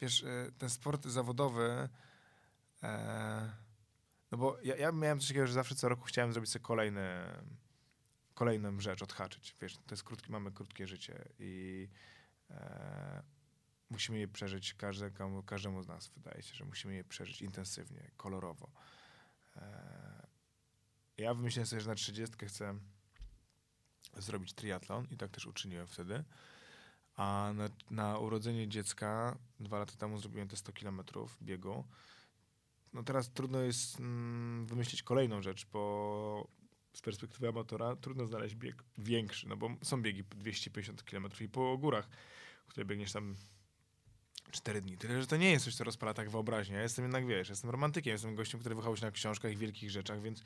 wiesz, 0.00 0.24
e, 0.24 0.52
ten 0.58 0.70
sport 0.70 1.06
zawodowy 1.06 1.88
e, 2.82 3.50
no 4.30 4.38
bo 4.38 4.58
ja, 4.62 4.76
ja 4.76 4.92
miałem 4.92 5.20
coś 5.20 5.28
takiego, 5.28 5.46
że 5.46 5.52
zawsze 5.52 5.74
co 5.74 5.88
roku 5.88 6.04
chciałem 6.04 6.32
zrobić 6.32 6.50
sobie 6.50 6.62
kolejny, 6.62 7.06
kolejną 8.34 8.80
rzecz, 8.80 9.02
odhaczyć. 9.02 9.54
Wiesz, 9.62 9.76
to 9.76 9.94
jest 9.94 10.28
mamy 10.28 10.52
krótkie 10.52 10.86
życie 10.86 11.24
i 11.38 11.88
e, 12.50 13.22
musimy 13.90 14.18
je 14.18 14.28
przeżyć 14.28 14.74
każde, 14.74 15.10
każdemu 15.46 15.82
z 15.82 15.88
nas, 15.88 16.08
wydaje 16.08 16.42
się, 16.42 16.54
że 16.54 16.64
musimy 16.64 16.94
je 16.94 17.04
przeżyć 17.04 17.42
intensywnie, 17.42 18.10
kolorowo. 18.16 18.70
E, 19.56 20.26
ja 21.16 21.34
wymyśliłem 21.34 21.66
sobie, 21.66 21.80
że 21.82 21.88
na 21.88 21.94
30 21.94 22.46
chcę 22.46 22.78
zrobić 24.16 24.52
triatlon 24.52 25.06
i 25.10 25.16
tak 25.16 25.30
też 25.30 25.46
uczyniłem 25.46 25.86
wtedy. 25.86 26.24
A 27.16 27.52
na, 27.54 27.68
na 27.90 28.18
urodzenie 28.18 28.68
dziecka 28.68 29.38
dwa 29.60 29.78
lata 29.78 29.92
temu 29.92 30.18
zrobiłem 30.18 30.48
te 30.48 30.56
100 30.56 30.72
kilometrów 30.72 31.38
biegu. 31.42 31.84
No 32.92 33.02
teraz 33.02 33.32
trudno 33.32 33.60
jest 33.60 34.00
mm, 34.00 34.66
wymyślić 34.66 35.02
kolejną 35.02 35.42
rzecz, 35.42 35.66
bo 35.66 36.48
z 36.92 37.00
perspektywy 37.00 37.48
amatora 37.48 37.96
trudno 37.96 38.26
znaleźć 38.26 38.54
bieg 38.54 38.84
większy, 38.98 39.48
no 39.48 39.56
bo 39.56 39.70
są 39.82 40.02
biegi 40.02 40.24
po 40.24 40.36
250 40.36 41.02
km 41.02 41.26
i 41.40 41.48
po 41.48 41.78
górach, 41.78 42.08
które 42.66 42.86
biegniesz 42.86 43.12
tam 43.12 43.36
4 44.50 44.82
dni. 44.82 44.96
Tyle, 44.96 45.20
że 45.20 45.26
to 45.26 45.36
nie 45.36 45.50
jest 45.50 45.64
coś, 45.64 45.74
co 45.74 45.84
rozpala 45.84 46.14
tak 46.14 46.30
wyobraźnię. 46.30 46.76
Ja 46.76 46.82
jestem 46.82 47.04
jednak, 47.04 47.26
wiesz, 47.26 47.48
jestem 47.48 47.70
romantykiem, 47.70 48.12
jestem 48.12 48.34
gościem, 48.34 48.60
który 48.60 48.74
wychował 48.74 48.96
się 48.96 49.06
na 49.06 49.12
książkach 49.12 49.52
i 49.52 49.56
wielkich 49.56 49.90
rzeczach, 49.90 50.22
więc 50.22 50.42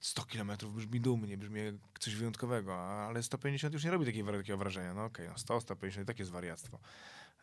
100 0.00 0.24
kilometrów 0.24 0.74
brzmi 0.74 1.00
dumnie, 1.00 1.38
brzmi 1.38 1.60
coś 2.00 2.14
wyjątkowego, 2.14 2.80
ale 2.80 3.22
150 3.22 3.74
już 3.74 3.84
nie 3.84 3.90
robi 3.90 4.06
takiego, 4.06 4.32
takiego 4.32 4.58
wrażenia. 4.58 4.94
No 4.94 5.04
okej, 5.04 5.28
no 5.28 5.38
100, 5.38 5.60
150 5.60 6.04
i 6.04 6.06
tak 6.06 6.18
jest 6.18 6.30
wariactwo. 6.30 6.78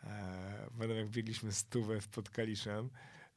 Eee, 0.04 0.98
jak 0.98 1.10
biegliśmy 1.10 1.52
stówę 1.52 2.00
pod 2.12 2.30
Kaliszem, 2.30 2.90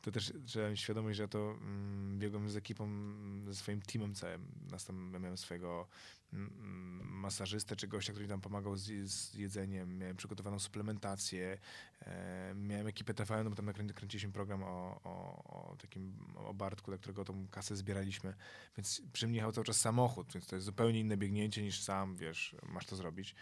to 0.02 0.10
też 0.12 0.32
trzeba 0.46 0.70
mieć 0.70 0.80
świadomość, 0.80 1.16
że 1.16 1.22
ja 1.22 1.28
to 1.28 1.50
mm, 1.50 2.18
biegłem 2.18 2.50
z 2.50 2.56
ekipą, 2.56 2.84
mm, 2.84 3.46
ze 3.46 3.54
swoim 3.54 3.82
teamem 3.82 4.14
całym. 4.14 4.46
Nas 4.70 4.84
tam, 4.84 5.12
miałem 5.20 5.36
swojego 5.36 5.86
mm, 6.32 7.00
masażystę 7.04 7.76
czy 7.76 7.88
gościa, 7.88 8.12
który 8.12 8.24
mi 8.24 8.28
tam 8.28 8.40
pomagał 8.40 8.76
z, 8.76 9.10
z 9.10 9.34
jedzeniem, 9.34 9.98
miałem 9.98 10.16
przygotowaną 10.16 10.58
suplementację, 10.58 11.58
e, 12.00 12.54
miałem 12.54 12.86
ekipę 12.86 13.14
TVN, 13.14 13.50
bo 13.50 13.56
tam 13.56 13.66
nakrę- 13.66 13.92
kręciliśmy 13.92 14.32
program 14.32 14.62
o, 14.62 15.00
o, 15.04 15.44
o 15.44 15.76
takim 15.76 16.16
o 16.34 16.54
Bartku, 16.54 16.90
dla 16.90 16.98
którego 16.98 17.24
tą 17.24 17.48
kasę 17.48 17.76
zbieraliśmy, 17.76 18.34
więc 18.76 19.02
przy 19.12 19.28
mnie 19.28 19.36
jechał 19.36 19.52
cały 19.52 19.64
czas 19.64 19.80
samochód, 19.80 20.32
więc 20.34 20.46
to 20.46 20.56
jest 20.56 20.66
zupełnie 20.66 21.00
inne 21.00 21.16
biegnięcie 21.16 21.62
niż 21.62 21.80
sam, 21.80 22.16
wiesz, 22.16 22.56
masz 22.62 22.86
to 22.86 22.96
zrobić. 22.96 23.34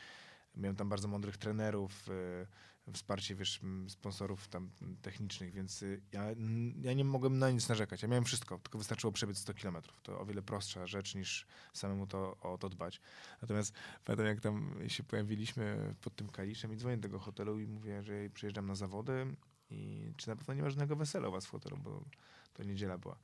Miałem 0.56 0.76
tam 0.76 0.88
bardzo 0.88 1.08
mądrych 1.08 1.36
trenerów, 1.36 2.08
y, 2.08 2.46
wsparcie, 2.92 3.34
wiesz, 3.34 3.60
sponsorów 3.88 4.48
tam 4.48 4.70
technicznych, 5.02 5.52
więc 5.52 5.82
y, 5.82 6.00
ja, 6.12 6.24
ja 6.82 6.92
nie 6.92 7.04
mogłem 7.04 7.38
na 7.38 7.50
nic 7.50 7.68
narzekać. 7.68 8.02
Ja 8.02 8.08
miałem 8.08 8.24
wszystko, 8.24 8.58
tylko 8.58 8.78
wystarczyło 8.78 9.12
przebiec 9.12 9.38
100 9.38 9.54
kilometrów. 9.54 10.02
To 10.02 10.20
o 10.20 10.26
wiele 10.26 10.42
prostsza 10.42 10.86
rzecz 10.86 11.14
niż 11.14 11.46
samemu 11.72 12.06
to, 12.06 12.36
o 12.40 12.58
to 12.58 12.68
dbać. 12.68 13.00
Natomiast 13.42 13.74
pamiętam, 14.04 14.26
jak 14.26 14.40
tam 14.40 14.74
się 14.88 15.02
pojawiliśmy 15.02 15.94
pod 16.00 16.16
tym 16.16 16.28
kaliszem 16.28 16.72
i 16.72 16.76
dzwonię 16.76 16.96
do 16.96 17.02
tego 17.02 17.18
hotelu 17.18 17.60
i 17.60 17.66
mówię, 17.66 18.02
że 18.02 18.30
przyjeżdżam 18.34 18.66
na 18.66 18.74
zawody 18.74 19.36
i 19.70 20.12
czy 20.16 20.28
na 20.28 20.36
pewno 20.36 20.54
nie 20.54 20.62
ma 20.62 20.70
żadnego 20.70 20.96
wesela 20.96 21.28
u 21.28 21.32
was 21.32 21.46
w 21.46 21.50
hotelu, 21.50 21.76
bo 21.76 22.04
to 22.54 22.62
niedziela 22.62 22.98
była. 22.98 23.18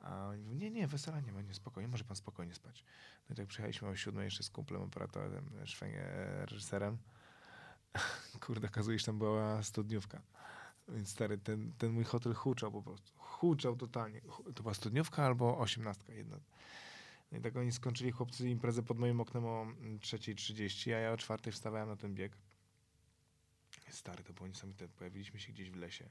A 0.00 0.28
oni 0.28 0.42
mówią, 0.42 0.56
nie, 0.58 0.70
nie, 0.70 0.86
wesela 0.86 1.20
nie 1.20 1.32
ma, 1.32 1.42
nie, 1.42 1.54
spokojnie, 1.54 1.88
może 1.88 2.04
pan 2.04 2.16
spokojnie 2.16 2.54
spać. 2.54 2.84
No 3.28 3.32
i 3.32 3.36
tak 3.36 3.46
przyjechaliśmy 3.46 3.88
o 3.88 3.96
siódmej 3.96 4.24
jeszcze 4.24 4.42
z 4.42 4.50
kumplem, 4.50 4.82
operatorem, 4.82 5.50
reżyserem. 6.46 6.98
Kurde, 8.46 8.68
okazuje 8.68 8.98
się, 8.98 9.06
tam 9.06 9.18
była 9.18 9.62
studniówka. 9.62 10.22
Więc 10.88 11.08
stary, 11.08 11.38
ten, 11.38 11.72
ten 11.78 11.92
mój 11.92 12.04
hotel 12.04 12.34
huczał 12.34 12.72
po 12.72 12.82
prostu. 12.82 13.12
Huczał 13.16 13.76
totalnie. 13.76 14.20
To 14.54 14.62
była 14.62 14.74
studniówka 14.74 15.24
albo 15.26 15.58
osiemnastka 15.58 16.12
jedna. 16.12 16.40
No 17.32 17.38
i 17.38 17.40
tak 17.40 17.56
oni 17.56 17.72
skończyli 17.72 18.10
chłopcy 18.10 18.48
imprezę 18.48 18.82
pod 18.82 18.98
moim 18.98 19.20
oknem 19.20 19.46
o 19.46 19.62
mm, 19.62 19.98
3.30, 19.98 20.92
a 20.92 20.98
ja 20.98 21.12
o 21.12 21.16
czwartej 21.16 21.52
wstawałem 21.52 21.88
na 21.88 21.96
ten 21.96 22.14
bieg. 22.14 22.36
Stary, 23.90 24.24
to 24.24 24.32
było 24.32 24.48
niesamowite. 24.48 24.88
Pojawiliśmy 24.88 25.40
się 25.40 25.52
gdzieś 25.52 25.70
w 25.70 25.76
lesie. 25.76 26.08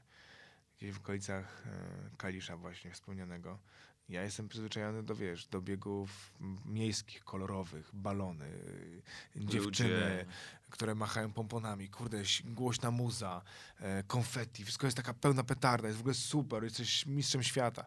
Gdzieś 0.78 0.92
w 0.92 0.98
okolicach 0.98 1.66
e, 1.66 2.10
Kalisza 2.16 2.56
właśnie 2.56 2.90
wspomnianego. 2.90 3.58
Ja 4.08 4.22
jestem 4.22 4.48
przyzwyczajony 4.48 5.02
do, 5.02 5.14
wiesz, 5.14 5.46
do 5.46 5.60
biegów 5.60 6.32
miejskich, 6.64 7.24
kolorowych, 7.24 7.90
balony, 7.92 8.46
y, 8.46 9.02
dziewczyny, 9.36 9.90
Ludzie. 9.90 10.26
które 10.70 10.94
machają 10.94 11.32
pomponami, 11.32 11.88
kurde, 11.88 12.22
głośna 12.44 12.90
muza, 12.90 13.42
e, 13.80 14.02
konfetti, 14.02 14.64
wszystko 14.64 14.86
jest 14.86 14.96
taka 14.96 15.14
pełna 15.14 15.44
petarda, 15.44 15.88
jest 15.88 15.98
w 15.98 16.00
ogóle 16.00 16.14
super, 16.14 16.64
jesteś 16.64 17.06
mistrzem 17.06 17.42
świata. 17.42 17.86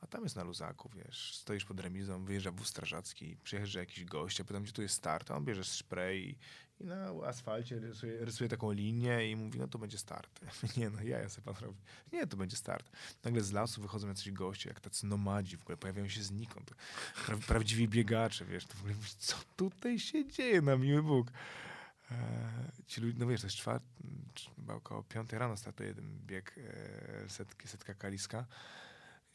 A 0.00 0.06
tam 0.06 0.22
jest 0.22 0.36
na 0.36 0.44
luzaku, 0.44 0.90
wiesz, 0.94 1.34
stoisz 1.34 1.64
pod 1.64 1.80
remizą, 1.80 2.24
wyjeżdża 2.24 2.50
wóz 2.50 2.68
strażacki, 2.68 3.36
przyjeżdża 3.44 3.80
jakiś 3.80 4.04
gość, 4.04 4.40
a 4.40 4.44
pytam, 4.44 4.62
gdzie 4.62 4.72
tu 4.72 4.82
jest 4.82 4.94
start, 4.94 5.30
a 5.30 5.36
on 5.36 5.44
bierze 5.44 5.64
spray 5.64 6.28
i, 6.28 6.38
i 6.80 6.84
na 6.84 7.26
asfalcie 7.26 7.78
rysuje, 7.78 8.24
rysuje 8.24 8.50
taką 8.50 8.72
linię 8.72 9.30
i 9.30 9.36
mówi, 9.36 9.58
no 9.58 9.68
to 9.68 9.78
będzie 9.78 9.98
start. 9.98 10.40
Nie 10.76 10.90
no, 10.90 11.02
ja 11.02 11.28
sobie 11.28 11.44
pan 11.44 11.54
robi. 11.64 11.78
Nie, 12.12 12.26
to 12.26 12.36
będzie 12.36 12.56
start. 12.56 12.90
Nagle 13.24 13.40
z 13.42 13.52
lasu 13.52 13.82
wychodzą 13.82 14.08
jacyś 14.08 14.32
goście, 14.32 14.68
jak 14.68 14.80
tacy 14.80 15.06
nomadzi 15.06 15.56
w 15.56 15.62
ogóle, 15.62 15.76
pojawiają 15.76 16.08
się 16.08 16.22
znikąd. 16.22 16.70
Pra, 17.26 17.36
prawdziwi 17.36 17.88
biegacze, 17.88 18.44
wiesz, 18.44 18.66
to 18.66 18.74
w 18.74 18.78
ogóle 18.78 18.94
mówisz, 18.94 19.14
co 19.14 19.36
tutaj 19.56 19.98
się 19.98 20.28
dzieje, 20.28 20.62
na 20.62 20.76
miły 20.76 21.02
Bóg. 21.02 21.30
Eee, 22.10 22.16
ci 22.86 23.00
ludzie, 23.00 23.18
no 23.18 23.26
wiesz, 23.26 23.40
to 23.40 23.46
jest 23.46 23.56
czwart, 23.56 23.84
chyba 24.56 24.74
około 24.74 25.02
piątej 25.02 25.38
rano 25.38 25.56
startuje 25.56 25.94
ten 25.94 26.18
bieg 26.26 26.54
e, 26.58 27.28
setki, 27.28 27.68
setka 27.68 27.94
kaliska. 27.94 28.46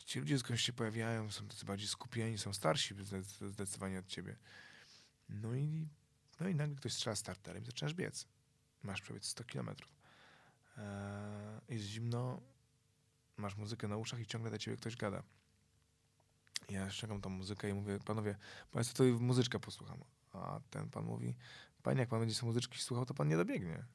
Ci 0.05 0.19
ludzie 0.19 0.39
skądś 0.39 0.61
się 0.61 0.73
pojawiają, 0.73 1.31
są 1.31 1.47
tacy 1.47 1.65
bardziej 1.65 1.87
skupieni, 1.87 2.37
są 2.37 2.53
starsi 2.53 2.95
zde- 2.95 3.49
zdecydowanie 3.49 3.99
od 3.99 4.07
ciebie. 4.07 4.35
No 5.29 5.55
i, 5.55 5.87
no 6.39 6.47
i 6.47 6.55
nagle 6.55 6.75
ktoś 6.75 6.93
strzela 6.93 7.15
starterem 7.15 7.63
i 7.63 7.65
zaczynasz 7.65 7.93
biec. 7.93 8.27
Masz 8.83 9.01
przebiec 9.01 9.25
100 9.25 9.43
kilometrów. 9.43 9.95
Eee, 10.77 10.83
jest 11.69 11.85
zimno, 11.85 12.41
masz 13.37 13.55
muzykę 13.55 13.87
na 13.87 13.97
uszach 13.97 14.19
i 14.19 14.25
ciągle 14.25 14.51
do 14.51 14.57
ciebie 14.57 14.77
ktoś 14.77 14.95
gada. 14.95 15.23
Ja 16.69 16.91
ściągam 16.91 17.21
tą 17.21 17.29
muzykę 17.29 17.69
i 17.69 17.73
mówię, 17.73 17.99
panowie, 18.05 18.37
państwo 18.71 18.97
to 18.97 19.03
muzyczka 19.03 19.59
posłucham. 19.59 20.03
A 20.33 20.59
ten 20.69 20.89
pan 20.89 21.05
mówi, 21.05 21.35
panie, 21.83 21.99
jak 21.99 22.09
pan 22.09 22.19
będzie 22.19 22.35
sobie 22.35 22.47
muzyczki 22.47 22.79
słuchał, 22.79 23.05
to 23.05 23.13
pan 23.13 23.27
nie 23.27 23.37
dobiegnie. 23.37 23.85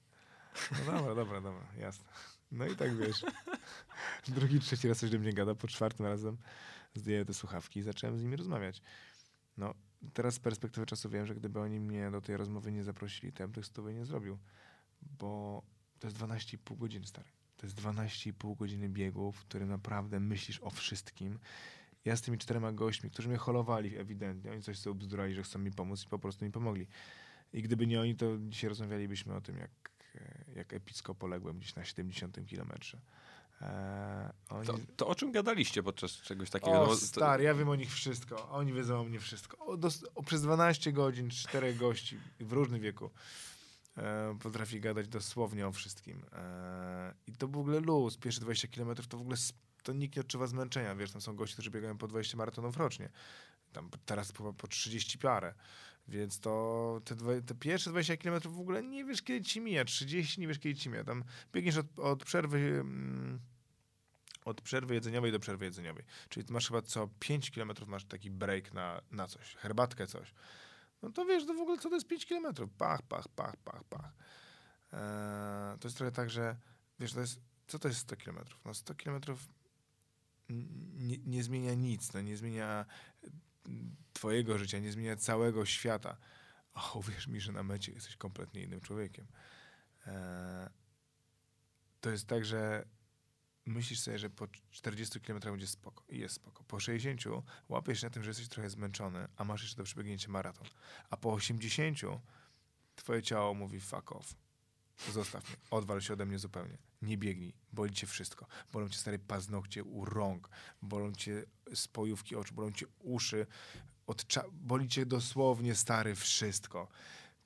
No 0.70 0.92
dobra, 0.92 1.14
dobra, 1.14 1.40
dobra, 1.40 1.66
jasne. 1.78 2.04
No 2.50 2.66
i 2.66 2.76
tak 2.76 2.96
wiesz. 2.96 3.24
Drugi, 4.28 4.60
trzeci 4.60 4.88
raz 4.88 4.98
coś 4.98 5.10
do 5.10 5.18
mnie 5.18 5.32
gada, 5.32 5.54
po 5.54 5.68
czwartym 5.68 6.06
razem 6.06 6.36
zdjęłem 6.94 7.26
te 7.26 7.34
słuchawki 7.34 7.80
i 7.80 7.82
zacząłem 7.82 8.18
z 8.18 8.22
nimi 8.22 8.36
rozmawiać. 8.36 8.82
No, 9.56 9.74
teraz 10.12 10.34
z 10.34 10.38
perspektywy 10.38 10.86
czasu 10.86 11.10
wiem, 11.10 11.26
że 11.26 11.34
gdyby 11.34 11.60
oni 11.60 11.80
mnie 11.80 12.10
do 12.10 12.20
tej 12.20 12.36
rozmowy 12.36 12.72
nie 12.72 12.84
zaprosili, 12.84 13.32
to 13.32 13.42
ja 13.42 13.46
bym 13.46 13.54
tych 13.54 13.66
stówy 13.66 13.94
nie 13.94 14.04
zrobił. 14.04 14.38
Bo 15.18 15.62
to 15.98 16.06
jest 16.06 16.18
12,5 16.18 16.78
godziny, 16.78 17.06
stary. 17.06 17.28
To 17.56 17.66
jest 17.66 17.80
12,5 17.80 18.56
godziny 18.56 18.88
biegu, 18.88 19.32
w 19.32 19.40
którym 19.40 19.68
naprawdę 19.68 20.20
myślisz 20.20 20.60
o 20.60 20.70
wszystkim. 20.70 21.38
Ja 22.04 22.16
z 22.16 22.22
tymi 22.22 22.38
czterema 22.38 22.72
gośćmi, 22.72 23.10
którzy 23.10 23.28
mnie 23.28 23.38
holowali 23.38 23.96
ewidentnie, 23.96 24.52
oni 24.52 24.62
coś 24.62 24.78
sobie 24.78 24.94
bzdurali, 24.94 25.34
że 25.34 25.42
chcą 25.42 25.58
mi 25.58 25.70
pomóc 25.70 26.04
i 26.04 26.08
po 26.08 26.18
prostu 26.18 26.44
mi 26.44 26.50
pomogli. 26.50 26.86
I 27.52 27.62
gdyby 27.62 27.86
nie 27.86 28.00
oni, 28.00 28.16
to 28.16 28.26
dzisiaj 28.48 28.68
rozmawialibyśmy 28.68 29.34
o 29.34 29.40
tym, 29.40 29.56
jak, 29.58 29.70
jak 30.54 30.72
epicko 30.72 31.14
poległem 31.14 31.58
gdzieś 31.58 31.74
na 31.74 31.84
70 31.84 32.46
kilometrze. 32.46 33.00
Eee, 33.60 34.30
oni... 34.48 34.66
To, 34.66 34.78
to 34.96 35.06
o 35.08 35.14
czym 35.14 35.32
gadaliście 35.32 35.82
podczas 35.82 36.12
czegoś 36.12 36.50
takiego? 36.50 36.82
O, 36.82 36.86
No 36.86 36.96
stary, 36.96 37.44
ja 37.44 37.54
wiem 37.54 37.68
o 37.68 37.74
nich 37.76 37.92
wszystko. 37.92 38.50
Oni 38.50 38.72
wiedzą 38.72 39.00
o 39.00 39.04
mnie 39.04 39.20
wszystko. 39.20 39.58
O, 39.66 39.76
dos- 39.76 40.04
o, 40.14 40.22
przez 40.22 40.42
12 40.42 40.92
godzin 40.92 41.30
czterech 41.30 41.76
gości 41.76 42.18
w 42.40 42.52
różnym 42.52 42.80
wieku 42.80 43.10
e, 43.96 44.38
potrafi 44.42 44.80
gadać 44.80 45.08
dosłownie 45.08 45.66
o 45.68 45.72
wszystkim. 45.72 46.22
E, 46.32 47.14
I 47.26 47.32
to 47.32 47.48
w 47.48 47.56
ogóle 47.56 47.80
luz. 47.80 48.16
Pierwsze 48.16 48.40
20 48.40 48.68
km 48.68 48.94
to 49.08 49.18
w 49.18 49.20
ogóle 49.20 49.36
to 49.82 49.92
nikt 49.92 50.16
nie 50.16 50.20
odczuwa 50.22 50.46
zmęczenia. 50.46 50.94
Wiesz, 50.94 51.10
tam 51.12 51.20
są 51.20 51.36
goście, 51.36 51.52
którzy 51.52 51.70
biegają 51.70 51.98
po 51.98 52.08
20 52.08 52.36
maratonów 52.36 52.76
rocznie. 52.76 53.10
Tam 53.72 53.90
teraz 54.06 54.32
po, 54.32 54.52
po 54.52 54.68
30 54.68 55.18
parę. 55.18 55.54
Więc 56.08 56.40
to 56.40 57.00
te, 57.04 57.14
dwa, 57.14 57.40
te 57.46 57.54
pierwsze 57.54 57.90
20 57.90 58.16
km 58.16 58.40
w 58.40 58.60
ogóle 58.60 58.82
nie 58.82 59.04
wiesz, 59.04 59.22
kiedy 59.22 59.44
ci 59.44 59.60
mija. 59.60 59.84
30 59.84 60.40
nie 60.40 60.48
wiesz, 60.48 60.58
kiedy 60.58 60.80
ci 60.80 60.88
mija. 60.88 61.04
Tam 61.04 61.24
biegniesz 61.52 61.76
od, 61.76 61.98
od 61.98 62.24
przerwy... 62.24 62.58
Mm, 62.58 63.40
od 64.44 64.60
przerwy 64.60 64.94
jedzeniowej 64.94 65.32
do 65.32 65.38
przerwy 65.38 65.64
jedzeniowej. 65.64 66.04
Czyli 66.28 66.46
masz 66.50 66.68
chyba 66.68 66.82
co 66.82 67.08
5 67.18 67.50
km 67.50 67.72
masz 67.86 68.04
taki 68.04 68.30
break 68.30 68.74
na, 68.74 69.00
na 69.10 69.26
coś, 69.26 69.54
herbatkę, 69.54 70.06
coś. 70.06 70.34
No 71.02 71.10
to 71.10 71.24
wiesz, 71.24 71.46
to 71.46 71.54
w 71.54 71.60
ogóle 71.60 71.78
co 71.78 71.88
to 71.88 71.94
jest 71.94 72.08
5 72.08 72.26
km? 72.26 72.54
Pach, 72.78 73.02
pach, 73.02 73.28
pach, 73.28 73.56
pach, 73.56 73.84
pach. 73.84 74.12
Eee, 74.92 75.78
to 75.78 75.88
jest 75.88 75.96
trochę 75.96 76.12
tak, 76.12 76.30
że 76.30 76.56
wiesz, 77.00 77.12
to 77.12 77.20
jest, 77.20 77.40
co 77.66 77.78
to 77.78 77.88
jest 77.88 78.00
100 78.00 78.16
km? 78.16 78.38
No 78.64 78.74
100 78.74 78.94
km 78.94 79.20
nie, 80.98 81.16
nie 81.18 81.42
zmienia 81.42 81.74
nic, 81.74 82.12
no 82.12 82.20
nie 82.20 82.36
zmienia 82.36 82.86
twojego 84.12 84.58
życia, 84.58 84.78
nie 84.78 84.92
zmienia 84.92 85.16
całego 85.16 85.66
świata. 85.66 86.16
A 86.74 86.92
uwierz 86.92 87.26
mi, 87.26 87.40
że 87.40 87.52
na 87.52 87.62
mecie 87.62 87.92
jesteś 87.92 88.16
kompletnie 88.16 88.62
innym 88.62 88.80
człowiekiem. 88.80 89.26
Eee, 90.06 90.68
to 92.00 92.10
jest 92.10 92.26
tak, 92.26 92.44
że 92.44 92.84
myślisz 93.66 94.00
sobie, 94.00 94.18
że 94.18 94.30
po 94.30 94.48
40 94.70 95.20
km 95.20 95.40
będzie 95.40 95.66
spoko 95.66 96.04
i 96.08 96.18
jest 96.18 96.34
spoko. 96.34 96.64
Po 96.64 96.80
60 96.80 97.44
łapiesz 97.68 98.00
się 98.00 98.06
na 98.06 98.10
tym, 98.10 98.22
że 98.22 98.30
jesteś 98.30 98.48
trochę 98.48 98.70
zmęczony, 98.70 99.28
a 99.36 99.44
masz 99.44 99.62
jeszcze 99.62 99.76
do 99.76 99.84
przebiegnięcia 99.84 100.30
maraton. 100.30 100.66
A 101.10 101.16
po 101.16 101.32
80 101.32 101.98
twoje 102.96 103.22
ciało 103.22 103.54
mówi 103.54 103.80
fuck 103.80 104.12
off. 104.12 104.34
Zostaw 105.12 105.48
mnie, 105.48 105.56
odwal 105.70 106.00
się 106.00 106.12
ode 106.12 106.26
mnie 106.26 106.38
zupełnie. 106.38 106.78
Nie 107.02 107.18
biegnij, 107.18 107.54
boli 107.72 107.94
cię 107.94 108.06
wszystko. 108.06 108.46
Bolą 108.72 108.88
cię 108.88 108.98
stare 108.98 109.18
paznokcie 109.18 109.84
u 109.84 110.04
rąk, 110.04 110.48
bolą 110.82 111.12
cię 111.12 111.44
spojówki 111.74 112.36
oczu, 112.36 112.54
bolą 112.54 112.72
cię 112.72 112.86
uszy, 112.98 113.46
od 114.06 114.22
cza- 114.26 114.50
boli 114.52 114.88
cię 114.88 115.06
dosłownie 115.06 115.74
stary 115.74 116.14
wszystko. 116.14 116.88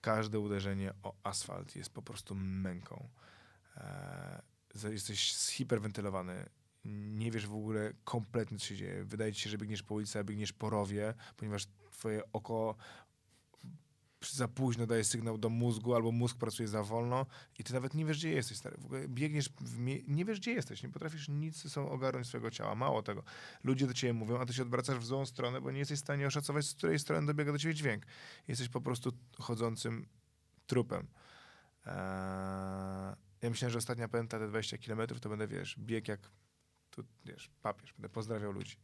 Każde 0.01 0.39
uderzenie 0.39 0.93
o 1.03 1.15
asfalt 1.23 1.77
jest 1.77 1.91
po 1.91 2.03
prostu 2.03 2.35
męką. 2.35 3.09
Za- 4.75 4.89
jesteś 4.91 5.37
zhiperwentylowany, 5.37 6.47
nie 6.85 7.31
wiesz 7.31 7.47
w 7.47 7.55
ogóle 7.55 7.93
kompletnie, 8.05 8.59
co 8.59 8.65
się 8.65 8.77
dzieje. 8.77 9.05
Wydaje 9.05 9.33
ci 9.33 9.41
się, 9.41 9.51
że 9.51 9.59
biegniesz 9.59 9.83
po 9.83 9.95
ulicy, 9.95 10.19
a 10.19 10.25
biegniesz 10.25 10.53
po 10.53 10.71
rowie, 10.71 11.15
ponieważ 11.37 11.67
twoje 11.91 12.23
oko 12.33 12.77
za 14.33 14.49
późno 14.49 14.87
daje 14.87 15.05
sygnał 15.05 15.39
do 15.39 15.49
mózgu, 15.49 15.95
albo 15.95 16.13
mózg 16.13 16.37
pracuje 16.37 16.69
za 16.69 16.83
wolno 16.83 17.27
i 17.59 17.65
ty 17.65 17.75
nawet 17.75 17.95
nie 17.95 18.05
wiesz, 18.05 18.19
gdzie 18.19 18.31
jesteś, 18.31 18.59
stary. 18.59 18.77
W 18.79 18.85
ogóle 18.85 19.09
biegniesz, 19.09 19.49
w 19.61 19.79
mie- 19.79 20.03
nie 20.09 20.25
wiesz, 20.25 20.41
gdzie 20.41 20.53
jesteś, 20.53 20.83
nie 20.83 20.89
potrafisz 20.89 21.29
nic 21.29 21.71
sobą 21.71 21.91
ogarnąć 21.91 22.27
swojego 22.27 22.51
ciała. 22.51 22.75
Mało 22.75 23.03
tego. 23.03 23.23
Ludzie 23.65 23.87
do 23.87 23.95
ciebie 23.95 24.13
mówią, 24.13 24.39
a 24.39 24.47
ty 24.47 24.53
się 24.53 24.63
odwracasz 24.63 24.99
w 24.99 25.07
złą 25.07 25.27
stronę, 25.27 25.61
bo 25.61 25.71
nie 25.71 25.79
jesteś 25.79 25.99
w 25.99 26.03
stanie 26.03 26.27
oszacować, 26.27 26.67
z 26.67 26.75
której 26.75 26.99
strony 26.99 27.27
dobiega 27.27 27.53
do 27.53 27.59
ciebie 27.59 27.75
dźwięk. 27.75 28.07
Jesteś 28.49 28.69
po 28.69 28.81
prostu 28.81 29.13
chodzącym 29.39 30.07
trupem. 30.67 31.07
Eee, 31.87 31.95
ja 33.43 33.51
myślałem, 33.51 33.73
że 33.73 33.79
ostatnia 33.79 34.09
pęta, 34.09 34.39
te 34.39 34.49
20 34.49 34.79
km, 34.79 35.07
to 35.21 35.29
będę, 35.29 35.49
wiesz, 35.49 35.77
bieg 35.79 36.09
jak, 36.09 36.21
tu, 36.91 37.05
wiesz, 37.25 37.51
papież, 37.63 37.93
będę 37.93 38.09
pozdrawiał 38.09 38.53
ludzi. 38.53 38.77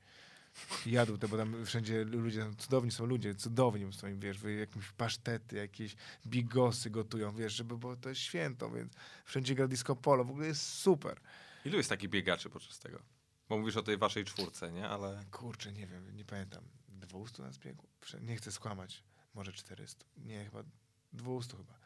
Jadł 0.86 1.18
te, 1.18 1.28
bo 1.28 1.36
tam 1.36 1.66
wszędzie 1.66 2.04
ludzie, 2.04 2.40
tam 2.40 2.56
cudowni 2.56 2.90
są 2.90 3.06
ludzie, 3.06 3.34
cudowni 3.34 3.92
są 3.92 4.08
im, 4.08 4.20
wiesz, 4.20 4.38
jakieś 4.58 4.92
pasztety, 4.92 5.56
jakieś 5.56 5.96
bigosy 6.26 6.90
gotują, 6.90 7.34
wiesz, 7.34 7.52
żeby, 7.52 7.78
bo 7.78 7.96
to 7.96 8.08
jest 8.08 8.20
święto, 8.20 8.70
więc 8.70 8.92
wszędzie 9.24 9.54
gra 9.54 9.68
disco 9.68 9.96
polo, 9.96 10.24
w 10.24 10.30
ogóle 10.30 10.46
jest 10.46 10.62
super. 10.62 11.20
Ilu 11.64 11.76
jest 11.76 11.88
takich 11.88 12.10
biegaczy 12.10 12.50
podczas 12.50 12.78
tego? 12.78 13.02
Bo 13.48 13.58
mówisz 13.58 13.76
o 13.76 13.82
tej 13.82 13.98
waszej 13.98 14.24
czwórce, 14.24 14.72
nie? 14.72 14.88
Ale 14.88 15.24
Kurczę, 15.30 15.72
nie 15.72 15.86
wiem, 15.86 16.16
nie 16.16 16.24
pamiętam, 16.24 16.64
200 16.88 17.42
nas 17.42 17.58
biegło? 17.58 17.88
Nie 18.20 18.36
chcę 18.36 18.52
skłamać, 18.52 19.04
może 19.34 19.52
400, 19.52 20.04
nie, 20.16 20.44
chyba 20.44 20.64
200 21.12 21.56
chyba. 21.56 21.78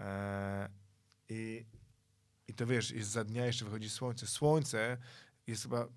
E, 0.00 0.68
i, 1.28 1.64
I 2.48 2.54
to 2.54 2.66
wiesz, 2.66 2.90
jest 2.90 3.10
za 3.10 3.24
dnia 3.24 3.46
jeszcze 3.46 3.64
wychodzi 3.64 3.90
słońce. 3.90 4.26
Słońce 4.26 4.98
jest 5.46 5.62
chyba 5.62 5.88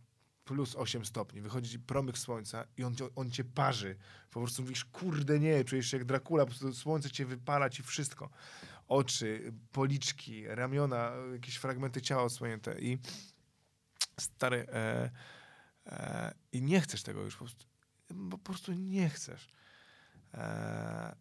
plus 0.45 0.75
8 0.75 1.05
stopni. 1.05 1.41
Wychodzi 1.41 1.69
ci 1.69 1.79
promyk 1.79 2.17
słońca 2.17 2.65
i 2.77 2.83
on, 2.83 2.95
on 3.15 3.31
cię 3.31 3.43
parzy. 3.43 3.95
Po 4.31 4.39
prostu 4.39 4.61
mówisz, 4.61 4.85
kurde 4.85 5.39
nie, 5.39 5.63
czujesz 5.63 5.91
się 5.91 5.97
jak 5.97 6.05
Dracula, 6.05 6.43
po 6.43 6.49
prostu 6.49 6.73
słońce 6.73 7.09
cię 7.09 7.25
wypala 7.25 7.69
ci 7.69 7.83
wszystko. 7.83 8.29
Oczy, 8.87 9.53
policzki, 9.71 10.47
ramiona, 10.47 11.11
jakieś 11.33 11.55
fragmenty 11.55 12.01
ciała 12.01 12.23
odsłonięte 12.23 12.81
i 12.81 12.97
stary, 14.19 14.65
e, 14.69 15.09
e, 15.85 16.33
i 16.51 16.61
nie 16.61 16.81
chcesz 16.81 17.03
tego 17.03 17.21
już 17.21 17.35
po 17.35 17.45
prostu, 17.45 17.65
po 18.29 18.37
prostu 18.37 18.73
nie 18.73 19.09
chcesz. 19.09 19.49
E, 20.33 21.15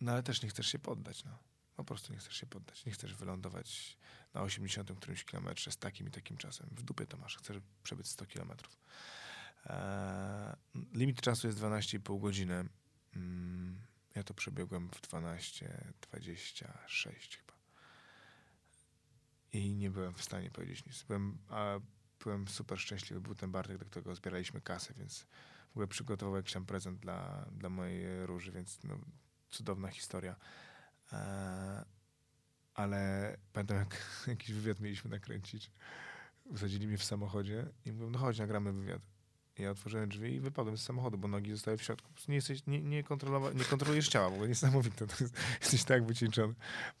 no 0.00 0.12
ale 0.12 0.22
też 0.22 0.42
nie 0.42 0.48
chcesz 0.48 0.66
się 0.66 0.78
poddać, 0.78 1.24
no. 1.24 1.45
Po 1.76 1.84
prostu 1.84 2.12
nie 2.12 2.18
chcesz 2.18 2.36
się 2.36 2.46
poddać. 2.46 2.84
Nie 2.84 2.92
chcesz 2.92 3.14
wylądować 3.14 3.98
na 4.34 4.42
80 4.42 4.92
którymś 4.96 5.24
kilometrze 5.24 5.72
z 5.72 5.76
takim 5.76 6.08
i 6.08 6.10
takim 6.10 6.36
czasem. 6.36 6.68
W 6.70 6.82
dupie 6.82 7.06
to 7.06 7.16
masz. 7.16 7.36
Chcesz 7.36 7.56
przebyć 7.82 8.08
100 8.08 8.26
kilometrów. 8.26 8.78
Eee, 9.66 10.56
limit 10.94 11.20
czasu 11.20 11.46
jest 11.46 11.58
12,5 11.58 12.20
godziny. 12.20 12.68
Mm, 13.16 13.78
ja 14.14 14.22
to 14.22 14.34
przebiegłem 14.34 14.90
w 14.90 15.00
12,26 15.00 17.36
chyba. 17.36 17.52
I 19.52 19.74
nie 19.74 19.90
byłem 19.90 20.14
w 20.14 20.22
stanie 20.22 20.50
powiedzieć 20.50 20.86
nic. 20.86 21.02
Byłem, 21.02 21.38
a 21.48 21.80
byłem 22.24 22.48
super 22.48 22.80
szczęśliwy. 22.80 23.20
Był 23.20 23.34
ten 23.34 23.50
Bartek, 23.50 23.78
do 23.78 23.84
którego 23.84 24.14
zbieraliśmy 24.14 24.60
kasę, 24.60 24.94
więc 24.94 25.26
w 25.68 25.70
ogóle 25.70 25.86
przygotował 25.86 26.36
jakiś 26.36 26.52
tam 26.52 26.66
prezent 26.66 27.00
dla, 27.00 27.46
dla 27.52 27.68
mojej 27.68 28.26
róży, 28.26 28.52
więc 28.52 28.84
no, 28.84 28.98
cudowna 29.50 29.88
historia. 29.88 30.36
Eee, 31.12 31.84
ale 32.74 33.36
pamiętam, 33.52 33.76
jak 33.76 34.02
jakiś 34.26 34.52
wywiad 34.52 34.80
mieliśmy 34.80 35.10
nakręcić. 35.10 35.70
Wsadzili 36.56 36.86
mnie 36.88 36.98
w 36.98 37.04
samochodzie 37.04 37.66
i 37.84 37.92
mówią, 37.92 38.10
no 38.10 38.18
chodź, 38.18 38.38
nagramy 38.38 38.72
wywiad. 38.72 39.02
I 39.58 39.62
Ja 39.62 39.70
otworzyłem 39.70 40.08
drzwi 40.08 40.34
i 40.34 40.40
wypadłem 40.40 40.78
z 40.78 40.82
samochodu, 40.82 41.18
bo 41.18 41.28
nogi 41.28 41.52
zostały 41.52 41.76
w 41.76 41.82
środku. 41.82 42.08
Nie, 42.28 42.34
jesteś, 42.34 42.66
nie, 42.66 42.82
nie, 42.82 43.04
kontrolowa- 43.04 43.54
nie 43.54 43.64
kontrolujesz 43.64 44.08
ciała, 44.08 44.30
w 44.30 44.32
ogóle 44.32 44.48
niesamowite. 44.48 45.06
To 45.16 45.16
jest, 45.20 45.36
jesteś 45.60 45.84
tak 45.84 46.04
wycieńczony. 46.06 46.54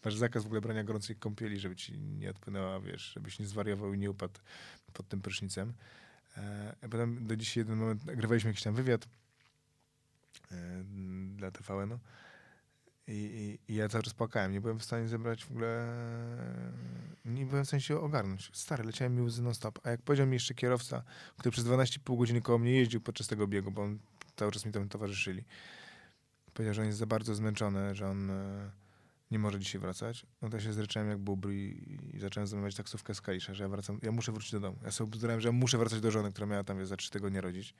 Masz 0.04 0.16
zakaz 0.16 0.42
w 0.42 0.46
ogóle 0.46 0.60
brania 0.60 0.84
gorącej 0.84 1.16
kąpieli, 1.16 1.58
żeby 1.60 1.76
ci 1.76 1.98
nie 1.98 2.30
odpłynęła, 2.30 2.80
wiesz, 2.80 3.12
żebyś 3.14 3.38
nie 3.38 3.46
zwariował 3.46 3.94
i 3.94 3.98
nie 3.98 4.10
upadł 4.10 4.40
pod 4.92 5.08
tym 5.08 5.22
prysznicem. 5.22 5.72
E, 6.36 6.76
potem 6.80 7.26
do 7.26 7.36
dzisiaj 7.36 7.60
jeden 7.60 7.76
moment 7.76 8.04
nagrywaliśmy 8.04 8.50
jakiś 8.50 8.62
tam 8.62 8.74
wywiad 8.74 9.08
e, 10.52 10.84
dla 11.36 11.50
TVN-u. 11.50 11.98
I, 13.08 13.58
i, 13.68 13.72
I 13.72 13.76
ja 13.76 13.88
cały 13.88 14.04
czas 14.04 14.14
płakałem. 14.14 14.52
Nie 14.52 14.60
byłem 14.60 14.78
w 14.78 14.84
stanie 14.84 15.08
zebrać 15.08 15.44
w 15.44 15.50
ogóle. 15.50 15.94
Nie 17.24 17.46
byłem 17.46 17.64
w 17.64 17.68
stanie 17.68 17.80
się 17.80 18.00
ogarnąć. 18.00 18.50
Stary, 18.52 18.84
leciałem 18.84 19.14
mi 19.14 19.22
łzy 19.22 19.42
non-stop. 19.42 19.78
A 19.82 19.90
jak 19.90 20.02
powiedział 20.02 20.26
mi 20.26 20.32
jeszcze 20.32 20.54
kierowca, 20.54 21.02
który 21.36 21.50
przez 21.50 21.64
12,5 21.64 22.18
godziny 22.18 22.42
koło 22.42 22.58
mnie 22.58 22.72
jeździł 22.72 23.00
podczas 23.00 23.26
tego 23.26 23.46
biegu, 23.46 23.70
bo 23.70 23.82
on 23.82 23.98
cały 24.36 24.52
czas 24.52 24.66
mi 24.66 24.72
tam 24.72 24.88
towarzyszyli, 24.88 25.44
powiedział, 26.54 26.74
że 26.74 26.82
on 26.82 26.86
jest 26.86 26.98
za 26.98 27.06
bardzo 27.06 27.34
zmęczony, 27.34 27.94
że 27.94 28.08
on 28.08 28.30
e, 28.30 28.70
nie 29.30 29.38
może 29.38 29.58
dzisiaj 29.58 29.80
wracać. 29.80 30.26
No 30.42 30.48
to 30.48 30.56
ja 30.56 30.62
się 30.62 30.72
zryczałem 30.72 31.08
jak 31.08 31.18
bubr 31.18 31.50
i, 31.50 31.98
i 32.14 32.20
zacząłem 32.20 32.46
zamawiać 32.46 32.74
taksówkę 32.74 33.14
z 33.14 33.20
Kalisza, 33.20 33.54
że 33.54 33.64
ja 33.64 33.68
wracam, 33.68 33.98
ja 34.02 34.12
muszę 34.12 34.32
wrócić 34.32 34.52
do 34.52 34.60
domu. 34.60 34.78
Ja 34.84 34.90
sobie 34.90 35.08
obzdurałem, 35.08 35.40
że 35.40 35.48
ja 35.48 35.52
muszę 35.52 35.78
wracać 35.78 36.00
do 36.00 36.10
żony, 36.10 36.32
która 36.32 36.46
miała 36.46 36.64
tam 36.64 36.78
wiesz, 36.78 36.88
za 36.88 36.96
trzy 36.96 37.10
tygodnie 37.10 37.40
rodzić. 37.40 37.74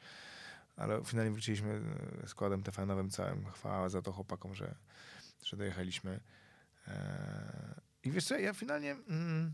Ale 0.76 1.04
finalnie 1.04 1.30
wróciliśmy 1.30 1.80
e, 2.24 2.28
składem 2.28 2.62
TVN-owym 2.62 3.10
całym. 3.10 3.44
Chwała 3.44 3.88
za 3.88 4.02
to 4.02 4.12
chłopakom, 4.12 4.54
że, 4.54 4.74
że 5.44 5.56
dojechaliśmy. 5.56 6.20
Eee, 6.88 6.94
I 8.04 8.10
wiesz 8.10 8.24
co, 8.24 8.38
ja 8.38 8.52
finalnie... 8.54 8.92
Mm, 8.92 9.52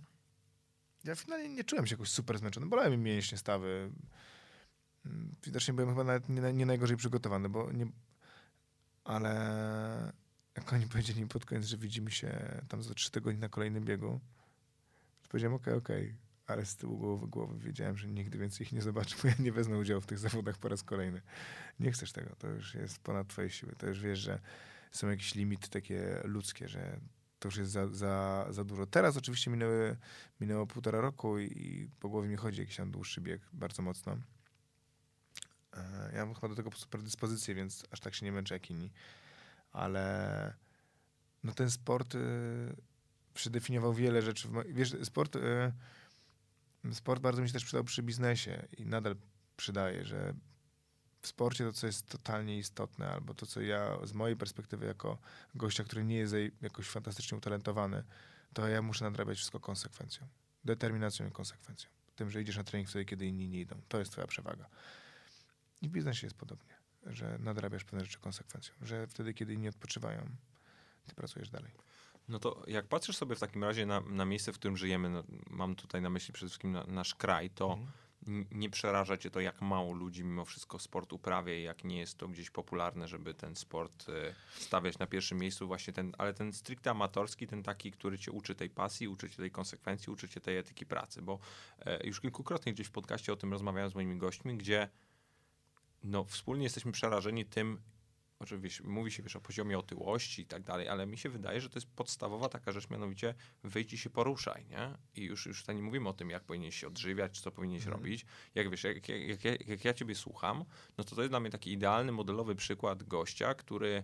ja 1.05 1.15
finalnie 1.15 1.49
nie 1.49 1.65
czułem 1.65 1.87
się 1.87 1.95
jakoś 1.95 2.09
super 2.09 2.39
zmęczony. 2.39 2.67
Bolałem 2.67 2.93
mi 2.93 2.99
mięśnie, 2.99 3.39
stawy. 3.39 3.91
Mm, 5.07 5.35
Widocznie 5.45 5.75
byłem 5.75 5.91
chyba 5.91 6.05
nawet 6.05 6.29
nie, 6.29 6.53
nie 6.53 6.67
najgorzej 6.67 6.97
przygotowany, 6.97 7.49
bo 7.49 7.73
nie... 7.73 7.87
Ale 9.05 10.13
jak 10.57 10.73
oni 10.73 10.87
powiedzieli 10.87 11.27
pod 11.27 11.45
koniec, 11.47 11.65
że 11.65 11.77
widzimy 11.77 12.11
się 12.11 12.61
tam 12.69 12.83
za 12.83 12.95
trzy 12.95 13.11
tygodnie 13.11 13.41
na 13.41 13.49
kolejnym 13.49 13.85
biegu, 13.85 14.21
to 15.23 15.29
powiedziałem 15.29 15.55
okej, 15.55 15.75
okej. 15.75 16.15
Ale 16.47 16.67
z 16.67 16.77
tyłu 16.77 16.99
głowy, 16.99 17.27
głowy 17.27 17.59
wiedziałem, 17.59 17.97
że 17.97 18.09
nigdy 18.09 18.39
więcej 18.39 18.67
ich 18.67 18.73
nie 18.73 18.83
zobaczę, 18.83 19.17
bo 19.23 19.29
ja 19.29 19.35
nie 19.39 19.53
wezmę 19.53 19.79
udziału 19.79 20.01
w 20.01 20.07
tych 20.07 20.19
zawodach 20.19 20.59
po 20.59 20.69
raz 20.69 20.83
kolejny. 20.83 21.23
Nie 21.81 21.93
chcesz 21.93 22.13
tego, 22.13 22.37
to 22.37 22.49
już 22.49 22.75
jest 22.75 22.99
ponad 22.99 23.29
twoje 23.29 23.51
siły. 23.51 23.73
To 23.79 23.87
już 23.87 24.01
wiesz, 24.01 24.19
że 24.19 24.41
są 24.93 25.11
jakieś 25.11 25.35
limity 25.35 25.69
takie 25.71 26.21
ludzkie, 26.25 26.69
że 26.69 27.01
to 27.39 27.49
już 27.49 27.57
jest 27.57 27.73
za, 27.73 27.89
za, 27.89 28.47
za 28.51 28.65
dużo. 28.65 28.87
Teraz 28.87 29.17
oczywiście 29.17 29.51
minęły, 29.51 29.97
minęło 30.41 30.67
półtora 30.67 31.01
roku 31.01 31.39
i, 31.39 31.91
po 32.01 32.09
głowie 32.09 32.29
mi 32.29 32.37
chodzi 32.37 32.61
jakiś 32.61 32.77
tam 32.77 32.91
dłuższy 32.91 33.21
bieg, 33.21 33.41
bardzo 33.53 33.83
mocno. 33.83 34.17
E, 35.73 36.11
Ja 36.15 36.27
mam 36.27 36.35
chyba 36.35 36.49
do 36.49 36.55
tego 36.55 36.71
po 36.71 36.77
prostu 36.77 36.89
predyspozycję, 36.89 37.55
więc 37.55 37.85
aż 37.91 38.01
tak 38.01 38.15
się 38.15 38.27
nie 38.27 38.33
męczę 38.33 38.55
jak 38.55 38.71
inni. 38.71 38.91
Ale 39.73 40.55
no 41.45 41.53
ten 41.53 41.71
sport 41.71 42.15
y, 42.15 42.19
przedefiniował 43.35 43.95
wiele 43.95 44.23
rzeczy. 44.23 44.49
Wiesz, 44.69 44.97
sport, 45.03 45.37
y, 45.37 45.73
sport 46.93 47.23
bardzo 47.23 47.43
mi 47.43 47.49
się 47.49 47.53
też 47.55 47.65
przydał 47.65 47.85
przy 47.85 48.03
biznesie 48.03 48.67
i 48.79 48.87
nadal 48.87 49.17
przydaje, 49.57 50.05
że 50.05 50.35
w 51.23 51.27
sporcie 51.27 51.65
to, 51.65 51.73
co 51.73 51.87
jest 51.87 52.09
totalnie 52.09 52.59
istotne, 52.59 53.09
albo 53.09 53.35
to, 53.35 53.47
co 53.47 53.61
ja 53.61 54.07
z 54.07 54.13
mojej 54.13 54.37
perspektywy 54.37 54.87
jako 54.87 55.19
gościa, 55.55 55.85
który 55.85 56.05
nie 56.05 56.17
jest 56.17 56.35
jakoś 56.63 56.89
fantastycznie 56.89 57.39
utalentowany, 57.39 58.05
to 58.53 58.69
ja 58.69 58.83
muszę 58.83 59.05
nadrabiać 59.05 59.39
wszystko 59.39 59.61
konsekwencją. 59.61 60.27
Determinacją 60.65 61.29
i 61.29 61.31
konsekwencją. 61.31 61.91
Tym, 62.17 62.31
że 62.31 62.43
idziesz 62.43 62.57
na 62.57 62.65
trening 62.65 62.89
wtedy, 62.89 63.05
kiedy 63.05 63.27
inni 63.27 63.49
nie 63.49 63.61
idą. 63.61 63.81
To 63.89 63.99
jest 63.99 64.13
twoja 64.13 64.27
przewaga. 64.27 64.69
I 65.83 65.89
w 65.89 65.93
biznesie 65.93 66.27
jest 66.27 66.37
podobnie, 66.37 66.75
że 67.07 67.39
nadrabiasz 67.39 67.85
pewne 67.85 68.05
rzeczy 68.05 68.19
konsekwencją. 68.19 68.75
Że 68.83 69.07
wtedy, 69.07 69.35
kiedy 69.35 69.55
inni 69.55 69.69
odpoczywają, 69.69 70.27
ty 71.07 71.15
pracujesz 71.15 71.51
dalej. 71.51 71.73
No 72.29 72.39
to 72.39 72.65
jak 72.67 72.87
patrzysz 72.87 73.17
sobie 73.17 73.37
w 73.37 73.41
takim 73.41 73.65
razie 73.65 73.87
na, 73.87 74.01
na 74.01 74.25
miejsce, 74.25 74.53
w 74.53 74.55
którym 74.55 74.77
żyjemy, 74.77 75.11
no, 75.11 75.25
mam 75.51 75.75
tutaj 75.75 76.03
na 76.03 76.11
myśli 76.11 76.35
przede 76.35 76.49
wszystkim 76.49 76.73
na, 76.73 76.85
nasz 76.85 77.15
kraj, 77.15 77.51
to 77.51 77.73
Mhm. 77.73 78.02
Nie 78.51 78.71
przeraża 78.71 79.17
cię 79.17 79.31
to, 79.31 79.41
jak 79.41 79.61
mało 79.61 79.93
ludzi 79.93 80.25
mimo 80.25 80.45
wszystko 80.45 80.79
sport 80.79 81.13
uprawia 81.13 81.55
i 81.55 81.63
jak 81.63 81.85
nie 81.85 81.99
jest 81.99 82.19
to 82.19 82.29
gdzieś 82.29 82.51
popularne, 82.51 83.09
żeby 83.09 83.35
ten 83.35 83.57
sport 83.57 84.09
e, 84.09 84.35
stawiać 84.61 84.99
na 84.99 85.07
pierwszym 85.07 85.39
miejscu, 85.39 85.67
właśnie 85.67 85.93
ten, 85.93 86.13
ale 86.19 86.35
ten 86.35 86.53
stricte 86.53 86.91
amatorski, 86.91 87.47
ten 87.47 87.63
taki, 87.63 87.93
który 87.93 88.19
cię 88.19 88.33
uczy 88.33 88.55
tej 88.55 88.71
pasji, 88.71 89.09
uczy 89.09 89.31
cię 89.31 89.37
tej 89.37 89.51
konsekwencji, 89.51 90.13
uczy 90.13 90.29
cię 90.29 90.41
tej 90.41 90.57
etyki 90.57 90.87
pracy, 90.87 91.23
bo 91.23 91.39
e, 91.79 92.07
już 92.07 92.21
kilkukrotnie 92.21 92.73
gdzieś 92.73 92.87
w 92.87 92.91
podcaście 92.93 93.33
o 93.33 93.37
tym 93.37 93.53
rozmawiałem 93.53 93.91
z 93.91 93.95
moimi 93.95 94.17
gośćmi, 94.17 94.57
gdzie 94.57 94.89
no, 96.05 96.25
wspólnie 96.25 96.65
jesteśmy 96.65 96.93
przerażeni 96.93 97.45
tym, 97.45 97.81
oczywiście 98.43 98.85
mówi 98.85 99.11
się 99.11 99.23
wiesz, 99.23 99.37
o 99.37 99.41
poziomie 99.41 99.79
otyłości 99.79 100.43
i 100.43 100.47
tak 100.47 100.63
dalej, 100.63 100.89
ale 100.89 101.07
mi 101.07 101.19
się 101.19 101.29
wydaje, 101.29 101.61
że 101.61 101.69
to 101.69 101.77
jest 101.77 101.87
podstawowa 101.91 102.49
taka 102.49 102.73
rzecz, 102.73 102.91
mianowicie 102.91 103.35
wyjdź 103.65 103.93
i 103.93 103.99
się 103.99 104.11
poruszaj, 104.11 104.67
nie? 104.67 104.99
I 105.15 105.25
już, 105.25 105.47
już 105.47 105.61
tutaj 105.61 105.77
nie 105.77 105.83
mówimy 105.83 106.09
o 106.09 106.13
tym, 106.13 106.31
jak 106.31 106.45
powinieneś 106.45 106.77
się 106.77 106.87
odżywiać, 106.87 107.41
co 107.41 107.51
powinieneś 107.51 107.83
Mhm. 107.87 108.03
robić. 108.03 108.27
Jak 108.55 108.71
wiesz, 108.71 108.85
jak, 108.85 109.09
jak, 109.09 109.45
jak, 109.45 109.69
jak, 109.69 109.85
ja 109.85 109.95
ciebie 109.95 110.15
słucham, 110.15 110.65
no 110.99 111.05
to 111.05 111.17
to 111.17 111.23
jest 111.23 111.33
dla 111.33 111.41
mnie 111.41 111.51
taki 111.51 111.73
idealny, 111.73 112.13
modelowy 112.13 112.55
przykład 112.55 113.03
gościa, 113.03 113.55
który 113.55 114.03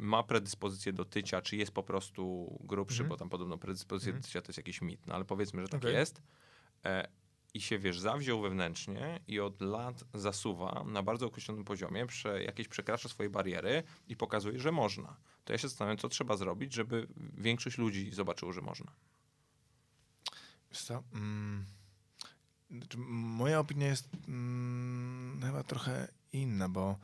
ma 0.00 0.22
predyspozycję 0.22 0.92
do 0.92 1.04
tycia, 1.04 1.42
czy 1.42 1.56
jest 1.56 1.72
po 1.72 1.82
prostu 1.82 2.56
grubszy, 2.64 2.94
Mhm. 3.02 3.08
bo 3.08 3.16
tam 3.16 3.28
podobno 3.28 3.58
predyspozycja 3.58 4.08
Mhm. 4.10 4.22
do 4.22 4.26
tycia 4.26 4.42
to 4.42 4.48
jest 4.48 4.56
jakiś 4.56 4.82
mit, 4.82 5.06
no 5.06 5.14
ale 5.14 5.24
powiedzmy, 5.24 5.62
że 5.62 5.68
tak 5.68 5.80
Okej. 5.80 5.94
jest. 5.94 6.22
E, 6.84 7.08
I 7.54 7.60
się, 7.60 7.78
wiesz, 7.78 8.00
zawziął 8.00 8.40
wewnętrznie 8.40 9.20
i 9.28 9.40
od 9.40 9.60
lat 9.60 10.04
zasuwa 10.14 10.84
na 10.86 11.02
bardzo 11.02 11.26
określonym 11.26 11.64
poziomie, 11.64 12.06
prze, 12.06 12.42
jakieś 12.42 12.68
przekracza 12.68 13.08
swoje 13.08 13.30
bariery 13.30 13.82
i 14.08 14.16
pokazuje, 14.16 14.58
że 14.58 14.72
można. 14.72 15.16
To 15.44 15.52
ja 15.52 15.58
się 15.58 15.68
zastanawiam, 15.68 15.98
co 15.98 16.08
trzeba 16.08 16.36
zrobić, 16.36 16.74
żeby 16.74 17.08
większość 17.36 17.78
ludzi 17.78 18.10
zobaczyło, 18.12 18.52
że 18.52 18.60
można. 18.60 18.92
Co? 20.70 21.02
Mm, 21.12 21.64
znaczy, 22.70 22.98
moja 23.08 23.58
opinia 23.58 23.86
jest 23.86 24.08
mm, 24.28 25.40
chyba 25.42 25.62
trochę 25.62 26.08
inna, 26.32 26.68
bo 26.68 26.98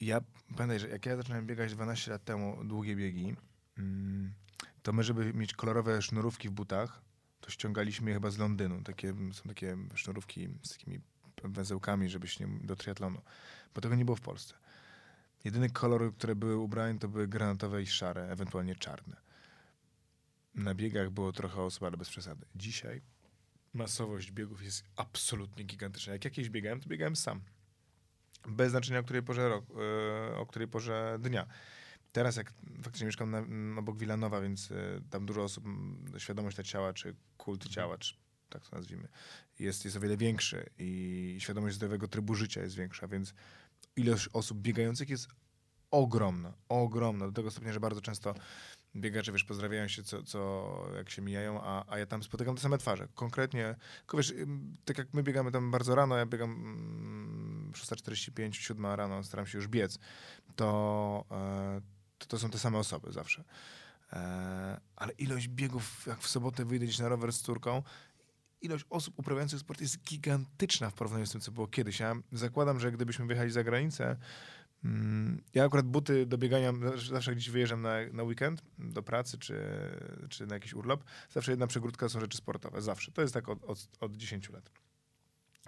ja 0.00 0.20
pamiętaj, 0.56 0.78
że 0.78 0.88
jak 0.88 1.06
ja 1.06 1.16
zacząłem 1.16 1.46
biegać 1.46 1.74
12 1.74 2.10
lat 2.10 2.24
temu, 2.24 2.64
długie 2.64 2.96
biegi, 2.96 3.36
mm, 3.78 4.34
to 4.82 4.92
my, 4.92 5.04
żeby 5.04 5.34
mieć 5.34 5.54
kolorowe 5.54 6.02
sznurówki 6.02 6.48
w 6.48 6.52
butach, 6.52 7.05
to 7.46 7.50
ściągaliśmy 7.50 8.10
je 8.10 8.14
chyba 8.14 8.30
z 8.30 8.38
Londynu. 8.38 8.82
Takie, 8.82 9.14
są 9.32 9.48
takie 9.48 9.76
sznurówki 9.94 10.48
z 10.62 10.70
takimi 10.70 11.00
węzełkami, 11.44 12.08
żebyś 12.08 12.40
nie 12.40 12.46
do 12.46 12.76
triatlonu. 12.76 13.22
Bo 13.74 13.80
tego 13.80 13.94
nie 13.94 14.04
było 14.04 14.16
w 14.16 14.20
Polsce. 14.20 14.54
Jedyne 15.44 15.70
kolory, 15.70 16.12
które 16.12 16.34
były 16.34 16.56
ubrane, 16.56 16.98
to 16.98 17.08
były 17.08 17.28
granatowe 17.28 17.82
i 17.82 17.86
szare, 17.86 18.28
ewentualnie 18.28 18.76
czarne. 18.76 19.16
Na 20.54 20.74
biegach 20.74 21.10
było 21.10 21.32
trochę 21.32 21.62
osób, 21.62 21.82
ale 21.82 21.96
bez 21.96 22.08
przesady. 22.08 22.46
Dzisiaj 22.54 23.02
masowość 23.74 24.32
biegów 24.32 24.62
jest 24.62 24.84
absolutnie 24.96 25.64
gigantyczna. 25.64 26.12
Jak 26.12 26.24
jakieś 26.24 26.50
biegałem, 26.50 26.80
to 26.80 26.88
biegałem 26.88 27.16
sam. 27.16 27.40
Bez 28.48 28.70
znaczenia, 28.70 29.00
o 29.00 29.02
której 29.02 29.22
porze, 29.22 29.48
rok, 29.48 29.64
e, 30.30 30.36
o 30.36 30.46
której 30.46 30.68
porze 30.68 31.18
dnia. 31.20 31.46
Teraz 32.16 32.36
jak 32.36 32.52
faktycznie 32.82 33.06
mieszkam 33.06 33.30
na, 33.30 33.38
m, 33.38 33.78
obok 33.78 33.98
Wilanowa, 33.98 34.40
więc 34.40 34.70
e, 34.70 35.00
tam 35.10 35.26
dużo 35.26 35.42
osób, 35.42 35.64
świadomość 36.18 36.56
ta 36.56 36.62
ciała, 36.62 36.92
czy 36.92 37.14
kult 37.36 37.62
Mhm. 37.62 37.74
ciała, 37.74 37.98
czy 37.98 38.14
tak 38.48 38.66
to 38.66 38.76
nazwijmy, 38.76 39.08
jest, 39.58 39.84
jest 39.84 39.96
o 39.96 40.00
wiele 40.00 40.16
większy 40.16 40.70
i 40.78 41.36
świadomość 41.38 41.76
zdrowego 41.76 42.08
trybu 42.08 42.34
życia 42.34 42.62
jest 42.62 42.76
większa, 42.76 43.08
więc 43.08 43.34
ilość 43.96 44.28
osób 44.32 44.58
biegających 44.58 45.08
jest 45.08 45.28
ogromna, 45.90 46.52
ogromna, 46.68 47.26
do 47.26 47.32
tego 47.32 47.50
stopnia, 47.50 47.72
że 47.72 47.80
bardzo 47.80 48.00
często 48.00 48.34
biegacze, 48.96 49.32
wiesz, 49.32 49.44
pozdrawiają 49.44 49.88
się, 49.88 50.02
co, 50.02 50.22
co 50.22 50.90
jak 50.96 51.10
się 51.10 51.22
mijają, 51.22 51.60
a, 51.62 51.84
a 51.92 51.98
ja 51.98 52.06
tam 52.06 52.22
spotykam 52.22 52.56
te 52.56 52.62
same 52.62 52.78
twarze. 52.78 53.08
Konkretnie, 53.14 53.74
tylko 53.98 54.16
wiesz, 54.16 54.34
tak 54.84 54.98
jak 54.98 55.14
my 55.14 55.22
biegamy 55.22 55.52
tam 55.52 55.70
bardzo 55.70 55.94
rano, 55.94 56.16
ja 56.16 56.26
biegam 56.26 56.50
mm, 56.50 57.72
6.45, 57.72 58.52
7 58.52 58.86
rano, 58.86 59.22
staram 59.22 59.46
się 59.46 59.58
już 59.58 59.68
biec, 59.68 59.98
to, 60.56 61.24
e, 61.30 61.95
to, 62.18 62.26
to 62.26 62.38
są 62.38 62.50
te 62.50 62.58
same 62.58 62.78
osoby 62.78 63.12
zawsze. 63.12 63.44
E, 64.12 64.80
ale 64.96 65.12
ilość 65.12 65.48
biegów, 65.48 66.06
jak 66.06 66.20
w 66.20 66.28
sobotę 66.28 66.64
wyjdę 66.64 66.84
gdzieś 66.86 66.98
na 66.98 67.08
rower 67.08 67.32
z 67.32 67.40
córką, 67.40 67.82
ilość 68.60 68.84
osób 68.90 69.18
uprawiających 69.18 69.60
sport 69.60 69.80
jest 69.80 70.02
gigantyczna 70.04 70.90
w 70.90 70.94
porównaniu 70.94 71.26
z 71.26 71.30
tym, 71.30 71.40
co 71.40 71.52
było 71.52 71.66
kiedyś. 71.66 72.00
Ja 72.00 72.14
zakładam, 72.32 72.80
że 72.80 72.92
gdybyśmy 72.92 73.26
wyjechali 73.26 73.50
za 73.50 73.64
granicę, 73.64 74.16
mm, 74.84 75.42
ja 75.54 75.64
akurat 75.64 75.86
buty 75.86 76.26
do 76.26 76.38
biegania, 76.38 76.72
zawsze- 77.10 77.34
gdzieś 77.34 77.50
wyjeżdżam 77.50 77.82
na, 77.82 77.94
na 78.12 78.22
weekend, 78.22 78.62
do 78.78 79.02
pracy 79.02 79.38
czy, 79.38 79.60
czy 80.28 80.46
na 80.46 80.54
jakiś 80.54 80.74
urlop, 80.74 81.04
zawsze 81.30 81.52
jedna 81.52 81.66
przegródka 81.66 82.08
są 82.08 82.20
rzeczy 82.20 82.38
sportowe. 82.38 82.82
Zawsze. 82.82 83.12
To 83.12 83.22
jest 83.22 83.34
tak 83.34 83.48
od, 83.48 83.64
od, 83.64 83.88
od 84.00 84.16
10 84.16 84.50
lat. 84.50 84.70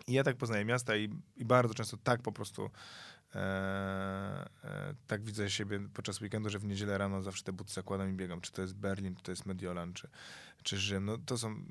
I 0.07 0.13
ja 0.13 0.25
tak 0.25 0.37
poznaję 0.37 0.65
miasta 0.65 0.97
i, 0.97 1.09
i 1.37 1.45
bardzo 1.45 1.75
często 1.75 1.97
tak 1.97 2.23
po 2.23 2.33
prostu 2.33 2.71
tak 5.07 5.23
widzę 5.23 5.51
siebie 5.51 5.81
podczas 5.95 6.21
weekendu, 6.21 6.51
że 6.51 6.59
w 6.59 6.65
niedzielę 6.65 6.99
rano 6.99 7.23
zawsze 7.23 7.45
te 7.45 7.53
buty 7.53 7.73
zakładam 7.73 8.11
i 8.11 8.13
biegam. 8.13 8.41
Czy 8.41 8.53
to 8.53 8.63
jest 8.63 8.75
Berlin, 8.75 9.17
czy 9.17 9.23
to 9.23 9.33
jest 9.33 9.47
Mediolan, 9.47 9.95
czy, 9.95 10.09
czy 10.63 10.79
Rzym. 10.79 11.05
No 11.05 11.19
to 11.19 11.39
są... 11.39 11.65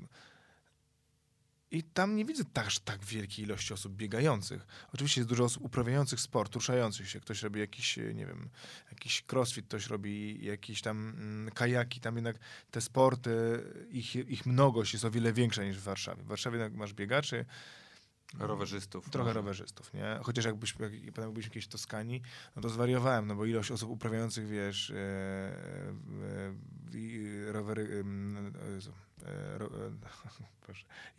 I 1.70 1.82
tam 1.82 2.16
nie 2.16 2.24
widzę 2.24 2.44
aż 2.54 2.78
tak 2.78 3.04
wielkiej 3.04 3.44
ilości 3.44 3.74
osób 3.74 3.92
biegających. 3.92 4.66
Oczywiście 4.94 5.20
jest 5.20 5.28
dużo 5.28 5.44
osób 5.44 5.64
uprawiających 5.64 6.20
sport, 6.20 6.54
ruszających 6.54 7.10
się. 7.10 7.20
Ktoś 7.20 7.42
robi 7.42 7.60
jakiś, 7.60 7.98
e, 7.98 8.14
nie 8.14 8.26
wiem, 8.26 8.48
jakiś 8.90 9.24
crossfit, 9.32 9.66
ktoś 9.66 9.86
robi 9.86 10.44
jakieś 10.44 10.82
tam 10.82 11.08
mm, 11.08 11.50
kajaki. 11.50 12.00
Tam 12.00 12.14
jednak 12.14 12.38
te 12.70 12.80
sporty, 12.80 13.30
ich, 13.90 14.14
ich 14.16 14.46
mnogość 14.46 14.92
jest 14.92 15.04
o 15.04 15.10
wiele 15.10 15.32
większa 15.32 15.64
niż 15.64 15.78
w 15.78 15.82
Warszawie. 15.82 16.22
W 16.22 16.26
Warszawie 16.26 16.58
jednak 16.58 16.78
masz 16.78 16.94
biegaczy, 16.94 17.44
Rowerzystów. 18.38 19.10
Trochę 19.10 19.28
może. 19.28 19.40
rowerzystów, 19.40 19.94
nie? 19.94 20.18
Chociaż 20.22 20.44
jakbyśmy, 20.44 20.84
jak, 20.84 20.92
pamiętam, 20.92 21.32
byliśmy 21.32 21.62
w 21.62 21.68
Toskanii, 21.68 22.22
no 22.56 22.62
to 22.62 22.68
zwariowałem, 22.68 23.26
no 23.26 23.34
bo 23.34 23.44
ilość 23.44 23.70
osób 23.70 23.90
uprawiających, 23.90 24.48
wiesz, 24.48 24.92
i 26.94 27.28
rowery, 27.46 28.04
e, 29.24 29.58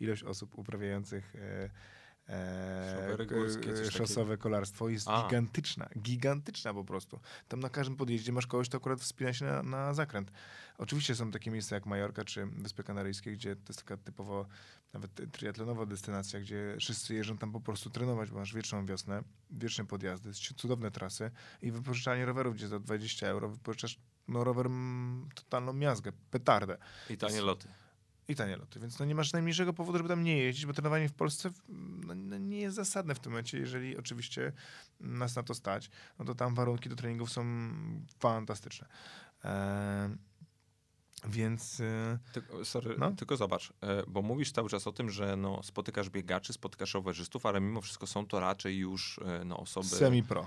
ilość 0.00 0.22
osób 0.22 0.58
uprawiających 0.58 1.34
Rowery 2.94 3.26
górskie, 3.26 3.90
szosowe 3.90 4.36
kolarstwo 4.38 4.88
jest 4.88 5.08
A. 5.08 5.22
gigantyczna, 5.22 5.88
gigantyczna 5.98 6.74
po 6.74 6.84
prostu. 6.84 7.20
Tam 7.48 7.60
na 7.60 7.68
każdym 7.68 7.96
podjeździe 7.96 8.32
masz 8.32 8.46
kogoś, 8.46 8.68
kto 8.68 8.78
akurat 8.78 9.00
wspina 9.00 9.32
się 9.32 9.44
na, 9.44 9.62
na 9.62 9.94
zakręt. 9.94 10.30
Oczywiście 10.80 11.14
są 11.14 11.30
takie 11.30 11.50
miejsca 11.50 11.74
jak 11.74 11.86
Majorka 11.86 12.24
czy 12.24 12.46
Wyspy 12.46 12.84
Kanaryjskie, 12.84 13.32
gdzie 13.32 13.56
to 13.56 13.62
jest 13.68 13.78
taka 13.78 13.96
typowo 13.96 14.46
nawet 14.92 15.32
triatlonowa 15.32 15.86
destynacja, 15.86 16.40
gdzie 16.40 16.76
wszyscy 16.80 17.14
jeżdżą 17.14 17.38
tam 17.38 17.52
po 17.52 17.60
prostu 17.60 17.90
trenować, 17.90 18.30
bo 18.30 18.38
masz 18.38 18.54
wieczną 18.54 18.86
wiosnę, 18.86 19.22
wieczne 19.50 19.86
podjazdy, 19.86 20.32
cudowne 20.32 20.90
trasy 20.90 21.30
i 21.62 21.70
wypożyczalnie 21.70 22.26
rowerów, 22.26 22.54
gdzie 22.54 22.68
za 22.68 22.78
20 22.78 23.26
euro 23.26 23.48
wypożyczasz 23.48 23.98
no, 24.28 24.44
rower 24.44 24.66
mm, 24.66 25.28
totalną 25.34 25.72
miazgę, 25.72 26.12
petardę 26.30 26.78
I 27.10 27.16
tanie 27.16 27.42
loty. 27.42 27.68
i 28.28 28.36
tanie 28.36 28.56
loty, 28.56 28.80
więc 28.80 28.98
no 28.98 29.04
nie 29.04 29.14
masz 29.14 29.32
najmniejszego 29.32 29.72
powodu, 29.72 29.98
żeby 29.98 30.08
tam 30.08 30.24
nie 30.24 30.38
jeździć, 30.38 30.66
bo 30.66 30.72
trenowanie 30.72 31.08
w 31.08 31.14
Polsce 31.14 31.50
no, 32.06 32.14
no, 32.14 32.38
nie 32.38 32.60
jest 32.60 32.76
zasadne 32.76 33.14
w 33.14 33.20
tym 33.20 33.32
momencie, 33.32 33.58
jeżeli 33.58 33.96
oczywiście 33.96 34.52
nas 35.00 35.36
na 35.36 35.42
to 35.42 35.54
stać, 35.54 35.90
no 36.18 36.24
to 36.24 36.34
tam 36.34 36.54
warunki 36.54 36.88
do 36.88 36.96
treningów 36.96 37.32
są 37.32 37.44
fantastyczne. 38.18 38.88
Eee, 39.44 40.29
więc... 41.28 41.80
e, 41.80 42.18
Tylko, 42.32 42.64
sorry, 42.64 42.94
No. 42.98 43.10
tylko 43.10 43.36
zobacz, 43.36 43.72
e, 43.80 44.02
bo 44.06 44.22
mówisz 44.22 44.52
cały 44.52 44.68
czas 44.68 44.86
o 44.86 44.92
tym, 44.92 45.10
że 45.10 45.36
no, 45.36 45.62
spotykasz 45.62 46.10
biegaczy, 46.10 46.52
spotykasz 46.52 46.94
rowerzystów, 46.94 47.46
ale 47.46 47.60
mimo 47.60 47.80
wszystko 47.80 48.06
są 48.06 48.26
to 48.26 48.40
raczej 48.40 48.78
już 48.78 49.20
e, 49.24 49.44
no, 49.44 49.56
osoby... 49.56 49.86
Semi-pro. 49.86 50.46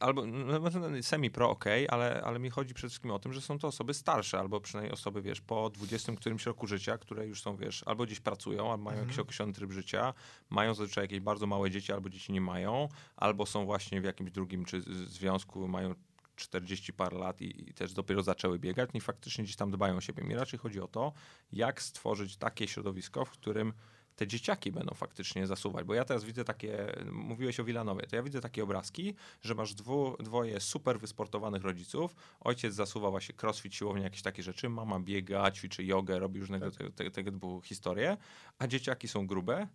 Albo 0.00 0.26
no, 0.26 0.58
no, 0.58 0.70
no, 0.88 1.02
semi-pro, 1.02 1.50
okej, 1.50 1.88
ale, 1.88 2.22
ale 2.24 2.38
mi 2.38 2.50
chodzi 2.50 2.74
przede 2.74 2.88
wszystkim 2.88 3.10
o 3.10 3.18
tym, 3.18 3.32
że 3.32 3.40
są 3.40 3.58
to 3.58 3.68
osoby 3.68 3.94
starsze, 3.94 4.38
albo 4.38 4.60
przynajmniej 4.60 4.92
osoby, 4.92 5.22
wiesz, 5.22 5.40
po 5.40 5.70
20 5.70 6.12
którymś 6.16 6.46
roku 6.46 6.66
życia, 6.66 6.98
które 6.98 7.26
już 7.26 7.42
są, 7.42 7.56
wiesz, 7.56 7.82
albo 7.86 8.04
gdzieś 8.06 8.20
pracują, 8.20 8.70
albo 8.72 8.84
mają 8.84 8.94
Mhm. 8.98 9.06
jakiś 9.08 9.18
określony 9.18 9.52
tryb 9.52 9.72
życia, 9.72 10.14
mają 10.50 10.74
zazwyczaj 10.74 11.04
jakieś 11.04 11.20
bardzo 11.20 11.46
małe 11.46 11.70
dzieci, 11.70 11.92
albo 11.92 12.08
dzieci 12.10 12.32
nie 12.32 12.40
mają, 12.40 12.88
albo 13.16 13.46
są 13.46 13.64
właśnie 13.66 14.00
w 14.00 14.04
jakimś 14.04 14.30
drugim 14.30 14.64
czy 14.64 14.80
związku, 15.06 15.68
mają 15.68 15.94
40 16.38 16.92
parę 16.92 17.18
lat 17.18 17.40
i, 17.40 17.70
i 17.70 17.74
też 17.74 17.92
dopiero 17.92 18.22
zaczęły 18.22 18.58
biegać 18.58 18.90
i 18.94 19.00
faktycznie 19.00 19.44
gdzieś 19.44 19.56
tam 19.56 19.70
dbają 19.70 19.96
o 19.96 20.00
siebie. 20.00 20.24
Mi 20.24 20.34
raczej 20.34 20.58
chodzi 20.58 20.80
o 20.80 20.88
to, 20.88 21.12
jak 21.52 21.82
stworzyć 21.82 22.36
takie 22.36 22.68
środowisko, 22.68 23.24
w 23.24 23.30
którym 23.30 23.72
te 24.18 24.26
dzieciaki 24.26 24.72
będą 24.72 24.94
faktycznie 24.94 25.46
zasuwać. 25.46 25.86
Bo 25.86 25.94
ja 25.94 26.04
teraz 26.04 26.24
widzę 26.24 26.44
takie, 26.44 26.92
mówiłeś 27.12 27.60
o 27.60 27.64
Wilanowie, 27.64 28.06
to 28.06 28.16
ja 28.16 28.22
widzę 28.22 28.40
takie 28.40 28.62
obrazki, 28.62 29.14
że 29.42 29.54
masz 29.54 29.74
dwu, 29.74 30.16
dwoje 30.20 30.60
super 30.60 31.00
wysportowanych 31.00 31.62
rodziców, 31.62 32.16
ojciec 32.40 32.74
zasuwa 32.74 33.10
właśnie 33.10 33.34
crossfit, 33.42 33.74
siłownia, 33.74 34.02
jakieś 34.02 34.22
takie 34.22 34.42
rzeczy, 34.42 34.68
mama 34.68 35.00
biega, 35.00 35.50
ćwiczy 35.50 35.84
jogę, 35.84 36.18
robi 36.18 36.40
różnego 36.40 36.70
tego, 36.70 36.90
tego, 36.90 37.10
tego 37.10 37.32
typu 37.32 37.60
historie, 37.60 38.16
a 38.58 38.66
dzieciaki 38.66 39.08
są 39.08 39.26
grube, 39.26 39.68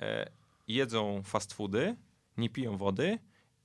e, 0.00 0.30
jedzą 0.68 1.22
fast 1.22 1.52
foody, 1.52 1.96
nie 2.36 2.50
piją 2.50 2.76
wody 2.76 3.18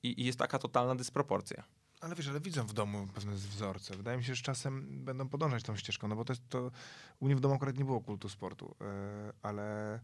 i, 0.04 0.22
i 0.22 0.26
jest 0.26 0.40
taka 0.40 0.60
totalna 0.60 0.96
dysproporcja. 0.96 1.77
Ale 2.02 2.16
wiesz, 2.16 2.28
ale 2.28 2.40
widzą 2.40 2.68
w 2.68 2.74
domu 2.74 3.08
pewne 3.14 3.32
wzorce. 3.36 3.98
Wydaje 3.98 4.18
mi 4.18 4.24
się, 4.24 4.36
że 4.36 4.44
czasem 4.44 5.04
będą 5.06 5.30
podążać 5.30 5.64
tą 5.64 5.76
ścieżką, 5.76 6.08
no 6.08 6.16
bo 6.16 6.26
to, 6.26 6.34
jest, 6.34 6.50
to 6.50 6.72
u 7.20 7.26
mnie 7.26 7.36
w 7.36 7.40
domu 7.40 7.56
akurat 7.56 7.78
nie 7.78 7.86
było 7.86 8.02
kultu 8.02 8.30
sportu, 8.30 8.76
e, 8.82 9.34
ale, 9.42 10.00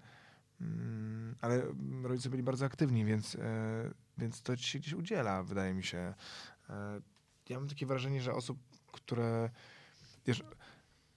mm, 0.61 1.35
ale 1.41 1.61
rodzice 2.03 2.29
byli 2.29 2.43
bardzo 2.43 2.65
aktywni, 2.65 3.05
więc, 3.05 3.35
e, 3.35 3.39
więc 4.17 4.41
to 4.41 4.57
ci 4.57 4.63
się 4.63 4.79
gdzieś 4.79 4.93
udziela, 4.93 5.43
wydaje 5.43 5.73
mi 5.73 5.83
się. 5.83 6.13
E, 6.69 7.01
ja 7.49 7.59
mam 7.59 7.69
takie 7.69 7.85
wrażenie, 7.85 8.21
że 8.21 8.33
osób, 8.33 8.59
które 8.91 9.49
wiesz, 10.25 10.43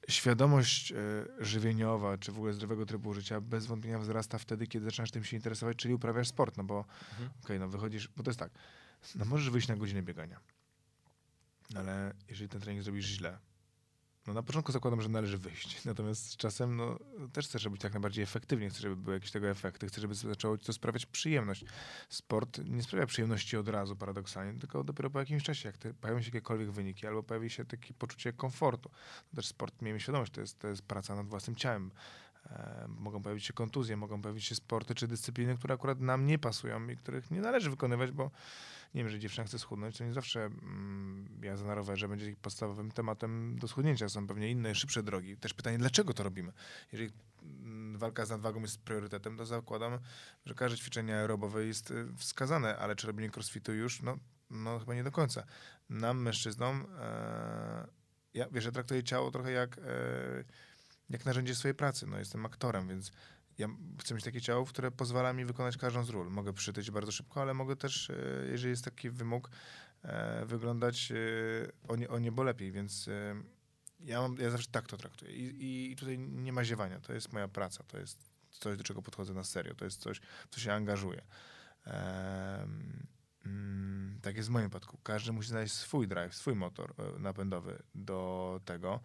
świadomość 0.08 0.92
żywieniowa, 1.38 2.18
czy 2.18 2.32
w 2.32 2.36
ogóle 2.36 2.52
zdrowego 2.52 2.86
trybu 2.86 3.14
życia 3.14 3.40
bez 3.40 3.66
wątpienia 3.66 3.98
wzrasta 3.98 4.38
wtedy, 4.38 4.66
kiedy 4.66 4.84
zaczynasz 4.84 5.10
tym 5.10 5.24
się 5.24 5.36
interesować, 5.36 5.76
czyli 5.76 5.94
uprawiasz 5.94 6.28
sport, 6.28 6.56
no 6.56 6.64
bo 6.64 6.84
Mhm. 7.10 7.30
okej, 7.44 7.60
no 7.60 7.68
wychodzisz, 7.68 8.08
bo 8.16 8.22
to 8.22 8.30
jest 8.30 8.40
tak, 8.40 8.50
no 9.14 9.24
możesz 9.24 9.50
wyjść 9.50 9.68
na 9.68 9.76
godzinę 9.76 10.02
biegania, 10.02 10.40
no 11.74 11.80
ale 11.80 12.14
jeżeli 12.28 12.48
ten 12.48 12.60
trening 12.60 12.84
zrobisz 12.84 13.06
źle, 13.06 13.38
no 14.26 14.34
na 14.34 14.42
początku 14.42 14.72
zakładam, 14.72 15.02
że 15.02 15.08
należy 15.08 15.38
wyjść, 15.38 15.78
natomiast 15.84 16.30
z 16.30 16.36
czasem 16.36 16.76
no, 16.76 16.98
też 17.32 17.46
chcesz 17.48 17.64
robić 17.64 17.84
jak 17.84 17.92
najbardziej 17.92 18.24
efektywnie, 18.24 18.70
chcesz, 18.70 18.82
żeby 18.82 18.96
były 18.96 19.16
jakieś 19.16 19.30
tego 19.30 19.48
efekty, 19.48 19.86
chcesz, 19.86 20.00
żeby 20.02 20.14
zaczęło 20.14 20.58
ci 20.58 20.66
to 20.66 20.72
sprawiać 20.72 21.06
przyjemność. 21.06 21.64
Sport 22.08 22.60
nie 22.64 22.82
sprawia 22.82 23.06
przyjemności 23.06 23.56
od 23.56 23.68
razu 23.68 23.96
paradoksalnie, 23.96 24.60
tylko 24.60 24.84
dopiero 24.84 25.10
po 25.10 25.18
jakimś 25.18 25.42
czasie, 25.42 25.68
jak 25.68 25.94
pojawią 25.96 26.20
się 26.22 26.26
jakiekolwiek 26.26 26.70
wyniki, 26.70 27.06
albo 27.06 27.22
pojawi 27.22 27.50
się 27.50 27.64
takie 27.64 27.94
poczucie 27.94 28.32
komfortu. 28.32 28.90
Też 29.34 29.46
sport, 29.46 29.82
miejmy 29.82 30.00
świadomość, 30.00 30.32
to 30.32 30.40
jest, 30.40 30.58
to 30.58 30.68
jest 30.68 30.82
praca 30.82 31.14
nad 31.14 31.26
własnym 31.28 31.56
ciałem. 31.56 31.90
E, 32.50 32.86
mogą 32.88 33.22
pojawić 33.22 33.44
się 33.44 33.52
kontuzje, 33.52 33.96
mogą 33.96 34.22
pojawić 34.22 34.44
się 34.44 34.54
sporty 34.54 34.94
czy 34.94 35.08
dyscypliny, 35.08 35.56
które 35.56 35.74
akurat 35.74 36.00
nam 36.00 36.26
nie 36.26 36.38
pasują 36.38 36.88
i 36.88 36.96
których 36.96 37.30
nie 37.30 37.40
należy 37.40 37.70
wykonywać, 37.70 38.10
bo 38.10 38.30
nie 38.94 39.02
wiem, 39.02 39.10
że 39.10 39.18
dziewczyna 39.18 39.46
chce 39.46 39.58
schudnąć, 39.58 39.98
to 39.98 40.04
nie 40.04 40.12
zawsze 40.12 40.44
mm, 40.44 41.28
jazda 41.42 41.66
na 41.66 41.74
rowerze 41.74 42.08
będzie 42.08 42.36
podstawowym 42.42 42.90
tematem 42.90 43.58
do 43.58 43.68
schudnięcia. 43.68 44.08
Są 44.08 44.26
pewnie 44.26 44.50
inne, 44.50 44.74
szybsze 44.74 45.02
drogi. 45.02 45.36
Też 45.36 45.54
pytanie, 45.54 45.78
dlaczego 45.78 46.14
to 46.14 46.22
robimy? 46.22 46.52
Jeżeli 46.92 47.10
mm, 47.42 47.98
walka 47.98 48.26
z 48.26 48.30
nadwagą 48.30 48.60
jest 48.60 48.78
priorytetem, 48.82 49.36
to 49.36 49.46
zakładam, 49.46 49.98
że 50.46 50.54
każde 50.54 50.78
ćwiczenie 50.78 51.16
aerobowe 51.16 51.64
jest 51.64 51.90
y, 51.90 52.06
wskazane, 52.16 52.78
ale 52.78 52.96
czy 52.96 53.06
robienie 53.06 53.30
crossfitu 53.30 53.74
już? 53.74 54.02
No, 54.02 54.18
no 54.50 54.78
chyba 54.78 54.94
nie 54.94 55.04
do 55.04 55.12
końca. 55.12 55.44
Nam, 55.90 56.22
mężczyznom, 56.22 56.86
e, 56.98 57.86
ja, 58.34 58.46
wiesz, 58.52 58.64
ja 58.64 58.72
traktuję 58.72 59.04
ciało 59.04 59.30
trochę 59.30 59.50
jak, 59.52 59.78
e, 59.78 59.82
jak 61.10 61.24
narzędzie 61.24 61.54
swojej 61.54 61.74
pracy. 61.74 62.06
No, 62.06 62.18
jestem 62.18 62.46
aktorem, 62.46 62.88
więc 62.88 63.12
ja 63.58 63.68
chcę 64.00 64.14
mieć 64.14 64.24
takie 64.24 64.40
ciało, 64.40 64.64
które 64.64 64.90
pozwala 64.90 65.32
mi 65.32 65.44
wykonać 65.44 65.76
każdą 65.76 66.04
z 66.04 66.10
ról. 66.10 66.30
Mogę 66.30 66.52
przytyć 66.52 66.90
bardzo 66.90 67.12
szybko, 67.12 67.42
ale 67.42 67.54
mogę 67.54 67.76
też, 67.76 68.10
e, 68.10 68.14
jeżeli 68.50 68.70
jest 68.70 68.84
taki 68.84 69.10
wymóg, 69.10 69.50
e, 70.02 70.46
wyglądać 70.46 71.12
e, 71.12 71.16
o, 71.88 71.96
nie, 71.96 72.08
o 72.08 72.18
niebo 72.18 72.42
lepiej, 72.42 72.72
więc 72.72 73.10
ja, 74.00 74.20
mam, 74.20 74.36
ja 74.38 74.50
zawsze 74.50 74.68
tak 74.70 74.86
to 74.86 74.96
traktuję. 74.96 75.32
I, 75.32 75.92
I 75.92 75.96
tutaj 75.96 76.18
nie 76.18 76.52
ma 76.52 76.64
ziewania. 76.64 77.00
To 77.00 77.12
jest 77.12 77.32
moja 77.32 77.48
praca. 77.48 77.84
To 77.84 77.98
jest 77.98 78.34
coś, 78.50 78.76
do 78.78 78.84
czego 78.84 79.02
podchodzę 79.02 79.34
na 79.34 79.44
serio. 79.44 79.74
To 79.74 79.84
jest 79.84 80.00
coś, 80.00 80.20
co 80.50 80.60
się 80.60 80.72
angażuję. 80.72 81.22
Mm, 83.44 84.18
Tak 84.22 84.36
jest 84.36 84.48
w 84.48 84.52
moim 84.52 84.70
przypadku. 84.70 84.98
Każdy 85.02 85.32
musi 85.32 85.48
znaleźć 85.48 85.74
swój 85.74 86.08
drive, 86.08 86.34
swój 86.34 86.54
motor 86.54 86.94
napędowy 87.18 87.82
do 87.94 88.60
tego. 88.64 89.00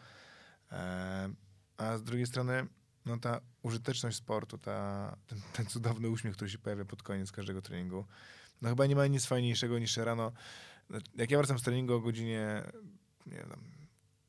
E, 0.71 1.33
a 1.81 1.97
z 1.97 2.03
drugiej 2.03 2.27
strony, 2.27 2.67
no 3.05 3.17
ta 3.17 3.41
użyteczność 3.61 4.17
sportu, 4.17 4.57
ta, 4.57 5.17
ten, 5.27 5.41
ten 5.53 5.65
cudowny 5.65 6.09
uśmiech, 6.09 6.35
który 6.35 6.49
się 6.49 6.57
pojawia 6.57 6.85
pod 6.85 7.03
koniec 7.03 7.31
każdego 7.31 7.61
treningu, 7.61 8.05
no 8.61 8.69
chyba 8.69 8.85
nie 8.85 8.95
ma 8.95 9.07
nic 9.07 9.25
fajniejszego 9.25 9.79
niż 9.79 9.97
rano. 9.97 10.31
Jak 11.15 11.31
ja 11.31 11.37
wracam 11.37 11.59
z 11.59 11.63
treningu 11.63 11.93
o 11.93 11.99
godzinie, 11.99 12.63
nie 13.25 13.37
wiem, 13.37 13.63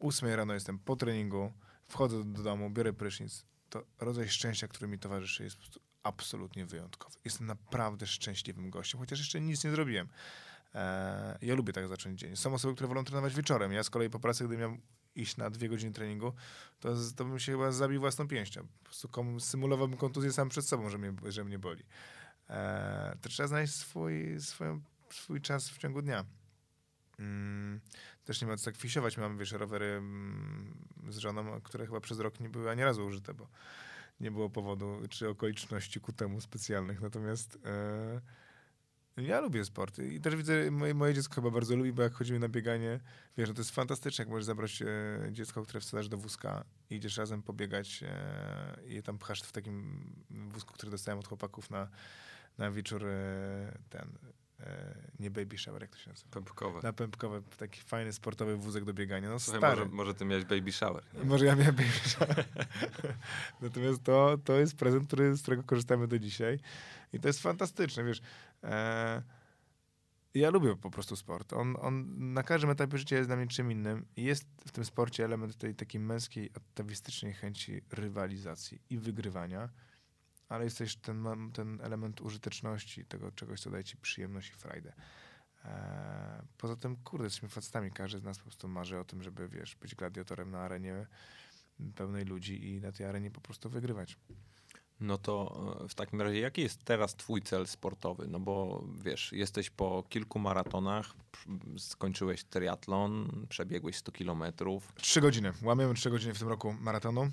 8 0.00 0.28
rano 0.28 0.54
jestem 0.54 0.78
po 0.78 0.96
treningu, 0.96 1.52
wchodzę 1.88 2.24
do 2.24 2.42
domu, 2.42 2.70
biorę 2.70 2.92
prysznic, 2.92 3.44
to 3.70 3.84
rodzaj 4.00 4.28
szczęścia, 4.28 4.68
który 4.68 4.88
mi 4.88 4.98
towarzyszy, 4.98 5.44
jest 5.44 5.56
po 5.56 5.62
prostu 5.62 5.80
absolutnie 6.02 6.66
wyjątkowy. 6.66 7.16
Jestem 7.24 7.46
naprawdę 7.46 8.06
szczęśliwym 8.06 8.70
gościem, 8.70 9.00
chociaż 9.00 9.18
jeszcze 9.18 9.40
nic 9.40 9.64
nie 9.64 9.70
zrobiłem. 9.70 10.08
Eee, 10.74 11.46
ja 11.46 11.54
lubię 11.54 11.72
tak 11.72 11.88
zacząć 11.88 12.20
dzień. 12.20 12.36
Są 12.36 12.54
osoby, 12.54 12.74
które 12.74 12.88
wolą 12.88 13.04
trenować 13.04 13.34
wieczorem. 13.34 13.72
Ja 13.72 13.82
z 13.82 13.90
kolei 13.90 14.10
po 14.10 14.20
pracy, 14.20 14.44
gdy 14.44 14.56
miał 14.56 14.76
iść 15.14 15.36
na 15.36 15.50
dwie 15.50 15.68
godziny 15.68 15.92
treningu, 15.92 16.32
to, 16.80 16.94
to 17.16 17.24
bym 17.24 17.38
się 17.38 17.52
chyba 17.52 17.72
zabił 17.72 18.00
własną 18.00 18.28
pięścią. 18.28 18.66
Po 18.78 18.84
prostu 18.84 19.08
kom, 19.08 19.40
symulowałbym 19.40 19.98
kontuzję 19.98 20.32
sam 20.32 20.48
przed 20.48 20.68
sobą, 20.68 20.90
że 20.90 20.98
mnie, 20.98 21.12
że 21.28 21.44
mnie 21.44 21.58
boli. 21.58 21.84
Eee, 22.48 23.18
to 23.20 23.28
trzeba 23.28 23.46
znaleźć 23.46 23.74
swój, 23.74 24.40
swoją, 24.40 24.80
swój 25.10 25.40
czas 25.40 25.70
w 25.70 25.78
ciągu 25.78 26.02
dnia. 26.02 26.24
Mm, 27.18 27.80
też 28.24 28.40
nie 28.40 28.46
ma 28.48 28.56
co 28.56 28.64
tak 28.64 28.76
fisiować. 28.76 29.18
Mamy, 29.18 29.38
wiesz, 29.38 29.52
rowery 29.52 29.86
mm, 29.86 30.74
z 31.08 31.16
żoną, 31.18 31.60
które 31.60 31.86
chyba 31.86 32.00
przez 32.00 32.18
rok 32.18 32.40
nie 32.40 32.48
były 32.48 32.70
ani 32.70 32.84
razu 32.84 33.06
użyte, 33.06 33.34
bo 33.34 33.48
nie 34.20 34.30
było 34.30 34.50
powodu 34.50 35.00
czy 35.10 35.28
okoliczności 35.28 36.00
ku 36.00 36.12
temu 36.12 36.40
specjalnych. 36.40 37.00
Natomiast 37.00 37.58
e, 37.64 38.20
ja 39.16 39.40
lubię 39.40 39.64
sport 39.64 39.98
i 39.98 40.20
też 40.20 40.36
widzę, 40.36 40.70
moje, 40.70 40.94
moje, 40.94 41.14
dziecko 41.14 41.34
chyba 41.34 41.50
bardzo 41.50 41.76
lubi, 41.76 41.92
bo 41.92 42.02
jak 42.02 42.12
chodzimy 42.12 42.38
na 42.38 42.48
bieganie, 42.48 43.00
wiesz, 43.36 43.48
no 43.48 43.54
to 43.54 43.60
jest 43.60 43.70
fantastyczne, 43.70 44.22
jak 44.22 44.30
możesz 44.30 44.44
zabrać 44.44 44.82
e, 44.82 44.86
dziecko, 45.32 45.62
które 45.62 45.80
wsadzasz 45.80 46.08
do 46.08 46.16
wózka 46.16 46.64
i 46.90 46.94
idziesz 46.94 47.16
razem 47.16 47.42
pobiegać 47.42 48.02
e, 48.02 48.78
i 48.88 49.02
tam 49.02 49.18
pchasz 49.18 49.42
w 49.42 49.52
takim 49.52 50.06
wózku, 50.30 50.74
który 50.74 50.90
dostałem 50.90 51.18
od 51.18 51.28
chłopaków 51.28 51.70
na, 51.70 51.88
na 52.58 52.70
wieczór 52.70 53.06
e, 53.06 53.78
ten 53.90 54.18
nie 55.20 55.30
baby 55.30 55.58
shower, 55.58 55.82
jak 55.82 55.90
to 55.90 55.98
się 55.98 56.10
nazywa? 56.10 56.30
Pępkowe. 56.30 56.80
Na 56.82 56.92
pępkowe, 56.92 57.42
taki 57.58 57.80
fajny 57.80 58.12
sportowy 58.12 58.56
wózek 58.56 58.84
do 58.84 58.94
biegania. 58.94 59.30
No 59.30 59.38
Słuchaj, 59.38 59.60
stary. 59.60 59.80
Może, 59.80 59.94
może 59.94 60.14
ty 60.14 60.24
miałeś 60.24 60.44
baby 60.44 60.72
shower. 60.72 61.04
Nie? 61.14 61.24
Może 61.24 61.44
ja 61.44 61.56
miałem 61.56 61.74
baby 61.74 62.08
shower. 62.08 62.44
Natomiast 63.62 64.02
to, 64.02 64.38
to 64.44 64.58
jest 64.58 64.76
prezent, 64.76 65.06
który, 65.06 65.36
z 65.36 65.42
którego 65.42 65.62
korzystamy 65.62 66.08
do 66.08 66.18
dzisiaj. 66.18 66.58
I 67.12 67.20
to 67.20 67.28
jest 67.28 67.42
fantastyczne, 67.42 68.04
wiesz. 68.04 68.22
E, 68.64 69.22
ja 70.34 70.50
lubię 70.50 70.76
po 70.76 70.90
prostu 70.90 71.16
sport. 71.16 71.52
On, 71.52 71.76
on 71.80 72.06
na 72.32 72.42
każdym 72.42 72.70
etapie 72.70 72.98
życia 72.98 73.16
jest 73.16 73.28
dla 73.28 73.36
mnie 73.36 73.46
czym 73.46 73.72
innym. 73.72 74.06
Jest 74.16 74.46
w 74.66 74.72
tym 74.72 74.84
sporcie 74.84 75.24
element 75.24 75.56
tej 75.56 75.74
takiej 75.74 76.00
męskiej, 76.00 76.50
atawistycznej 76.56 77.32
chęci 77.32 77.80
rywalizacji 77.90 78.80
i 78.90 78.98
wygrywania 78.98 79.68
ale 80.52 80.64
jest 80.64 80.78
też 80.78 80.96
ten, 80.96 81.26
ten 81.52 81.80
element 81.82 82.20
użyteczności, 82.20 83.04
tego 83.04 83.32
czegoś, 83.32 83.60
co 83.60 83.70
daje 83.70 83.84
ci 83.84 83.96
przyjemność 83.96 84.50
i 84.50 84.54
frajdę. 84.54 84.92
Eee, 85.64 85.72
poza 86.58 86.76
tym, 86.76 86.96
kurde, 86.96 87.24
jesteśmy 87.24 87.48
facetami. 87.48 87.90
Każdy 87.90 88.18
z 88.18 88.22
nas 88.22 88.38
po 88.38 88.44
prostu 88.44 88.68
marzy 88.68 88.98
o 88.98 89.04
tym, 89.04 89.22
żeby, 89.22 89.48
wiesz, 89.48 89.76
być 89.76 89.94
gladiatorem 89.94 90.50
na 90.50 90.60
arenie 90.60 91.06
pełnej 91.94 92.24
ludzi 92.24 92.68
i 92.70 92.80
na 92.80 92.92
tej 92.92 93.06
arenie 93.06 93.30
po 93.30 93.40
prostu 93.40 93.70
wygrywać. 93.70 94.16
No 95.00 95.18
to 95.18 95.56
e, 95.84 95.88
w 95.88 95.94
takim 95.94 96.20
razie, 96.20 96.40
jaki 96.40 96.62
jest 96.62 96.84
teraz 96.84 97.16
twój 97.16 97.42
cel 97.42 97.66
sportowy? 97.66 98.26
No 98.28 98.40
bo 98.40 98.84
wiesz, 98.98 99.32
jesteś 99.32 99.70
po 99.70 100.04
kilku 100.08 100.38
maratonach, 100.38 101.14
skończyłeś 101.78 102.44
triatlon, 102.44 103.46
przebiegłeś 103.48 103.96
100 103.96 104.12
kilometrów. 104.12 104.92
Trzy 104.96 105.20
godziny. 105.20 105.52
Łamiemy 105.62 105.94
trzy 105.94 106.10
godziny 106.10 106.34
w 106.34 106.38
tym 106.38 106.48
roku 106.48 106.74
maratonu. 106.80 107.30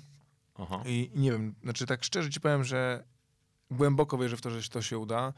Aha. 0.54 0.82
I 0.86 1.10
nie 1.14 1.32
wiem, 1.32 1.54
znaczy 1.62 1.86
tak 1.86 2.04
szczerze 2.04 2.30
ci 2.30 2.40
powiem, 2.40 2.64
że 2.64 3.04
głęboko 3.70 4.18
wierzę 4.18 4.36
w 4.36 4.40
to, 4.40 4.50
że 4.50 4.68
to 4.68 4.82
się 4.82 4.98
uda, 4.98 5.32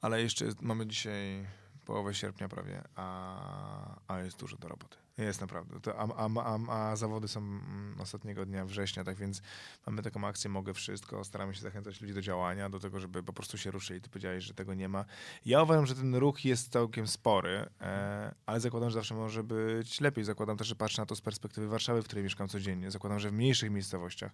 ale 0.00 0.22
jeszcze 0.22 0.44
mamy 0.60 0.86
dzisiaj 0.86 1.46
połowę 1.84 2.14
sierpnia 2.14 2.48
prawie, 2.48 2.82
a, 2.96 3.96
a 4.08 4.18
jest 4.18 4.38
dużo 4.38 4.56
do 4.56 4.68
roboty. 4.68 5.03
Jest 5.18 5.40
naprawdę. 5.40 5.80
To, 5.80 5.98
a, 5.98 6.08
a, 6.16 6.28
a, 6.40 6.90
a, 6.90 6.96
zawody 6.96 7.28
są 7.28 7.40
mm, 7.40 7.96
ostatniego 8.00 8.46
dnia 8.46 8.64
września, 8.64 9.04
tak 9.04 9.16
więc 9.16 9.42
mamy 9.86 10.02
taką 10.02 10.26
akcję 10.26 10.50
Mogę 10.50 10.74
Wszystko. 10.74 11.24
Staramy 11.24 11.54
się 11.54 11.60
zachęcać 11.60 12.00
ludzi 12.00 12.14
do 12.14 12.20
działania, 12.20 12.70
do 12.70 12.80
tego, 12.80 13.00
żeby 13.00 13.22
po 13.22 13.32
prostu 13.32 13.58
się 13.58 13.70
ruszyli. 13.70 14.00
Ty 14.00 14.08
powiedziałeś, 14.08 14.44
że 14.44 14.54
tego 14.54 14.74
nie 14.74 14.88
ma. 14.88 15.04
Ja 15.46 15.62
uważam, 15.62 15.86
że 15.86 15.94
ten 15.94 16.14
ruch 16.14 16.44
jest 16.44 16.72
całkiem 16.72 17.06
spory, 17.06 17.66
e, 17.80 18.34
ale 18.46 18.60
zakładam, 18.60 18.90
że 18.90 18.94
zawsze 18.94 19.14
może 19.14 19.44
być 19.44 20.00
lepiej. 20.00 20.24
Zakładam 20.24 20.56
też, 20.56 20.68
że 20.68 20.76
patrzę 20.76 21.02
na 21.02 21.06
to 21.06 21.16
z 21.16 21.20
perspektywy 21.20 21.68
Warszawy, 21.68 22.02
w 22.02 22.04
której 22.04 22.24
mieszkam 22.24 22.48
codziennie. 22.48 22.90
Zakładam, 22.90 23.18
że 23.20 23.30
w 23.30 23.32
mniejszych 23.32 23.70
miejscowościach 23.70 24.32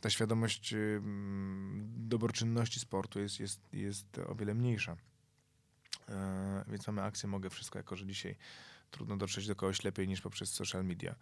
ta 0.00 0.10
świadomość 0.10 0.72
y, 0.72 1.00
dobroczynności 1.96 2.80
sportu 2.80 3.20
jest, 3.20 3.40
jest, 3.40 3.60
jest 3.72 4.18
o 4.26 4.34
wiele 4.34 4.54
mniejsza. 4.54 4.96
E, 6.08 6.64
więc 6.68 6.86
mamy 6.86 7.02
akcję 7.02 7.28
Mogę 7.28 7.50
Wszystko, 7.50 7.78
jako 7.78 7.96
że 7.96 8.06
dzisiaj 8.06 8.36
trudno 8.96 9.16
dotrzeć 9.16 9.46
do 9.46 9.56
kogoś 9.56 9.84
lepiej 9.84 10.08
niż 10.08 10.20
poprzez 10.20 10.54
social 10.54 10.84
media. 10.84 11.14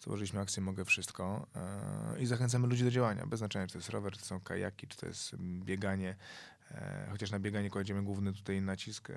Założyliśmy 0.00 0.40
akcję 0.40 0.62
Mogę 0.62 0.84
Wszystko 0.84 1.46
e, 1.56 2.22
i 2.22 2.26
zachęcamy 2.26 2.66
ludzi 2.66 2.84
do 2.84 2.90
działania, 2.90 3.26
bez 3.26 3.38
znaczenia, 3.38 3.66
czy 3.66 3.72
to 3.72 3.78
jest 3.78 3.90
rower, 3.90 4.12
czy 4.12 4.20
to 4.20 4.26
są 4.26 4.40
kajaki, 4.40 4.86
czy 4.86 4.96
to 4.96 5.06
jest 5.06 5.36
bieganie, 5.38 6.16
e, 6.70 7.08
chociaż 7.10 7.30
na 7.30 7.38
bieganie 7.38 7.70
kładziemy 7.70 8.02
główny 8.02 8.32
tutaj 8.32 8.62
nacisk 8.62 9.08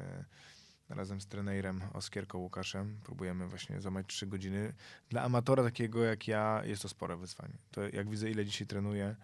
razem 0.89 1.21
z 1.21 1.27
trenerem 1.27 1.81
Oskierką 1.93 2.37
Łukaszem. 2.37 2.99
Próbujemy 3.03 3.47
właśnie 3.47 3.81
złamać 3.81 4.07
trzy 4.07 4.27
godziny. 4.27 4.73
Dla 5.09 5.21
amatora 5.21 5.63
takiego 5.63 6.03
jak 6.03 6.27
ja 6.27 6.61
jest 6.65 6.81
to 6.81 6.89
spore 6.89 7.17
wyzwanie. 7.17 7.57
To 7.71 7.81
jak 7.81 8.09
widzę, 8.09 8.31
ile 8.31 8.45
dzisiaj 8.45 8.67
trenuję, 8.67 9.15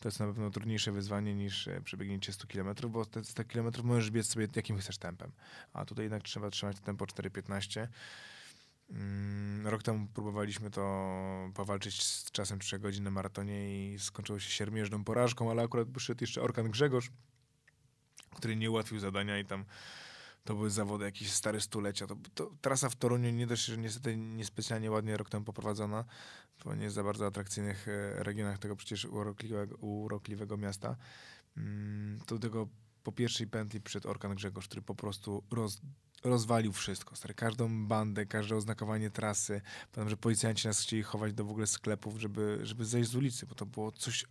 to 0.00 0.08
jest 0.08 0.20
na 0.20 0.26
pewno 0.26 0.50
trudniejsze 0.50 0.92
wyzwanie 0.92 1.34
niż 1.34 1.68
e, 1.68 1.80
przebiegnięcie 1.80 2.32
100 2.32 2.46
km, 2.46 2.74
bo 2.88 3.04
te 3.04 3.24
100 3.24 3.44
km 3.44 3.70
możesz 3.84 4.10
biec 4.10 4.26
sobie 4.26 4.48
jakim 4.56 4.78
chcesz 4.78 4.98
tempem. 4.98 5.32
A 5.72 5.84
tutaj 5.84 6.04
jednak 6.04 6.22
trzeba 6.22 6.50
trzymać 6.50 6.80
tempo 6.80 7.04
4,15. 7.04 7.86
Mm, 8.90 9.66
rok 9.66 9.82
temu 9.82 10.06
próbowaliśmy 10.14 10.70
to 10.70 11.50
powalczyć 11.54 12.02
z 12.02 12.30
czasem 12.30 12.58
3 12.58 12.78
godzin 12.78 13.04
na 13.04 13.10
maratonie 13.10 13.92
i 13.94 13.98
skończyło 13.98 14.38
się 14.38 14.50
siermierzną 14.50 15.04
porażką, 15.04 15.50
ale 15.50 15.62
akurat 15.62 15.88
przyszedł 15.88 16.22
jeszcze 16.22 16.42
Orkan 16.42 16.70
Grzegorz, 16.70 17.10
który 18.36 18.56
nie 18.56 18.70
ułatwił 18.70 18.98
zadania 18.98 19.38
i 19.38 19.44
tam 19.44 19.64
to 20.48 20.54
były 20.54 20.70
zawody 20.70 21.04
jakieś 21.04 21.32
stare 21.32 21.60
stulecia. 21.60 22.06
To, 22.06 22.16
to, 22.34 22.50
trasa 22.60 22.88
w 22.88 22.96
Toruniu 22.96 23.30
nie 23.30 23.46
dość, 23.46 23.64
że 23.64 23.78
niestety 23.78 24.16
niespecjalnie 24.16 24.90
ładnie 24.90 25.16
rok 25.16 25.30
temu 25.30 25.44
poprowadzona, 25.44 26.04
po 26.64 26.74
nie 26.74 26.90
za 26.90 27.02
bardzo 27.02 27.26
atrakcyjnych 27.26 27.88
e, 27.88 28.22
regionach 28.22 28.58
tego 28.58 28.76
przecież 28.76 29.04
urokliwego, 29.04 29.76
urokliwego 29.76 30.56
miasta. 30.56 30.96
Mm, 31.56 32.18
do 32.26 32.38
tego 32.38 32.68
po 33.02 33.12
pierwszej 33.12 33.46
pętli 33.46 33.80
przed 33.80 34.06
Orkan 34.06 34.34
Grzegorz, 34.34 34.66
który 34.66 34.82
po 34.82 34.94
prostu 34.94 35.42
roz, 35.50 35.80
rozwalił 36.24 36.72
wszystko. 36.72 37.16
Stary, 37.16 37.34
każdą 37.34 37.86
bandę, 37.86 38.26
każde 38.26 38.56
oznakowanie 38.56 39.10
trasy. 39.10 39.60
Pamiętam, 39.92 40.10
że 40.10 40.16
policjanci 40.16 40.66
nas 40.66 40.80
chcieli 40.80 41.02
chować 41.02 41.32
do 41.32 41.44
w 41.44 41.50
ogóle 41.50 41.66
sklepów, 41.66 42.20
żeby, 42.20 42.58
żeby 42.62 42.84
zejść 42.84 43.10
z 43.10 43.14
ulicy, 43.14 43.46
bo 43.46 43.54
to 43.54 43.66
było 43.66 43.92
coś 43.92 44.24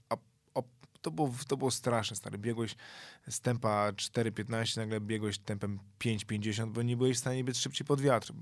to 1.08 1.12
było, 1.12 1.34
to 1.48 1.58
było 1.58 1.72
straszne, 1.72 2.16
stary. 2.16 2.38
Biegłeś 2.38 2.76
z 3.30 3.40
tempa 3.40 3.92
4,15, 3.92 4.78
nagle 4.78 5.02
biegłeś 5.02 5.40
tempem 5.40 5.80
5,50, 6.00 6.72
bo 6.72 6.82
nie 6.82 6.98
byłeś 6.98 7.18
w 7.18 7.20
stanie 7.20 7.44
biec 7.44 7.58
szybciej 7.58 7.88
pod 7.88 8.02
wiatr. 8.02 8.34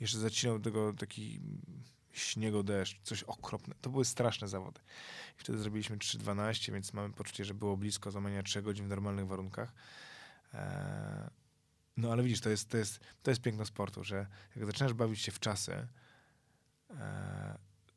Jeszcze 0.00 0.18
zacinał 0.18 0.60
tego 0.60 0.92
taki 0.92 1.40
śniegodeszcz, 2.12 3.00
coś 3.02 3.22
okropne. 3.22 3.74
To 3.80 3.90
były 3.90 4.04
straszne 4.04 4.48
zawody. 4.48 4.80
I 5.38 5.40
wtedy 5.40 5.58
zrobiliśmy 5.58 5.96
3,12, 5.96 6.72
więc 6.72 6.92
mamy 6.92 7.12
poczucie, 7.14 7.44
że 7.44 7.54
było 7.54 7.76
blisko 7.76 8.10
złamania 8.10 8.42
3 8.42 8.62
godzin 8.62 8.86
w 8.86 8.88
normalnych 8.88 9.26
warunkach. 9.26 9.72
Eee, 10.54 11.30
no 11.96 12.12
ale 12.12 12.22
widzisz, 12.22 12.40
to 12.40 12.50
jest, 12.50 12.68
to, 12.68 12.76
jest, 12.76 13.00
to 13.22 13.30
jest 13.30 13.42
piękno 13.42 13.64
sportu, 13.66 14.04
że 14.04 14.26
jak 14.56 14.66
zaczynasz 14.66 14.92
bawić 14.92 15.20
się 15.20 15.32
w 15.32 15.40
czasy, 15.40 15.72
eee, 15.72 16.96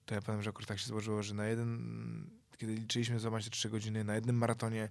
to 0.05 0.15
ja 0.15 0.21
pamiętam, 0.21 0.43
że 0.43 0.49
akurat 0.49 0.67
tak 0.67 0.79
się 0.79 0.87
złożyło, 0.87 1.23
że 1.23 1.33
na 1.33 1.45
jeden 1.45 2.42
kiedy 2.57 2.75
liczyliśmy 2.75 3.19
złamać 3.19 3.45
te 3.45 3.51
trzy 3.51 3.69
godziny, 3.69 4.03
na 4.03 4.15
jednym 4.15 4.37
maratonie 4.37 4.89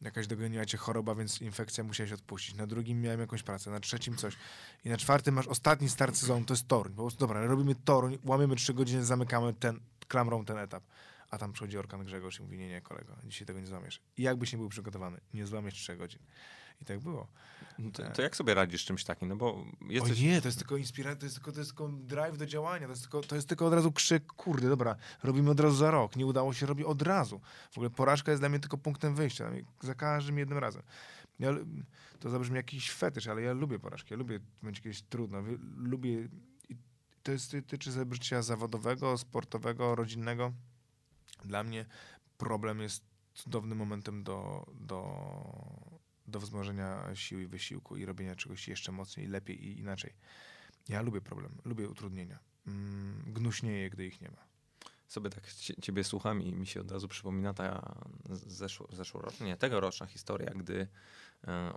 jakaś 0.00 0.26
dogoniła 0.26 0.66
cię 0.66 0.78
choroba, 0.78 1.14
więc 1.14 1.42
infekcja 1.42 1.84
musiałeś 1.84 2.12
odpuścić. 2.12 2.54
Na 2.54 2.66
drugim 2.66 3.00
miałem 3.00 3.20
jakąś 3.20 3.42
pracę, 3.42 3.70
na 3.70 3.80
trzecim 3.80 4.16
coś. 4.16 4.36
I 4.84 4.88
na 4.88 4.96
czwartym 4.96 5.34
masz 5.34 5.46
ostatni 5.46 5.88
start 5.88 6.16
sezonu, 6.16 6.44
to 6.44 6.54
jest 6.54 6.68
Toruń. 6.68 6.92
Po 6.92 7.02
prostu, 7.02 7.20
dobra, 7.20 7.46
robimy 7.46 7.74
Toruń, 7.74 8.18
łamiemy 8.24 8.56
trzy 8.56 8.74
godziny, 8.74 9.04
zamykamy 9.04 9.54
ten, 9.54 9.80
klamrą 10.08 10.44
ten 10.44 10.58
etap. 10.58 10.84
A 11.30 11.38
tam 11.38 11.52
przychodzi 11.52 11.78
Orkan 11.78 12.04
Grzegorz 12.04 12.38
i 12.38 12.42
mówi, 12.42 12.58
nie, 12.58 12.68
nie, 12.68 12.80
kolego, 12.80 13.16
dzisiaj 13.24 13.46
tego 13.46 13.60
nie 13.60 13.66
złamiesz. 13.66 14.00
I 14.16 14.22
jakbyś 14.22 14.52
nie 14.52 14.58
był 14.58 14.68
przygotowany, 14.68 15.20
nie 15.34 15.46
złamiesz 15.46 15.74
trzech 15.74 15.98
godzin. 15.98 16.20
I 16.82 16.84
tak 16.84 17.00
było. 17.00 17.26
No 17.78 17.90
to, 17.90 18.10
to, 18.10 18.22
jak 18.22 18.36
sobie 18.36 18.54
radzisz 18.54 18.84
czymś 18.84 19.04
takim? 19.04 19.28
No 19.28 19.36
bo 19.36 19.64
jesteś... 19.88 20.20
O 20.20 20.22
nie, 20.22 20.40
to 20.40 20.48
jest 20.48 20.58
tylko 20.58 20.76
inspiracja, 20.76 21.20
to 21.20 21.26
jest 21.26 21.36
tylko, 21.36 21.52
to 21.52 21.58
jest 21.58 21.70
tylko 21.70 21.88
drive 21.88 22.38
do 22.38 22.46
działania, 22.46 22.86
to 22.86 22.92
jest, 22.92 23.02
tylko, 23.02 23.20
to 23.20 23.34
jest 23.34 23.48
tylko 23.48 23.66
od 23.66 23.74
razu 23.74 23.92
krzyk, 23.92 24.26
kurde, 24.26 24.68
dobra, 24.68 24.96
robimy 25.22 25.50
od 25.50 25.60
razu 25.60 25.76
za 25.76 25.90
rok, 25.90 26.16
nie 26.16 26.26
udało 26.26 26.54
się, 26.54 26.66
robi 26.66 26.84
od 26.84 27.02
razu. 27.02 27.40
W 27.70 27.78
ogóle 27.78 27.90
porażka 27.90 28.32
jest 28.32 28.42
dla 28.42 28.48
mnie 28.48 28.60
tylko 28.60 28.78
punktem 28.78 29.14
wyjścia, 29.14 29.50
za 29.80 29.94
każdym 29.94 30.38
jednym 30.38 30.58
razem. 30.58 30.82
Ja, 31.38 31.50
to 32.20 32.30
zabrzmi 32.30 32.56
jakiś 32.56 32.92
fetysz, 32.92 33.26
ale 33.26 33.42
ja 33.42 33.52
lubię 33.52 33.78
porażki. 33.78 34.14
Ja 34.14 34.18
lubię 34.18 34.40
będzie 34.62 34.82
kiedyś 34.82 35.02
trudno. 35.02 35.38
Lubię. 35.76 36.28
To 37.22 37.32
jest 37.32 37.56
tyczy 37.66 37.90
życia 38.10 38.42
zawodowego, 38.42 39.18
sportowego, 39.18 39.94
rodzinnego. 39.94 40.52
Dla 41.44 41.62
mnie 41.64 41.86
problem 42.38 42.80
jest 42.80 43.04
cudownym 43.34 43.78
momentem 43.78 44.22
do, 44.22 44.66
do, 44.74 45.02
do 46.28 46.40
wzmożenia 46.40 47.14
sił 47.14 47.40
i 47.40 47.46
wysiłku 47.46 47.96
i 47.96 48.04
robienia 48.04 48.36
czegoś 48.36 48.68
jeszcze 48.68 48.92
mocniej, 48.92 49.26
lepiej 49.26 49.64
i 49.64 49.78
inaczej. 49.78 50.12
Ja 50.88 51.02
lubię 51.02 51.20
problem, 51.20 51.52
lubię 51.64 51.88
utrudnienia. 51.88 52.38
Mm, 52.66 53.22
gnuśnieję, 53.26 53.90
gdy 53.90 54.06
ich 54.06 54.20
nie 54.20 54.28
ma. 54.30 54.46
Sobie 55.08 55.30
tak 55.30 55.46
cie- 55.52 55.74
ciebie 55.82 56.04
słucham 56.04 56.42
i 56.42 56.54
mi 56.54 56.66
się 56.66 56.80
od 56.80 56.90
razu 56.90 57.08
przypomina 57.08 57.54
ta 57.54 57.94
zeszło, 58.30 58.88
zeszłoroczna, 58.92 59.46
nie, 59.46 59.56
tegoroczna 59.56 60.06
historia, 60.06 60.50
gdy 60.50 60.88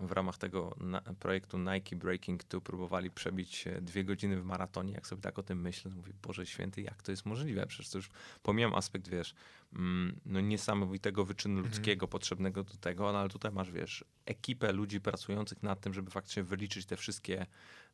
w 0.01 0.12
ramach 0.12 0.38
tego 0.38 0.76
projektu 1.20 1.57
Nike 1.57 1.95
Breaking 1.95 2.43
Two 2.43 2.62
próbowali 2.62 3.12
przebić 3.12 3.68
e, 3.68 3.82
dwie 3.82 4.03
godziny 4.03 4.41
w 4.41 4.45
maratonie. 4.45 4.93
Jak 4.93 5.07
sobie 5.07 5.22
tak 5.22 5.39
o 5.39 5.43
tym 5.43 5.62
myślę, 5.62 5.91
to 5.91 5.97
mówię, 5.97 6.14
Boże 6.22 6.45
Święty, 6.45 6.82
jak 6.82 7.01
to 7.03 7.12
jest 7.12 7.26
możliwe? 7.26 7.68
Przecież 7.68 7.89
to 7.91 7.97
już 7.97 8.10
pomijam 8.43 8.76
aspekt, 8.76 9.07
wiesz, 9.07 9.34
mm, 9.74 10.20
no 10.26 10.41
niesamowitego 10.41 11.26
wyczynu 11.26 11.55
Mhm. 11.55 11.74
ludzkiego 11.76 12.07
potrzebnego 12.07 12.64
do 12.64 12.74
tego, 12.78 13.12
no 13.12 13.20
ale 13.20 13.30
tutaj 13.30 13.51
masz, 13.51 13.72
wiesz, 13.72 14.05
ekipę 14.26 14.72
ludzi 14.72 15.01
pracujących 15.01 15.64
nad 15.64 15.82
tym, 15.82 15.93
żeby 15.93 16.12
faktycznie 16.12 16.43
wyliczyć 16.43 16.86
te 16.86 16.97
wszystkie 16.97 17.45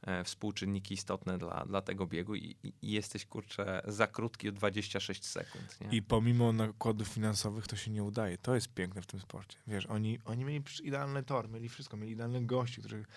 e, 0.02 0.24
współczynniki 0.24 0.94
istotne 0.94 1.38
dla, 1.38 1.66
dla 1.66 1.82
tego 1.82 2.08
biegu 2.08 2.36
i, 2.36 2.56
i, 2.64 2.92
jesteś, 2.92 3.26
kurczę, 3.26 3.82
za 3.88 4.08
krótki 4.08 4.50
o 4.50 4.52
26 4.52 5.26
sekund, 5.26 5.82
nie? 5.82 5.98
I 5.98 6.02
pomimo 6.02 6.54
nakładów 6.54 7.08
finansowych 7.08 7.68
to 7.68 7.76
się 7.76 7.92
nie 7.92 8.04
udaje. 8.04 8.38
To 8.38 8.56
jest 8.56 8.74
piękne 8.74 9.02
w 9.02 9.06
tym 9.06 9.20
sporcie. 9.20 9.58
Wiesz, 9.68 9.86
oni, 9.86 10.20
oni 10.26 10.46
mieli 10.46 10.64
idealny 10.84 11.24
tor, 11.24 11.50
mieli 11.56 11.70
wszystko, 11.70 11.98
mieli 11.98 12.12
idealnych 12.12 12.46
gości, 12.46 12.82
których 12.82 13.08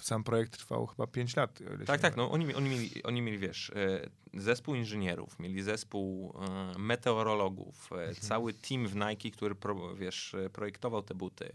sam 0.00 0.24
projekt 0.24 0.58
trwał 0.58 0.86
chyba 0.86 1.06
5 1.06 1.36
lat. 1.36 1.58
Tak, 1.86 2.00
tak, 2.00 2.16
no 2.16 2.30
oni, 2.30 2.54
oni, 2.54 2.70
mieli, 2.70 3.02
oni 3.02 3.22
mieli, 3.22 3.38
wiesz, 3.38 3.70
e, 3.70 4.40
zespół 4.40 4.74
inżynierów, 4.74 5.38
mieli 5.38 5.62
zespół 5.62 6.34
e, 6.74 6.78
meteorologów, 6.78 7.90
e, 7.92 8.14
cały 8.14 8.54
team 8.54 8.88
w 8.88 8.96
Nike, 8.96 9.30
który, 9.30 9.54
pro, 9.54 9.94
wiesz, 9.94 10.36
projektował 10.52 11.02
te 11.02 11.14
buty, 11.14 11.52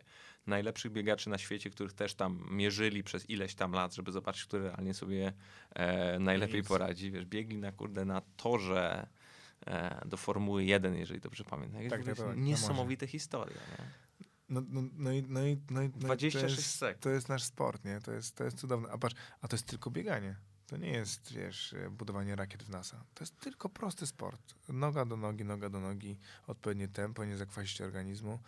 najlepszych 0.47 0.91
biegaczy 0.91 1.29
na 1.29 1.37
świecie, 1.37 1.69
których 1.69 1.93
też 1.93 2.13
tam 2.13 2.47
mierzyli 2.51 3.03
przez 3.03 3.29
ileś 3.29 3.55
tam 3.55 3.71
lat, 3.71 3.95
żeby 3.95 4.11
zobaczyć, 4.11 4.45
który 4.45 4.63
realnie 4.63 4.93
sobie 4.93 5.33
e, 5.75 6.19
najlepiej 6.19 6.59
Nic. 6.59 6.67
poradzi, 6.67 7.11
wiesz, 7.11 7.25
biegli 7.25 7.57
na, 7.57 7.71
kurde, 7.71 8.05
na 8.05 8.21
torze 8.37 9.07
e, 9.67 10.01
do 10.05 10.17
Formuły 10.17 10.65
1, 10.65 10.95
jeżeli 10.95 11.19
dobrze 11.19 11.43
pamiętam. 11.43 11.89
Tak, 11.89 12.05
Tak, 12.05 12.17
tak, 12.17 12.37
Niesamowite 12.37 13.07
historie, 13.07 13.55
nie? 13.55 13.85
No, 14.53 14.61
no, 14.69 14.81
no, 14.93 15.11
i, 15.11 15.23
no, 15.27 15.45
i, 15.45 15.57
no, 15.69 15.81
i, 15.81 15.91
no 15.99 16.13
i 16.13 16.17
26 16.17 16.55
to 16.55 16.61
jest, 16.61 16.75
sekund. 16.75 17.03
To 17.03 17.09
jest 17.09 17.29
nasz 17.29 17.43
sport, 17.43 17.85
nie? 17.85 18.01
To 18.01 18.11
jest, 18.11 18.35
to 18.35 18.43
jest 18.43 18.57
cudowne. 18.57 18.89
A 18.91 18.97
patrz, 18.97 19.15
a 19.41 19.47
to 19.47 19.55
jest 19.55 19.65
tylko 19.65 19.91
bieganie. 19.91 20.35
To 20.67 20.77
nie 20.77 20.91
jest, 20.91 21.33
wiesz, 21.33 21.75
budowanie 21.91 22.35
rakiet 22.35 22.63
w 22.63 22.69
NASA. 22.69 23.03
To 23.13 23.23
jest 23.23 23.39
tylko 23.39 23.69
prosty 23.69 24.07
sport. 24.07 24.55
Noga 24.69 25.05
do 25.05 25.17
nogi, 25.17 25.45
noga 25.45 25.69
do 25.69 25.79
nogi, 25.79 26.17
odpowiednie 26.47 26.87
tempo, 26.87 27.25
nie 27.25 27.37
zakwasić 27.37 27.81
organizmu 27.81 28.39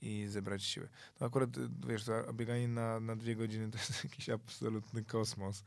i 0.00 0.26
zebrać 0.28 0.64
siły. 0.64 0.88
No 1.20 1.26
akurat, 1.26 1.50
wiesz, 1.86 2.04
to 2.04 2.32
bieganie 2.32 2.68
na, 2.68 3.00
na 3.00 3.16
dwie 3.16 3.36
godziny 3.36 3.70
to 3.70 3.78
jest 3.88 4.04
jakiś 4.04 4.28
absolutny 4.28 5.04
kosmos. 5.04 5.64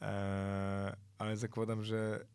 Eee, 0.00 0.92
ale 1.18 1.36
zakładam, 1.36 1.84
że 1.84 2.26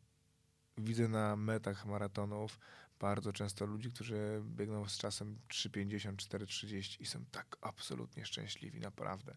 widzę 0.78 1.08
na 1.08 1.36
metach 1.36 1.86
maratonów 1.86 2.60
bardzo 3.04 3.34
często 3.34 3.66
ludzi, 3.66 3.92
którzy 3.92 4.42
biegną 4.46 4.90
z 4.90 4.98
czasem 4.98 5.40
3,50, 5.50 6.16
4,30 6.16 7.02
i 7.02 7.06
są 7.06 7.26
tak 7.32 7.58
absolutnie 7.62 8.26
szczęśliwi, 8.26 8.80
naprawdę. 8.80 9.36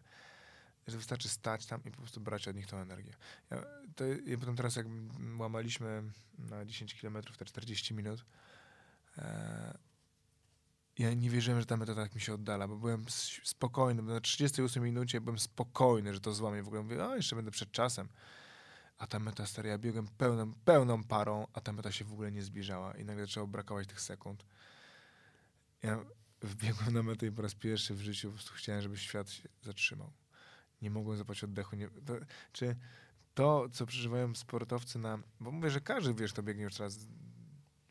Że 0.87 0.97
wystarczy 0.97 1.29
stać 1.29 1.65
tam 1.65 1.81
i 1.85 1.91
po 1.91 1.97
prostu 1.97 2.21
brać 2.21 2.47
od 2.47 2.55
nich 2.55 2.67
tą 2.67 2.77
energię. 2.77 3.13
Ja, 3.49 3.63
to, 3.95 4.05
ja 4.05 4.37
potem 4.37 4.55
teraz 4.55 4.75
jak 4.75 4.87
łamaliśmy 5.39 6.03
na 6.39 6.65
10 6.65 7.01
km 7.01 7.17
te 7.37 7.45
40 7.45 7.93
minut, 7.93 8.25
e, 9.17 9.77
ja 10.99 11.13
nie 11.13 11.29
wierzyłem, 11.29 11.59
że 11.59 11.65
ta 11.65 11.77
metoda 11.77 12.03
tak 12.03 12.15
mi 12.15 12.21
się 12.21 12.33
oddala, 12.33 12.67
bo 12.67 12.75
byłem 12.75 13.05
spokojny. 13.43 14.01
Na 14.01 14.21
38 14.21 14.83
minucie 14.83 15.21
byłem 15.21 15.39
spokojny, 15.39 16.13
że 16.13 16.19
to 16.19 16.33
złamie. 16.33 16.63
W 16.63 16.67
ogóle 16.67 16.83
mówię, 16.83 17.05
o, 17.05 17.15
jeszcze 17.15 17.35
będę 17.35 17.51
przed 17.51 17.71
czasem. 17.71 18.07
A 18.97 19.07
ta 19.07 19.19
meta 19.19 19.45
stary, 19.45 19.69
ja 19.69 19.77
biegłem 19.77 20.07
pełną, 20.07 20.53
pełną 20.53 21.03
parą, 21.03 21.47
a 21.53 21.61
ta 21.61 21.73
meta 21.73 21.91
się 21.91 22.05
w 22.05 22.13
ogóle 22.13 22.31
nie 22.31 22.43
zbliżała 22.43 22.97
i 22.97 23.05
nagle 23.05 23.25
zaczęło 23.25 23.47
brakować 23.47 23.87
tych 23.87 24.01
sekund. 24.01 24.45
Ja 25.83 25.99
wbiegłem 26.41 26.93
na 26.93 27.03
metę 27.03 27.25
i 27.25 27.31
po 27.31 27.41
raz 27.41 27.55
pierwszy 27.55 27.95
w 27.95 28.01
życiu 28.01 28.27
po 28.27 28.33
prostu 28.33 28.53
chciałem, 28.53 28.81
żeby 28.81 28.97
świat 28.97 29.29
się 29.29 29.49
zatrzymał. 29.61 30.11
Nie 30.81 30.89
mogłem 30.89 31.17
złapać 31.17 31.43
oddechu. 31.43 31.75
Nie, 31.75 31.89
to, 31.89 32.13
czy 32.51 32.75
to, 33.33 33.69
co 33.69 33.85
przeżywają 33.85 34.35
sportowcy 34.35 34.99
na... 34.99 35.19
Bo 35.39 35.51
mówię, 35.51 35.69
że 35.69 35.81
każdy, 35.81 36.13
wiesz, 36.13 36.33
kto 36.33 36.43
biegnie 36.43 36.63
już 36.63 36.75
teraz 36.75 36.99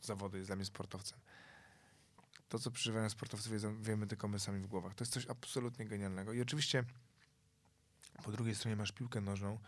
zawody, 0.03 0.39
jest 0.39 0.49
dla 0.49 0.57
mnie 0.57 0.65
sportowcem. 0.65 1.19
To, 2.49 2.59
co 2.59 2.71
przeżywają 2.71 3.11
sportowcy, 3.11 3.51
wiedzą, 3.51 3.83
wiemy 3.83 4.07
tylko 4.07 4.29
my 4.29 4.39
sami 4.39 4.61
w 4.61 4.67
głowach. 4.67 4.95
To 4.95 5.05
jest 5.05 5.13
coś 5.13 5.27
absolutnie 5.27 5.87
genialnego. 5.87 6.33
I 6.33 6.41
oczywiście 6.41 6.85
po 8.23 8.33
drugiej 8.33 8.55
stronie 8.55 8.77
masz 8.77 8.93
piłkę 8.93 9.21
nożną, 9.21 9.59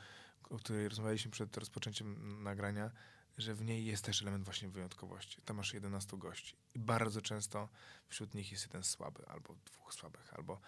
o 0.51 0.57
której 0.57 0.89
rozmawialiśmy 0.89 1.31
przed 1.31 1.57
rozpoczęciem 1.57 2.43
nagrania, 2.43 2.91
że 3.39 3.55
w 3.55 3.65
niej 3.65 3.85
jest 3.85 4.05
też 4.05 4.23
element 4.23 4.45
właśnie 4.45 4.69
wyjątkowości. 4.69 5.43
Tam 5.43 5.57
masz 5.57 5.75
11 5.75 6.17
gości 6.17 6.57
i 6.75 6.79
bardzo 6.79 7.23
często 7.23 7.69
wśród 8.09 8.35
nich 8.35 8.53
jest 8.53 8.67
jeden 8.67 8.83
słaby, 8.83 9.29
albo 9.29 9.55
dwóch 9.55 9.95
słabych, 9.95 10.35
albo... 10.35 10.61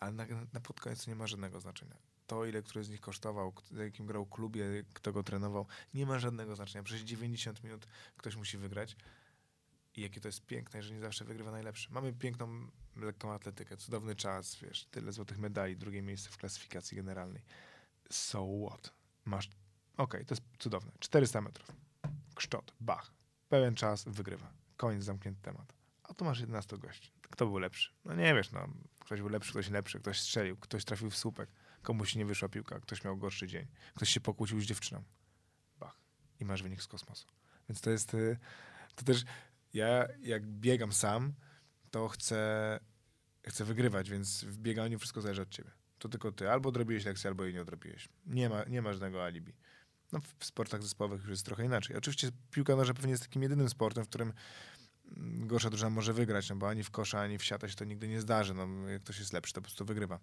Ale 0.00 0.12
na, 0.12 0.26
na 0.52 0.60
pod 0.60 0.80
koniec 0.80 1.06
nie 1.06 1.14
ma 1.16 1.26
żadnego 1.26 1.60
znaczenia. 1.60 1.96
To, 2.26 2.46
ile 2.46 2.62
który 2.62 2.84
z 2.84 2.88
nich 2.88 3.00
kosztował, 3.00 3.52
za 3.70 3.84
jakim 3.84 4.06
grał 4.06 4.26
klubie, 4.26 4.64
kto 4.92 5.12
go 5.12 5.22
trenował, 5.22 5.66
nie 5.94 6.06
ma 6.06 6.18
żadnego 6.18 6.56
znaczenia. 6.56 6.82
Przez 6.82 7.00
90 7.00 7.64
minut 7.64 7.86
ktoś 8.16 8.36
musi 8.36 8.58
wygrać. 8.58 8.96
I 9.96 10.00
jakie 10.00 10.20
to 10.20 10.28
jest 10.28 10.46
piękne, 10.46 10.82
że 10.82 10.94
nie 10.94 11.00
zawsze 11.00 11.24
wygrywa 11.24 11.50
najlepszy. 11.50 11.92
Mamy 11.92 12.12
piękną 12.12 12.70
lekką 12.96 13.32
atletykę, 13.32 13.76
cudowny 13.76 14.16
czas, 14.16 14.56
wiesz, 14.56 14.84
tyle 14.84 15.12
złotych 15.12 15.38
medali, 15.38 15.76
drugie 15.76 16.02
miejsce 16.02 16.30
w 16.30 16.36
klasyfikacji 16.36 16.96
generalnej. 16.96 17.42
So 18.10 18.46
what? 18.68 18.99
Masz, 19.30 19.50
okej, 19.96 20.24
to 20.24 20.34
jest 20.34 20.44
cudowne. 20.58 20.92
400 20.98 21.40
metrów. 21.40 21.72
Kształt, 22.34 22.72
bach. 22.80 23.12
Pełen 23.48 23.74
czas, 23.74 24.04
wygrywa. 24.04 24.52
Koniec, 24.76 25.04
zamknięty 25.04 25.42
temat. 25.42 25.72
A 26.02 26.14
tu 26.14 26.24
masz 26.24 26.40
11 26.40 26.78
gości. 26.78 27.12
Kto 27.22 27.46
był 27.46 27.58
lepszy? 27.58 27.92
No 28.04 28.14
nie 28.14 28.34
wiesz, 28.34 28.52
no. 28.52 28.68
Ktoś 28.98 29.20
był 29.20 29.28
lepszy, 29.28 29.50
ktoś 29.50 29.70
lepszy, 29.70 30.00
ktoś 30.00 30.20
strzelił, 30.20 30.56
ktoś 30.56 30.84
trafił 30.84 31.10
w 31.10 31.16
słupek, 31.16 31.52
komuś 31.82 32.14
nie 32.14 32.26
wyszła 32.26 32.48
piłka, 32.48 32.80
ktoś 32.80 33.04
miał 33.04 33.16
gorszy 33.16 33.46
dzień, 33.46 33.66
ktoś 33.94 34.08
się 34.08 34.20
pokłócił 34.20 34.60
z 34.60 34.64
dziewczyną. 34.64 35.02
Bach. 35.80 35.96
I 36.40 36.44
masz 36.44 36.62
wynik 36.62 36.82
z 36.82 36.86
kosmosu. 36.86 37.26
Więc 37.68 37.80
to 37.80 37.90
jest, 37.90 38.14
y, 38.14 38.38
to 38.94 39.04
też, 39.04 39.24
ja 39.74 40.08
jak 40.22 40.46
biegam 40.46 40.92
sam, 40.92 41.32
to 41.90 42.08
chcę, 42.08 42.80
chcę 43.46 43.64
wygrywać, 43.64 44.10
więc 44.10 44.44
w 44.44 44.58
bieganiu 44.58 44.98
wszystko 44.98 45.20
zależy 45.20 45.42
od 45.42 45.50
ciebie. 45.50 45.70
To 46.00 46.08
tylko 46.08 46.32
ty. 46.32 46.50
Albo 46.50 46.68
odrobiłeś 46.68 47.04
lekcję, 47.04 47.28
albo 47.28 47.44
jej 47.44 47.54
nie 47.54 47.62
odrobiłeś. 47.62 48.08
Nie 48.26 48.48
ma, 48.48 48.64
nie 48.64 48.82
ma 48.82 48.92
żadnego 48.92 49.24
alibi. 49.24 49.52
No, 50.12 50.20
w 50.38 50.44
sportach 50.44 50.82
zespołowych 50.82 51.20
już 51.20 51.30
jest 51.30 51.44
trochę 51.44 51.64
inaczej. 51.64 51.96
Oczywiście 51.96 52.30
piłka 52.50 52.76
nożna 52.76 52.94
pewnie 52.94 53.10
jest 53.10 53.22
takim 53.22 53.42
jedynym 53.42 53.68
sportem, 53.68 54.04
w 54.04 54.08
którym 54.08 54.32
mm, 55.16 55.46
gorsza 55.46 55.70
drużyna 55.70 55.90
może 55.90 56.12
wygrać, 56.12 56.50
no 56.50 56.56
bo 56.56 56.68
ani 56.68 56.82
w 56.82 56.90
kosza, 56.90 57.20
ani 57.20 57.38
w 57.38 57.44
siatę 57.44 57.68
się 57.68 57.76
to 57.76 57.84
nigdy 57.84 58.08
nie 58.08 58.20
zdarzy. 58.20 58.54
No, 58.54 58.88
jak 58.88 59.02
ktoś 59.02 59.18
jest 59.18 59.32
lepszy, 59.32 59.52
to 59.52 59.60
po 59.60 59.64
prostu 59.64 59.84
wygrywa. 59.84 60.18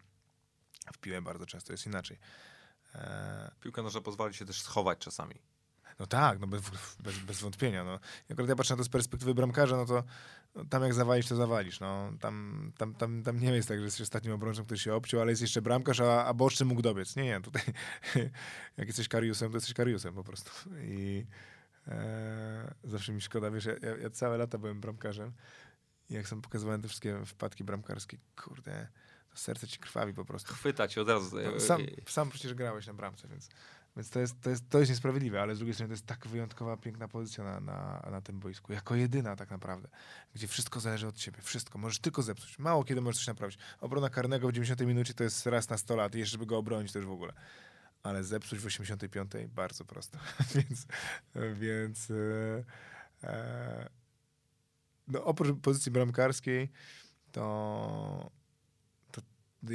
W 0.93 0.97
piłę 0.97 1.21
bardzo 1.21 1.45
często 1.45 1.73
jest 1.73 1.85
inaczej. 1.85 2.19
Eee, 2.95 3.51
Piłka 3.59 3.81
nożna 3.81 4.01
pozwala 4.01 4.33
się 4.33 4.45
też 4.45 4.61
schować 4.61 4.99
czasami. 4.99 5.35
No 5.99 6.07
tak, 6.07 6.39
no 6.39 6.47
bez, 6.47 6.61
bez, 6.99 7.19
bez 7.19 7.41
wątpienia. 7.41 7.83
No. 7.83 7.99
Akurat 8.31 8.49
ja 8.49 8.55
patrzę 8.55 8.73
na 8.73 8.77
to 8.77 8.83
z 8.83 8.89
perspektywy 8.89 9.33
bramkarza, 9.33 9.77
no 9.77 9.85
to 9.85 10.03
no, 10.55 10.65
tam 10.65 10.83
jak 10.83 10.93
zawalisz, 10.93 11.27
to 11.27 11.35
zawalisz. 11.35 11.79
No. 11.79 12.13
Tam, 12.19 12.71
tam, 12.77 12.93
tam, 12.93 13.23
tam 13.23 13.39
nie 13.39 13.51
jest 13.51 13.67
tak, 13.67 13.77
że 13.77 13.85
jesteś 13.85 14.01
ostatnim 14.01 14.33
obrońcą, 14.33 14.65
który 14.65 14.79
się 14.79 14.93
obciął, 14.93 15.21
ale 15.21 15.31
jest 15.31 15.41
jeszcze 15.41 15.61
bramkarz, 15.61 15.99
a, 15.99 16.25
a 16.25 16.33
boczny 16.33 16.65
mógł 16.65 16.81
dobiec. 16.81 17.15
Nie, 17.15 17.23
nie, 17.23 17.41
tutaj 17.41 17.61
jak 18.77 18.87
jesteś 18.87 19.07
kariusem, 19.07 19.51
to 19.51 19.57
jesteś 19.57 19.73
kariusem 19.73 20.13
po 20.13 20.23
prostu. 20.23 20.51
I 20.81 21.25
e, 21.87 22.73
zawsze 22.83 23.13
mi 23.13 23.21
szkoda, 23.21 23.51
wiesz, 23.51 23.65
ja, 23.65 23.73
ja, 23.81 23.97
ja 23.97 24.09
całe 24.09 24.37
lata 24.37 24.57
byłem 24.57 24.81
bramkarzem 24.81 25.33
i 26.09 26.13
jak 26.13 26.27
sam 26.27 26.41
pokazywałem 26.41 26.81
te 26.81 26.87
wszystkie 26.87 27.25
wpadki 27.25 27.63
bramkarskie, 27.63 28.17
kurde, 28.35 28.87
to 29.29 29.37
serce 29.37 29.67
ci 29.67 29.79
krwawi 29.79 30.13
po 30.13 30.25
prostu. 30.25 30.53
Chwyta 30.53 30.87
cię 30.87 31.01
od 31.01 31.09
razu. 31.09 31.37
No, 31.53 31.59
sam, 31.59 31.81
sam 32.07 32.29
przecież 32.29 32.53
grałeś 32.53 32.87
na 32.87 32.93
bramce, 32.93 33.27
więc, 33.27 33.49
więc 33.97 34.09
to, 34.09 34.19
jest, 34.19 34.41
to, 34.41 34.49
jest, 34.49 34.69
to 34.69 34.79
jest 34.79 34.91
niesprawiedliwe, 34.91 35.41
ale 35.41 35.55
z 35.55 35.57
drugiej 35.57 35.73
strony 35.73 35.87
to 35.87 35.93
jest 35.93 36.05
tak 36.05 36.27
wyjątkowa, 36.27 36.77
piękna 36.77 37.07
pozycja 37.07 37.43
na, 37.43 37.59
na, 37.59 38.07
na 38.11 38.21
tym 38.21 38.39
boisku. 38.39 38.73
Jako 38.73 38.95
jedyna 38.95 39.35
tak 39.35 39.51
naprawdę, 39.51 39.87
gdzie 40.35 40.47
wszystko 40.47 40.79
zależy 40.79 41.07
od 41.07 41.15
ciebie. 41.15 41.41
Wszystko. 41.41 41.77
Możesz 41.77 41.99
tylko 41.99 42.21
zepsuć. 42.21 42.59
Mało 42.59 42.83
kiedy 42.83 43.01
możesz 43.01 43.17
coś 43.17 43.27
naprawić. 43.27 43.57
Obrona 43.81 44.09
karnego 44.09 44.47
w 44.47 44.51
90 44.51 44.81
minucie 44.81 45.13
to 45.13 45.23
jest 45.23 45.45
raz 45.45 45.69
na 45.69 45.77
100 45.77 45.95
lat 45.95 46.15
i 46.15 46.19
jeszcze 46.19 46.31
żeby 46.31 46.45
go 46.45 46.57
obronić 46.57 46.95
już 46.95 47.05
w 47.05 47.11
ogóle. 47.11 47.33
Ale 48.03 48.23
zepsuć 48.23 48.59
w 48.59 48.65
85 48.65 49.31
bardzo 49.47 49.85
prosto. 49.85 50.19
więc 50.55 50.87
więc 51.53 52.11
e, 52.11 52.63
e, 53.23 53.89
no, 55.07 55.23
oprócz 55.23 55.61
pozycji 55.61 55.91
bramkarskiej 55.91 56.71
to 57.31 58.31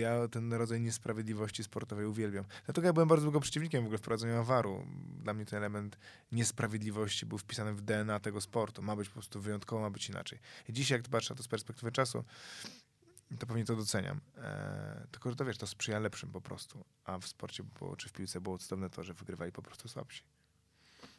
ja 0.00 0.28
ten 0.28 0.52
rodzaj 0.52 0.80
niesprawiedliwości 0.80 1.64
sportowej 1.64 2.06
uwielbiam. 2.06 2.44
Dlatego 2.64 2.86
ja 2.86 2.92
byłem 2.92 3.08
bardzo 3.08 3.22
długo 3.24 3.40
przeciwnikiem 3.40 3.82
w 3.82 3.86
ogóle 3.86 3.98
wprowadzenia 3.98 4.38
awaru. 4.38 4.86
Dla 5.22 5.34
mnie 5.34 5.46
ten 5.46 5.56
element 5.58 5.98
niesprawiedliwości 6.32 7.26
był 7.26 7.38
wpisany 7.38 7.74
w 7.74 7.80
DNA 7.82 8.20
tego 8.20 8.40
sportu. 8.40 8.82
Ma 8.82 8.96
być 8.96 9.08
po 9.08 9.12
prostu 9.12 9.40
wyjątkowo, 9.40 9.82
ma 9.82 9.90
być 9.90 10.08
inaczej. 10.08 10.38
I 10.68 10.72
dzisiaj, 10.72 10.98
jak 10.98 11.08
patrzę 11.08 11.34
na 11.34 11.36
to 11.38 11.42
z 11.42 11.48
perspektywy 11.48 11.92
czasu, 11.92 12.24
to 13.38 13.46
pewnie 13.46 13.64
to 13.64 13.76
doceniam. 13.76 14.20
Eee, 14.36 14.42
tylko, 15.10 15.30
że 15.30 15.36
to 15.36 15.44
wiesz, 15.44 15.58
to 15.58 15.66
sprzyja 15.66 15.98
lepszym 15.98 16.30
po 16.32 16.40
prostu. 16.40 16.84
A 17.04 17.18
w 17.18 17.26
sporcie 17.26 17.62
było, 17.78 17.96
czy 17.96 18.08
w 18.08 18.12
piłce 18.12 18.40
było 18.40 18.58
cudowne 18.58 18.90
to, 18.90 19.02
że 19.02 19.14
wygrywali 19.14 19.52
po 19.52 19.62
prostu 19.62 19.88
słabsi. 19.88 20.22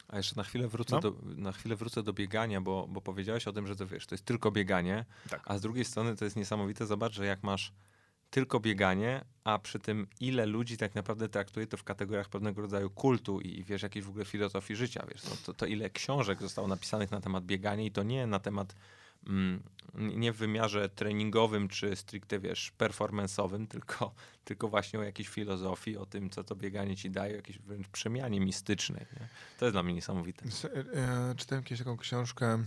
A 0.08 0.16
jeszcze 0.16 0.36
na 0.36 0.42
chwilę 0.44 0.68
wrócę, 0.68 0.94
No. 0.94 1.00
do, 1.00 1.14
na 1.36 1.52
chwilę 1.52 1.76
wrócę 1.76 2.02
do 2.02 2.12
biegania, 2.12 2.60
bo, 2.60 2.86
bo 2.88 3.00
powiedziałeś 3.00 3.48
o 3.48 3.52
tym, 3.52 3.66
że 3.66 3.76
to 3.76 3.86
wiesz, 3.86 4.06
to 4.06 4.14
jest 4.14 4.24
tylko 4.24 4.50
bieganie, 4.50 5.04
Tak. 5.30 5.42
a 5.44 5.58
z 5.58 5.60
drugiej 5.60 5.84
strony 5.84 6.16
to 6.16 6.24
jest 6.24 6.36
niesamowite. 6.36 6.86
Zobacz, 6.86 7.12
że 7.12 7.26
jak 7.26 7.42
masz 7.42 7.72
tylko 8.34 8.60
bieganie, 8.60 9.24
a 9.44 9.58
przy 9.58 9.78
tym 9.78 10.06
ile 10.20 10.46
ludzi 10.46 10.76
tak 10.76 10.94
naprawdę 10.94 11.28
traktuje 11.28 11.66
to 11.66 11.76
w 11.76 11.84
kategoriach 11.84 12.28
pewnego 12.28 12.62
rodzaju 12.62 12.90
kultu 12.90 13.40
i, 13.40 13.64
wiesz, 13.64 13.82
jakiejś 13.82 14.04
w 14.04 14.08
ogóle 14.08 14.24
filozofii 14.24 14.76
życia, 14.76 15.06
wiesz, 15.12 15.24
no, 15.24 15.30
to, 15.46 15.54
to 15.54 15.66
ile 15.66 15.90
książek 15.90 16.40
zostało 16.40 16.68
napisanych 16.68 17.10
na 17.10 17.20
temat 17.20 17.44
biegania 17.44 17.84
i 17.84 17.90
to 17.90 18.02
nie 18.02 18.26
na 18.26 18.38
temat 18.38 18.74
mm, 19.26 19.62
nie 19.94 20.32
w 20.32 20.36
wymiarze 20.36 20.88
treningowym 20.88 21.68
czy 21.68 21.96
stricte, 21.96 22.38
wiesz, 22.38 22.72
performance'owym, 22.78 23.66
tylko, 23.66 24.14
tylko 24.44 24.68
właśnie 24.68 24.98
o 24.98 25.02
jakiejś 25.02 25.28
filozofii, 25.28 25.96
o 25.96 26.06
tym, 26.06 26.30
co 26.30 26.44
to 26.44 26.56
bieganie 26.56 26.96
ci 26.96 27.10
daje, 27.10 27.32
o 27.32 27.36
jakiejś 27.36 27.58
wręcz 27.58 27.88
przemianie 27.88 28.40
mistycznej. 28.40 29.06
Nie? 29.20 29.28
To 29.58 29.64
jest 29.64 29.74
dla 29.74 29.82
mnie 29.82 29.94
niesamowite. 29.94 30.44
S- 30.44 30.64
e, 30.64 31.34
Czytałem 31.36 31.64
kiedyś 31.64 31.78
taką 31.78 31.96
książkę. 31.96 32.64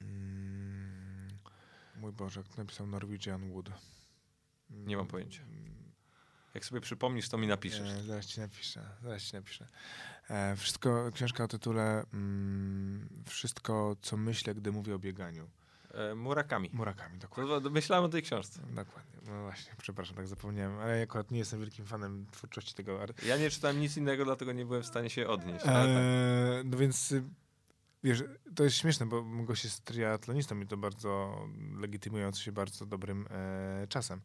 Mm, 0.00 1.28
mój 2.00 2.12
Boże, 2.12 2.42
napisał 2.58 2.86
Norwegian 2.86 3.52
Wood. 3.52 3.70
Nie 4.70 4.96
mam 4.96 5.06
pojęcia. 5.06 5.42
Jak 6.54 6.64
sobie 6.64 6.80
przypomnisz, 6.80 7.28
to 7.28 7.38
mi 7.38 7.46
napiszesz. 7.46 7.90
E, 7.90 8.02
zaraz 8.02 8.26
ci 8.26 8.40
napiszę, 8.40 8.90
zaraz 9.02 9.22
ci 9.22 9.36
napiszę. 9.36 9.66
E, 10.30 10.56
wszystko, 10.56 11.10
książka 11.14 11.44
o 11.44 11.48
tytule 11.48 12.04
mm, 12.12 13.08
Wszystko, 13.26 13.96
co 14.02 14.16
myślę, 14.16 14.54
gdy 14.54 14.72
mówię 14.72 14.94
o 14.94 14.98
bieganiu. 14.98 15.50
E, 15.94 16.14
Murakami. 16.14 16.70
Murakami, 16.72 17.18
dokładnie. 17.18 17.60
To, 17.60 17.70
myślałem 17.70 18.04
o 18.04 18.08
tej 18.08 18.22
książce. 18.22 18.60
Dokładnie. 18.60 19.18
No 19.26 19.42
właśnie, 19.42 19.72
przepraszam, 19.78 20.16
tak 20.16 20.28
zapomniałem. 20.28 20.78
Ale 20.78 20.96
ja 20.96 21.02
akurat 21.02 21.30
nie 21.30 21.38
jestem 21.38 21.60
wielkim 21.60 21.84
fanem 21.84 22.26
twórczości 22.30 22.74
tego 22.74 23.00
Ja 23.26 23.36
nie 23.36 23.50
czytałem 23.50 23.80
nic 23.80 23.96
innego, 23.96 24.24
dlatego 24.24 24.52
nie 24.52 24.66
byłem 24.66 24.82
w 24.82 24.86
stanie 24.86 25.10
się 25.10 25.28
odnieść. 25.28 25.66
Ale 25.66 25.94
tak. 25.94 26.66
No 26.70 26.78
więc 26.78 27.12
y, 27.12 27.22
wiesz, 28.04 28.24
to 28.54 28.64
jest 28.64 28.76
śmieszne, 28.76 29.06
bo 29.06 29.22
gość 29.22 29.64
jest 29.64 29.84
triatlonistą 29.84 30.60
i 30.60 30.66
to 30.66 30.76
bardzo 30.76 31.40
legitymujący 31.78 32.42
się 32.42 32.52
bardzo 32.52 32.86
dobrym 32.86 33.26
e, 33.30 33.86
czasem. 33.88 34.20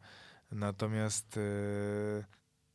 Natomiast 0.50 1.36
e, 1.36 2.24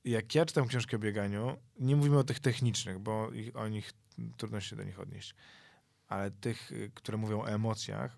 jak 0.05 0.35
ja 0.35 0.45
czytam 0.45 0.67
książkę 0.67 0.97
o 0.97 0.99
bieganiu, 0.99 1.57
nie 1.79 1.95
mówimy 1.95 2.17
o 2.17 2.23
tych 2.23 2.39
technicznych, 2.39 2.99
bo 2.99 3.31
ich, 3.31 3.55
o 3.55 3.67
nich 3.67 3.93
trudno 4.37 4.59
się 4.59 4.75
do 4.75 4.83
nich 4.83 4.99
odnieść. 4.99 5.35
Ale 6.07 6.31
tych, 6.31 6.71
y, 6.71 6.91
które 6.95 7.17
mówią 7.17 7.41
o 7.41 7.49
emocjach, 7.49 8.17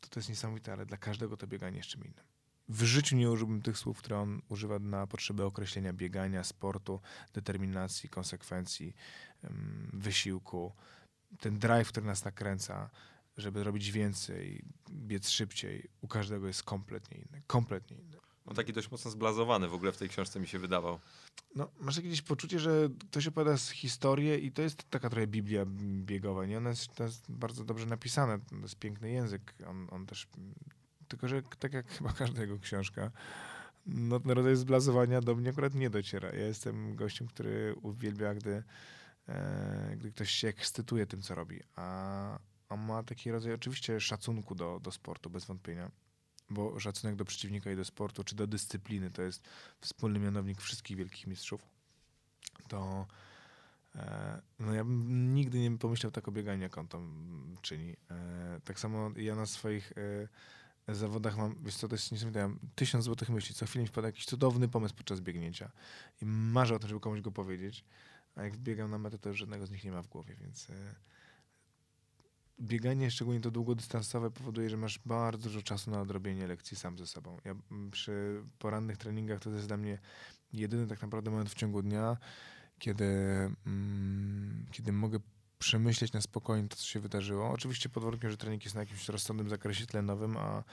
to 0.00 0.08
to 0.08 0.20
jest 0.20 0.28
niesamowite, 0.28 0.72
ale 0.72 0.86
dla 0.86 0.96
każdego 0.96 1.36
to 1.36 1.46
bieganie 1.46 1.76
jest 1.76 1.88
czym 1.88 2.04
innym. 2.04 2.24
W 2.68 2.82
życiu 2.82 3.16
nie 3.16 3.30
użyłbym 3.30 3.62
tych 3.62 3.78
słów, 3.78 3.98
które 3.98 4.18
on 4.18 4.42
używa 4.48 4.78
na 4.78 5.06
potrzeby 5.06 5.44
określenia 5.44 5.92
biegania, 5.92 6.44
sportu, 6.44 7.00
determinacji, 7.32 8.08
konsekwencji, 8.08 8.94
wysiłku. 9.92 10.72
Ten 11.40 11.58
drive, 11.58 11.88
który 11.88 12.06
nas 12.06 12.24
nakręca, 12.24 12.90
żeby 13.36 13.64
robić 13.64 13.90
więcej, 13.90 14.64
biec 14.90 15.28
szybciej, 15.28 15.88
u 16.00 16.08
każdego 16.08 16.46
jest 16.46 16.62
kompletnie 16.62 17.18
inny. 17.18 17.42
Kompletnie 17.46 17.96
inny. 17.96 18.16
On 18.48 18.54
taki 18.54 18.72
dość 18.72 18.90
mocno 18.90 19.10
zblazowany 19.10 19.68
w 19.68 19.74
ogóle 19.74 19.92
w 19.92 19.96
tej 19.96 20.08
książce 20.08 20.40
mi 20.40 20.46
się 20.46 20.58
wydawał. 20.58 20.98
No, 21.54 21.70
masz 21.80 21.96
jakieś 21.96 22.22
poczucie, 22.22 22.58
że 22.58 22.88
ktoś 23.10 23.26
opowiada 23.26 23.56
historię 23.56 24.38
i 24.38 24.52
to 24.52 24.62
jest 24.62 24.90
taka 24.90 25.10
trochę 25.10 25.26
Biblia 25.26 25.64
biegowa, 26.02 26.46
nie? 26.46 26.58
Ona 26.58 26.70
jest, 26.70 26.94
to 26.94 27.04
jest 27.04 27.32
bardzo 27.32 27.64
dobrze 27.64 27.86
napisane, 27.86 28.38
to 28.38 28.56
jest 28.56 28.78
piękny 28.78 29.10
język, 29.10 29.54
on, 29.66 29.88
on 29.90 30.06
też... 30.06 30.28
Tylko, 31.08 31.28
że 31.28 31.42
tak 31.58 31.72
jak 31.72 31.88
chyba 31.88 32.12
każda 32.12 32.40
jego 32.40 32.58
książka, 32.58 33.10
no 33.86 34.20
ten 34.20 34.30
rodzaj 34.30 34.56
zblazowania 34.56 35.20
do 35.20 35.34
mnie 35.34 35.50
akurat 35.50 35.74
nie 35.74 35.90
dociera. 35.90 36.28
Ja 36.28 36.46
jestem 36.46 36.96
gościem, 36.96 37.28
który 37.28 37.74
uwielbia, 37.82 38.34
gdy, 38.34 38.62
e, 39.28 39.96
gdy 39.96 40.12
ktoś 40.12 40.30
się 40.30 40.48
ekscytuje 40.48 41.06
tym, 41.06 41.22
co 41.22 41.34
robi. 41.34 41.60
A 41.76 42.38
on 42.68 42.80
ma 42.80 43.02
taki 43.02 43.30
rodzaj 43.30 43.54
oczywiście 43.54 44.00
szacunku 44.00 44.54
do, 44.54 44.80
do 44.80 44.92
sportu, 44.92 45.30
bez 45.30 45.44
wątpienia. 45.44 45.90
Bo 46.50 46.80
szacunek 46.80 47.16
do 47.16 47.24
przeciwnika 47.24 47.72
i 47.72 47.76
do 47.76 47.84
sportu, 47.84 48.24
czy 48.24 48.36
do 48.36 48.46
dyscypliny, 48.46 49.10
to 49.10 49.22
jest 49.22 49.48
wspólny 49.80 50.18
mianownik 50.18 50.60
wszystkich 50.60 50.96
wielkich 50.96 51.26
mistrzów. 51.26 51.62
To 52.68 53.06
e, 53.94 54.42
no 54.58 54.74
ja 54.74 54.84
bym 54.84 55.34
nigdy 55.34 55.58
nie 55.58 55.78
pomyślał 55.78 56.12
tak 56.12 56.28
o 56.28 56.32
bieganiu, 56.32 56.62
jak 56.62 56.78
on 56.78 56.88
to 56.88 56.98
mm, 56.98 57.56
czyni. 57.62 57.96
E, 58.10 58.60
tak 58.64 58.80
samo 58.80 59.10
ja 59.16 59.34
na 59.34 59.46
swoich 59.46 59.92
e, 60.88 60.94
zawodach 60.94 61.36
mam, 61.36 61.54
wiesz 61.64 61.76
co, 61.76 61.88
to 61.88 61.94
jest 61.94 62.12
niesamowite, 62.12 62.40
ja 62.40 62.50
tysiąc 62.74 63.04
złotych 63.04 63.28
myśli, 63.28 63.54
co 63.54 63.66
chwilę 63.66 63.82
mi 63.82 63.88
wpada 63.88 64.08
jakiś 64.08 64.24
cudowny 64.24 64.68
pomysł 64.68 64.94
podczas 64.94 65.20
biegnięcia 65.20 65.70
i 66.22 66.26
marzę 66.26 66.74
o 66.74 66.78
tym, 66.78 66.88
żeby 66.88 67.00
komuś 67.00 67.20
go 67.20 67.32
powiedzieć, 67.32 67.84
a 68.36 68.42
jak 68.42 68.56
wbiegam 68.56 68.90
na 68.90 68.98
metę, 68.98 69.18
to 69.18 69.28
już 69.28 69.38
żadnego 69.38 69.66
z 69.66 69.70
nich 69.70 69.84
nie 69.84 69.92
ma 69.92 70.02
w 70.02 70.08
głowie, 70.08 70.36
więc 70.40 70.68
bieganie, 72.60 73.10
szczególnie 73.10 73.40
to 73.40 73.50
długodystansowe, 73.50 74.30
powoduje, 74.30 74.70
że 74.70 74.76
masz 74.76 74.98
bardzo 74.98 75.48
dużo 75.48 75.62
czasu 75.62 75.90
na 75.90 76.00
odrobienie 76.00 76.46
lekcji 76.46 76.76
sam 76.76 76.98
ze 76.98 77.06
sobą. 77.06 77.36
Ja 77.44 77.54
mm, 77.70 77.90
przy 77.90 78.42
porannych 78.58 78.96
treningach 78.96 79.40
to 79.40 79.50
jest 79.50 79.66
dla 79.66 79.76
mnie 79.76 79.98
jedyny 80.52 80.86
tak 80.86 81.02
naprawdę 81.02 81.30
moment 81.30 81.50
w 81.50 81.54
ciągu 81.54 81.82
dnia, 81.82 82.16
kiedy, 82.78 83.04
mm, 83.66 84.66
kiedy 84.72 84.92
mogę 84.92 85.18
przemyśleć 85.58 86.12
na 86.12 86.20
spokojnie 86.20 86.68
to, 86.68 86.76
co 86.76 86.84
się 86.84 87.00
wydarzyło. 87.00 87.50
Oczywiście 87.50 87.88
pod 87.88 88.02
warunkiem, 88.04 88.30
że 88.30 88.36
trening 88.36 88.64
jest 88.64 88.74
na 88.74 88.80
jakimś 88.80 89.08
rozsądnym 89.08 89.48
zakresie 89.48 89.86
tlenowym, 89.86 90.36
a, 90.36 90.64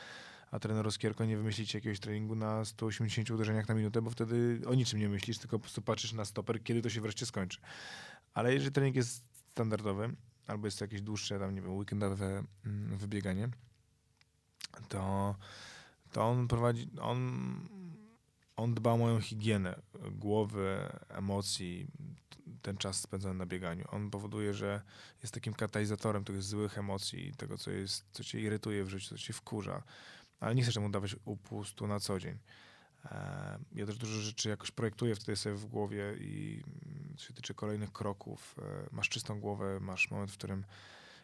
a 0.52 0.60
trener 0.60 0.88
Oskierko 0.88 1.26
nie 1.26 1.38
wymyślicie 1.38 1.78
jakiegoś 1.78 2.00
treningu 2.00 2.36
na 2.36 2.66
180 2.66 3.32
uderzeniach 3.32 3.68
na 3.68 3.76
minutę, 3.76 4.02
bo 4.02 4.10
wtedy 4.10 4.62
o 4.68 4.74
niczym 4.74 5.00
nie 5.00 5.10
myślisz, 5.10 5.38
tylko 5.38 5.60
po 5.60 5.64
prostu 5.64 5.82
patrzysz 5.82 6.14
na 6.14 6.26
stoper, 6.26 6.64
kiedy 6.64 6.82
to 6.82 6.90
się 6.90 7.02
wreszcie 7.02 7.26
skończy. 7.26 7.60
Ale 8.34 8.54
jeżeli 8.54 8.72
trening 8.72 8.96
jest 8.96 9.24
standardowy, 9.52 10.16
albo 10.48 10.68
jest 10.68 10.80
to 10.80 10.86
jakieś 10.86 11.02
dłuższe, 11.02 11.39
tam 11.39 11.56
nie 11.56 11.62
wiem, 11.62 11.76
weekendowe 11.76 12.43
mm, 12.66 12.98
wybieganie, 12.98 13.50
to, 14.89 15.36
to 16.12 16.24
on 16.24 16.48
prowadzi, 16.48 16.89
on, 17.02 17.20
on 18.56 18.74
dba 18.74 18.91
o 18.91 18.98
moją 18.98 19.22
higienę 19.22 19.82
głowy, 20.12 20.78
emocji, 21.10 21.88
ten 22.62 22.78
czas 22.78 23.02
spędzony 23.02 23.34
na 23.34 23.46
bieganiu. 23.46 23.86
On 23.91 24.10
powoduje, 24.10 24.54
że 24.54 24.82
jest 25.22 25.34
takim 25.34 25.54
katalizatorem 25.54 26.24
tych 26.24 26.43
złych 26.43 26.78
emocji, 26.78 27.34
tego, 27.38 27.58
co, 27.58 27.72
jest, 27.72 28.06
co 28.12 28.24
cię 28.24 28.39
irytuje 28.39 28.84
w 28.84 28.89
życiu, 28.89 29.10
co 29.10 29.18
cię 29.18 29.34
wkurza. 29.34 29.84
Ale 30.39 30.56
nie 30.56 30.64
chcesz 30.64 30.76
temu 30.76 30.89
dawać 30.89 31.16
upustu 31.26 31.88
na 31.88 32.00
co 32.00 32.20
dzień. 32.20 32.38
Ja 33.72 33.86
też 33.86 33.97
dużo 33.97 34.22
rzeczy 34.22 34.49
jakoś 34.49 34.72
projektuję 34.72 35.16
wtedy 35.16 35.36
sobie 35.36 35.56
w 35.56 35.66
głowie 35.66 36.16
i 36.20 36.64
mm, 36.86 37.16
co 37.18 37.26
się 37.26 37.34
tyczy 37.34 37.53
kolejnych 37.53 37.91
kroków. 37.91 38.56
e, 38.62 38.89
Masz 38.91 39.10
czystą 39.10 39.39
głowę, 39.39 39.80
masz 39.80 40.12
moment, 40.12 40.32
w 40.32 40.38
którym 40.38 40.66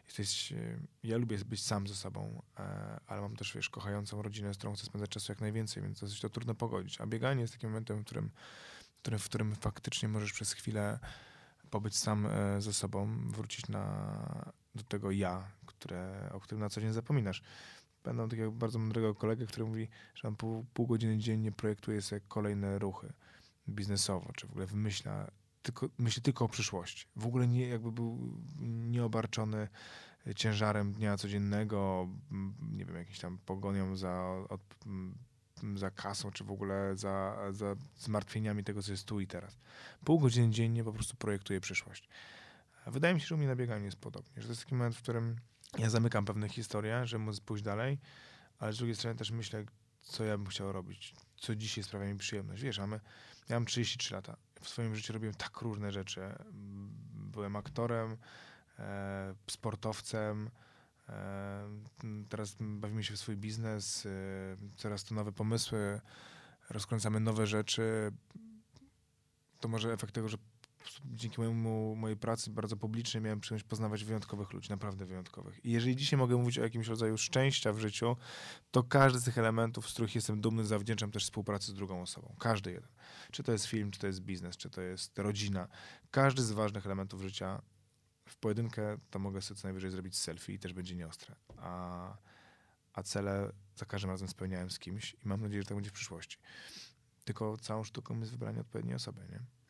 jesteś... 0.06 0.52
e, 0.52 0.80
Ja 1.04 1.18
lubię 1.18 1.38
być 1.38 1.64
sam 1.64 1.88
ze 1.88 1.96
sobą, 1.96 2.42
e, 2.60 3.00
ale 3.08 3.22
mam 3.22 3.36
też, 3.36 3.54
wiesz, 3.54 3.70
kochającą 3.70 4.22
rodzinę, 4.22 4.54
z 4.54 4.58
którą 4.58 4.74
chcę 4.76 4.86
spędzać 4.86 5.10
czasu 5.10 5.32
jak 5.32 5.42
najwięcej, 5.42 5.84
więc 5.84 6.00
dosyć 6.00 6.22
to 6.22 6.30
trudno 6.30 6.56
pogodzić. 6.56 7.02
A 7.02 7.06
bieganie 7.08 7.42
jest 7.42 7.54
takim 7.54 7.70
momentem, 7.70 8.02
w 8.02 8.06
którym, 8.06 8.32
w 9.20 9.26
którym, 9.26 9.56
faktycznie 9.56 10.10
możesz 10.10 10.34
przez 10.34 10.54
chwilę 10.54 11.00
pobyć 11.70 11.98
sam 11.98 12.28
ze 12.60 12.74
sobą, 12.74 13.30
wrócić 13.32 13.68
na, 13.68 14.54
do 14.76 14.84
tego 14.84 15.12
ja, 15.12 15.52
które, 15.66 16.30
o 16.34 16.40
którym 16.40 16.60
na 16.62 16.70
co 16.70 16.82
dzień 16.82 16.94
zapominasz. 16.94 17.42
Będę 18.04 18.30
takiego 18.30 18.52
bardzo 18.52 18.80
mądrego 18.80 19.16
kolegę, 19.16 19.46
który 19.46 19.66
mówi, 19.66 19.88
że 20.16 20.28
on 20.28 20.36
pół, 20.36 20.66
pół 20.74 20.88
godziny 20.88 21.18
dziennie 21.18 21.52
projektuje 21.52 22.02
sobie 22.02 22.22
kolejne 22.28 22.80
ruchy 22.80 23.14
biznesowo, 23.70 24.32
czy 24.36 24.48
w 24.48 24.50
ogóle 24.50 24.66
wymyśla, 24.66 25.32
tylko, 25.62 25.90
myśli 25.98 26.22
tylko 26.22 26.46
o 26.46 26.50
przyszłości. 26.50 27.06
W 27.16 27.26
ogóle 27.26 27.48
nie, 27.48 27.68
jakby 27.68 27.92
był 27.92 28.38
nieobarczony 28.62 29.68
ciężarem 30.36 30.94
dnia 30.94 31.18
codziennego, 31.18 32.08
nie 32.72 32.86
wiem, 32.86 32.96
jakimś 32.96 33.20
tam 33.20 33.38
pogonią 33.46 33.96
za, 33.96 34.36
od, 34.50 34.62
za 35.76 35.92
kasą, 35.92 36.32
czy 36.32 36.44
w 36.44 36.52
ogóle 36.52 36.96
za, 36.96 37.38
za 37.52 37.76
zmartwieniami 37.98 38.64
tego, 38.64 38.84
co 38.84 38.92
jest 38.92 39.06
tu 39.06 39.20
i 39.20 39.28
teraz. 39.28 39.58
Pół 40.06 40.20
godziny 40.20 40.50
dziennie 40.50 40.84
po 40.84 40.94
prostu 40.94 41.16
projektuje 41.18 41.62
przyszłość. 41.62 42.10
Wydaje 42.88 43.14
mi 43.14 43.22
się, 43.22 43.28
że 43.28 43.36
u 43.36 43.38
mnie 43.38 43.48
na 43.48 43.56
bieganiu 43.56 43.86
jest 43.86 43.98
podobnie, 43.98 44.42
że 44.42 44.48
to 44.48 44.52
jest 44.52 44.62
taki 44.62 44.76
moment, 44.76 44.96
w 44.96 45.02
którym 45.02 45.36
ja 45.78 45.90
zamykam 45.90 46.26
pewne 46.26 46.50
historie, 46.50 47.06
żeby 47.06 47.24
móc 47.26 47.40
pójść 47.40 47.64
dalej, 47.64 48.00
ale 48.60 48.74
z 48.74 48.78
drugiej 48.78 48.96
strony 48.96 49.16
też 49.18 49.32
myślę, 49.32 49.66
co 50.02 50.24
ja 50.24 50.38
bym 50.38 50.48
chciał 50.48 50.72
robić, 50.72 51.14
co 51.38 51.56
dzisiaj 51.56 51.84
sprawia 51.84 52.06
mi 52.06 52.18
przyjemność. 52.18 52.62
Wiesz, 52.62 52.80
a 52.80 52.88
my, 52.88 53.00
ja 53.50 53.56
mam 53.56 53.66
33 53.66 54.14
lata. 54.14 54.38
W 54.62 54.70
swoim 54.70 54.96
życiu 54.96 55.14
robiłem 55.14 55.36
tak 55.36 55.62
różne 55.62 55.92
rzeczy. 55.92 56.22
Byłem 57.14 57.56
aktorem, 57.56 58.18
e, 58.80 59.36
sportowcem, 59.50 60.50
e, 61.10 61.70
teraz 62.30 62.56
bawimy 62.60 63.04
się 63.04 63.14
w 63.14 63.20
swój 63.20 63.38
biznes, 63.38 64.06
e, 64.06 64.10
coraz 64.76 65.04
to 65.04 65.16
nowe 65.16 65.32
pomysły 65.32 66.02
rozkręcamy 66.70 67.20
nowe 67.20 67.48
rzeczy, 67.48 68.12
to 69.60 69.68
może 69.68 69.94
efekt 69.94 70.16
tego, 70.16 70.30
że 70.30 70.38
dzięki 71.06 71.42
mojemu, 71.42 71.96
mojej 71.96 72.18
pracy 72.18 72.50
bardzo 72.50 72.78
publicznej 72.78 73.24
miałem 73.24 73.40
przyjemność 73.40 73.68
poznawać 73.70 74.04
wyjątkowych 74.04 74.54
ludzi, 74.54 74.70
naprawdę 74.70 75.06
wyjątkowych. 75.06 75.66
I 75.66 75.72
jeżeli 75.72 75.96
dzisiaj 75.96 76.20
mogę 76.20 76.38
mówić 76.38 76.60
o 76.60 76.64
jakimś 76.64 76.88
rodzaju 76.88 77.18
szczęścia 77.18 77.74
w 77.74 77.80
życiu, 77.80 78.18
to 78.72 78.84
każdy 78.84 79.20
z 79.20 79.24
tych 79.24 79.38
elementów, 79.38 79.90
z 79.90 79.94
których 79.94 80.16
jestem 80.16 80.42
dumny, 80.42 80.66
zawdzięczam 80.66 81.12
też 81.12 81.24
współpracy 81.24 81.72
z 81.72 81.74
drugą 81.74 82.02
osobą. 82.02 82.36
Każdy 82.40 82.72
jeden. 82.72 82.90
Czy 83.32 83.44
to 83.44 83.52
jest 83.52 83.66
film, 83.66 83.92
czy 83.92 84.00
to 84.00 84.08
jest 84.08 84.22
biznes, 84.22 84.58
czy 84.58 84.70
to 84.70 84.82
jest 84.82 85.20
rodzina. 85.20 85.68
Każdy 86.12 86.42
z 86.42 86.52
ważnych 86.52 86.86
elementów 86.86 87.22
życia 87.22 87.62
w 88.26 88.38
pojedynkę 88.38 88.98
to 89.10 89.20
mogę 89.20 89.42
sobie 89.42 89.60
co 89.60 89.68
najwyżej 89.68 89.92
zrobić 89.92 90.18
selfie 90.18 90.54
i 90.54 90.60
też 90.60 90.74
będzie 90.74 90.96
nieostre. 90.96 91.36
A, 91.58 92.18
a 92.94 93.04
cele 93.04 93.52
za 93.76 93.86
każdym 93.86 94.12
razem 94.12 94.28
spełniałem 94.28 94.70
z 94.70 94.80
kimś 94.80 95.14
i 95.14 95.28
mam 95.28 95.42
nadzieję, 95.42 95.62
że 95.62 95.68
tak 95.68 95.78
będzie 95.78 95.90
w 95.90 95.94
przyszłości. 95.94 96.38
Tylko 97.26 97.58
całą 97.58 97.84
sztuką 97.84 98.20
jest 98.20 98.32
wybranie 98.32 98.62
odpowiedniej 98.62 98.96
osoby, 98.96 99.22
nie? 99.32 99.61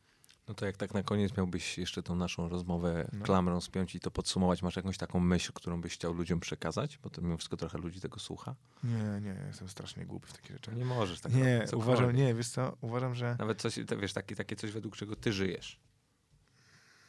No 0.48 0.54
to 0.54 0.66
jak 0.66 0.78
tak 0.78 0.94
na 0.94 1.04
koniec 1.04 1.38
miałbyś 1.38 1.78
jeszcze 1.78 2.04
tą 2.04 2.16
naszą 2.16 2.50
rozmowę 2.50 3.10
No. 3.14 3.26
klamrą 3.26 3.62
spiąć 3.62 3.96
i 3.96 4.00
to 4.00 4.12
podsumować, 4.12 4.62
masz 4.62 4.76
jakąś 4.76 4.98
taką 4.98 5.20
myśl, 5.20 5.52
którą 5.54 5.82
byś 5.82 5.94
chciał 5.94 6.14
ludziom 6.14 6.40
przekazać? 6.40 6.98
Bo 6.98 7.10
to 7.10 7.22
mimo 7.22 7.38
wszystko 7.38 7.58
trochę 7.58 7.78
ludzi 7.78 8.02
tego 8.02 8.20
słucha. 8.20 8.56
Nie, 8.84 9.22
nie, 9.22 9.44
jestem 9.48 9.70
strasznie 9.70 10.06
głupi 10.06 10.28
w 10.28 10.34
takich 10.34 10.52
rzeczach. 10.52 10.76
Nie 10.76 10.86
możesz 10.86 11.20
tak 11.22 11.34
Nie, 11.34 11.66
uważam, 11.76 12.12
nie, 12.16 12.34
wiesz 12.36 12.50
co, 12.50 12.78
uważam, 12.82 13.16
że 13.16 13.36
Nawet 13.40 13.62
coś, 13.62 13.80
wiesz, 14.00 14.14
takie, 14.14 14.36
takie 14.36 14.56
coś, 14.56 14.72
według 14.72 14.96
czego 14.96 15.16
ty 15.16 15.34
żyjesz. 15.34 15.80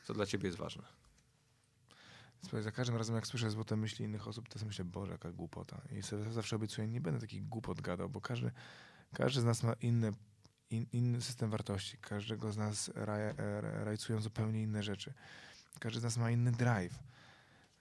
Co 0.04 0.14
dla 0.14 0.26
ciebie 0.26 0.46
jest 0.46 0.58
ważne. 0.58 0.82
słuchaj, 2.42 2.62
za 2.62 2.70
każdym 2.72 2.96
razem 2.96 3.16
jak 3.16 3.26
słyszę 3.26 3.50
złote 3.50 3.76
myśli 3.76 4.04
innych 4.04 4.28
osób, 4.28 4.48
to 4.48 4.58
sobie 4.58 4.68
myślę, 4.68 4.84
Boże, 4.84 5.12
jaka 5.12 5.32
głupota. 5.32 5.80
I 5.98 6.02
sobie 6.02 6.32
zawsze 6.32 6.56
obiecuję, 6.56 6.88
nie 6.88 7.00
będę 7.00 7.20
takich 7.20 7.48
głupot 7.48 7.80
gadał, 7.80 8.08
bo 8.10 8.20
każdy, 8.20 8.50
każdy 9.14 9.40
z 9.40 9.44
nas 9.44 9.62
ma 9.62 9.72
inne, 9.72 10.12
in, 10.72 10.86
inny 10.92 11.22
system 11.22 11.50
wartości. 11.50 11.98
Każdego 11.98 12.52
z 12.52 12.56
nas 12.56 12.90
raj, 12.94 13.22
e, 13.22 13.34
rajcują 13.84 14.20
zupełnie 14.20 14.62
inne 14.62 14.82
rzeczy. 14.82 15.14
Każdy 15.80 16.00
z 16.00 16.02
nas 16.02 16.16
ma 16.16 16.30
inny 16.30 16.52
drive. 16.52 16.98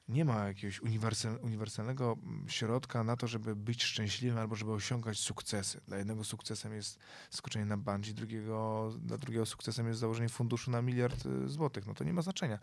Nie 0.07 0.25
ma 0.25 0.47
jakiegoś 0.47 0.81
uniwersal, 0.81 1.39
uniwersalnego 1.41 2.17
mm, 2.23 2.49
środka 2.49 3.03
na 3.03 3.17
to, 3.17 3.27
żeby 3.27 3.55
być 3.55 3.83
szczęśliwym 3.83 4.37
albo 4.37 4.55
żeby 4.55 4.71
osiągać 4.71 5.19
sukcesy. 5.19 5.81
Dla 5.87 5.97
jednego 5.97 6.23
sukcesem 6.23 6.73
jest 6.73 6.99
skoczenie 7.29 7.65
na 7.65 7.77
bungee, 7.77 8.13
drugiego, 8.13 8.91
dla 8.99 9.17
drugiego 9.17 9.45
sukcesem 9.45 9.87
jest 9.87 9.99
założenie 9.99 10.29
funduszu 10.29 10.71
na 10.71 10.81
miliard 10.81 11.25
y, 11.25 11.49
złotych. 11.49 11.85
No 11.85 11.93
to 11.93 12.03
nie 12.03 12.13
ma 12.13 12.21
znaczenia. 12.21 12.59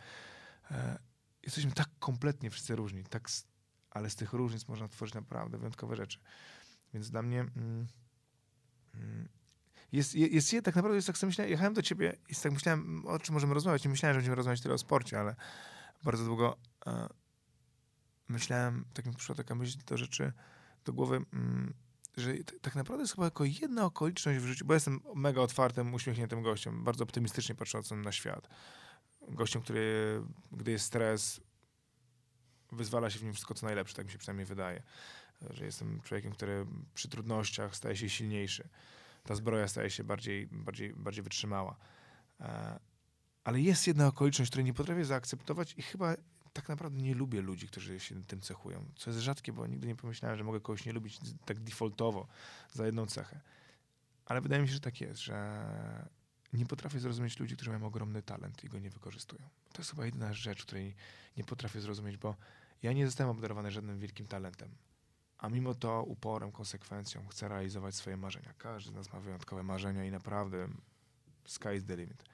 E, 0.71 0.99
jesteśmy 1.43 1.73
tak 1.73 1.89
kompletnie 1.99 2.51
wszyscy 2.51 2.77
różni, 2.77 3.05
tak, 3.05 3.29
ale 3.91 4.11
z 4.11 4.17
tych 4.17 4.33
różnic 4.33 4.69
można 4.69 4.89
tworzyć 4.89 5.15
naprawdę 5.15 5.59
wyjątkowe 5.59 5.97
rzeczy. 5.97 6.19
Więc 6.95 7.11
dla 7.11 7.23
mnie 7.23 7.41
mm, 7.41 7.87
mm, 8.95 9.29
jest, 9.93 10.15
je- 10.15 10.27
jest, 10.27 10.53
je- 10.53 10.63
tak 10.63 10.77
naprawdę 10.77 10.97
jest 10.97 11.07
tak 11.07 11.19
sobie 11.19 11.29
myślałem, 11.29 11.51
jechałem 11.51 11.75
do 11.75 11.83
ciebie 11.83 12.17
i 12.29 12.35
tak 12.35 12.53
myślałem, 12.53 13.07
o 13.07 13.19
czym 13.19 13.35
możemy 13.35 13.55
rozmawiać. 13.55 13.85
Nie 13.85 13.91
myślałem, 13.91 14.15
że 14.15 14.19
będziemy 14.19 14.37
rozmawiać 14.37 14.61
tyle 14.61 14.75
o 14.75 14.79
sporcie, 14.79 15.21
ale 15.21 15.37
bardzo 16.05 16.25
długo 16.25 16.57
e, 16.87 17.09
myślałem, 18.29 18.85
tak 18.95 19.07
mi 19.07 19.15
przyszła 19.15 19.35
taka 19.35 19.55
myśl 19.55 19.79
do 19.87 19.97
rzeczy, 19.97 20.33
do 20.85 20.93
głowy, 20.93 21.17
mm, 21.33 21.75
że 22.17 22.35
tak 22.61 22.75
naprawdę 22.75 23.03
jest 23.03 23.15
chyba 23.15 23.31
tylko 23.31 23.45
jedna 23.45 23.85
okoliczność 23.85 24.39
w 24.39 24.47
życiu, 24.47 24.65
bo 24.65 24.75
jestem 24.75 25.01
mega 25.15 25.41
otwartym, 25.41 25.95
uśmiechniętym 25.95 26.43
gościem, 26.43 26.85
bardzo 26.85 27.05
optymistycznie 27.05 27.55
patrzącym 27.55 28.03
na 28.03 28.13
świat. 28.13 28.49
Gościem, 29.29 29.63
który, 29.63 30.23
gdy 30.53 30.71
jest 30.71 30.85
stres, 30.85 31.41
wyzwala 32.73 33.11
się 33.11 33.19
w 33.19 33.23
nim 33.23 33.33
wszystko, 33.33 33.55
co 33.55 33.67
najlepsze, 33.67 33.95
tak 33.95 34.07
mi 34.07 34.13
się 34.13 34.19
przynajmniej 34.19 34.47
wydaje. 34.47 34.83
Że 35.51 35.65
jestem 35.65 36.01
człowiekiem, 36.01 36.33
który 36.33 36.67
przy 36.95 37.09
trudnościach 37.09 37.77
staje 37.77 37.97
się 37.97 38.09
silniejszy. 38.09 38.69
Ta 39.29 39.35
zbroja 39.35 39.69
staje 39.69 39.91
się 39.91 40.05
bardziej, 40.05 40.47
bardziej, 40.47 40.95
bardziej 40.95 41.23
wytrzymała. 41.23 41.77
E, 42.41 42.79
Ale 43.45 43.61
jest 43.61 43.87
jedna 43.87 44.07
okoliczność, 44.07 44.51
której 44.51 44.65
nie 44.65 44.75
potrafię 44.75 45.05
zaakceptować 45.05 45.75
i 45.77 45.83
chyba 45.83 46.17
tak 46.53 46.69
naprawdę 46.69 47.03
nie 47.03 47.15
lubię 47.15 47.41
ludzi, 47.41 47.69
którzy 47.69 48.01
się 48.01 48.25
tym 48.25 48.41
cechują. 48.41 48.85
Co 48.97 49.11
jest 49.11 49.23
rzadkie, 49.23 49.53
bo 49.53 49.67
nigdy 49.67 49.87
nie 49.87 49.97
pomyślałem, 49.97 50.39
że 50.39 50.45
mogę 50.45 50.61
kogoś 50.61 50.87
nie 50.87 50.93
lubić 50.93 51.19
tak 51.45 51.61
defaultowo 51.61 52.27
za 52.73 52.87
jedną 52.87 53.07
cechę. 53.07 53.41
Ale 54.25 54.41
wydaje 54.41 54.63
mi 54.63 54.69
się, 54.69 54.75
że 54.75 54.81
tak 54.81 55.01
jest, 55.01 55.21
że 55.21 55.65
nie 56.53 56.67
potrafię 56.67 57.01
zrozumieć 57.01 57.39
ludzi, 57.39 57.57
którzy 57.57 57.71
mają 57.71 57.85
ogromny 57.85 58.23
talent 58.23 58.65
i 58.65 58.69
go 58.69 58.79
nie 58.79 58.91
wykorzystują. 58.91 59.43
To 59.73 59.83
jest 59.83 59.91
chyba 59.91 60.07
jedyna 60.07 60.33
rzecz, 60.33 60.63
której 60.63 60.95
nie 61.37 61.45
potrafię 61.45 61.81
zrozumieć, 61.81 62.17
bo 62.17 62.37
ja 62.83 62.93
nie 62.93 63.07
zostałem 63.07 63.31
obdarowany 63.31 63.71
żadnym 63.71 63.99
wielkim 63.99 64.27
talentem. 64.27 64.75
A 65.39 65.49
mimo 65.49 65.75
to 65.75 66.03
uporem, 66.03 66.53
konsekwencją 66.53 67.27
chcę 67.29 67.49
realizować 67.49 67.95
swoje 67.95 68.17
marzenia. 68.17 68.55
Każdy 68.59 68.91
z 68.91 68.95
nas 68.95 69.13
ma 69.13 69.21
wyjątkowe 69.21 69.63
marzenia 69.63 70.05
i 70.05 70.11
naprawdę 70.11 70.69
sky 71.47 71.77
is 71.77 71.85
the 71.85 71.97
limit. 71.97 72.25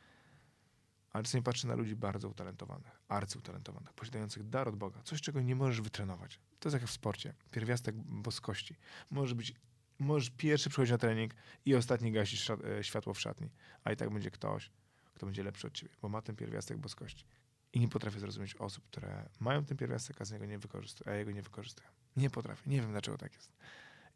Ale 1.10 1.24
czasami 1.24 1.44
patrzę 1.44 1.68
na 1.68 1.74
ludzi 1.74 1.96
bardzo 1.96 2.28
utalentowanych, 2.28 3.00
arcyutalentowanych, 3.08 3.92
posiadających 3.92 4.48
dar 4.48 4.68
od 4.68 4.76
Boga. 4.76 5.02
Coś, 5.02 5.20
czego 5.20 5.40
nie 5.40 5.56
możesz 5.56 5.80
wytrenować. 5.80 6.40
To 6.60 6.68
jest 6.68 6.80
jak 6.80 6.90
w 6.90 6.92
sporcie. 6.92 7.34
Pierwiastek 7.50 7.94
boskości. 7.96 8.76
Możesz 9.10 9.34
być, 9.34 9.54
możesz 9.98 10.30
pierwszy 10.30 10.70
przychodzić 10.70 10.92
na 10.92 10.98
trening 10.98 11.34
i 11.64 11.74
ostatni 11.74 12.12
gasić 12.12 12.50
e, 12.50 12.84
światło 12.84 13.14
w 13.14 13.20
szatni. 13.20 13.50
A 13.84 13.92
i 13.92 13.96
tak 13.96 14.10
będzie 14.10 14.30
ktoś, 14.30 14.70
kto 15.14 15.26
będzie 15.26 15.42
lepszy 15.42 15.66
od 15.66 15.72
ciebie, 15.72 15.94
bo 16.02 16.08
ma 16.08 16.22
ten 16.22 16.36
pierwiastek 16.36 16.78
boskości. 16.78 17.24
I 17.72 17.80
nie 17.80 17.88
potrafię 17.88 18.20
zrozumieć 18.20 18.54
osób, 18.54 18.84
które 18.86 19.28
mają 19.40 19.64
ten 19.64 19.76
pierwiastek, 19.76 20.20
a 20.20 20.24
z 20.24 20.32
niego 20.32 20.46
nie 20.46 20.58
a 21.06 21.10
jego 21.10 21.30
nie 21.30 21.42
wykorzystują. 21.42 21.88
Nie 22.16 22.30
potrafię. 22.30 22.70
Nie 22.70 22.80
wiem, 22.80 22.90
dlaczego 22.90 23.18
tak 23.18 23.34
jest. 23.34 23.52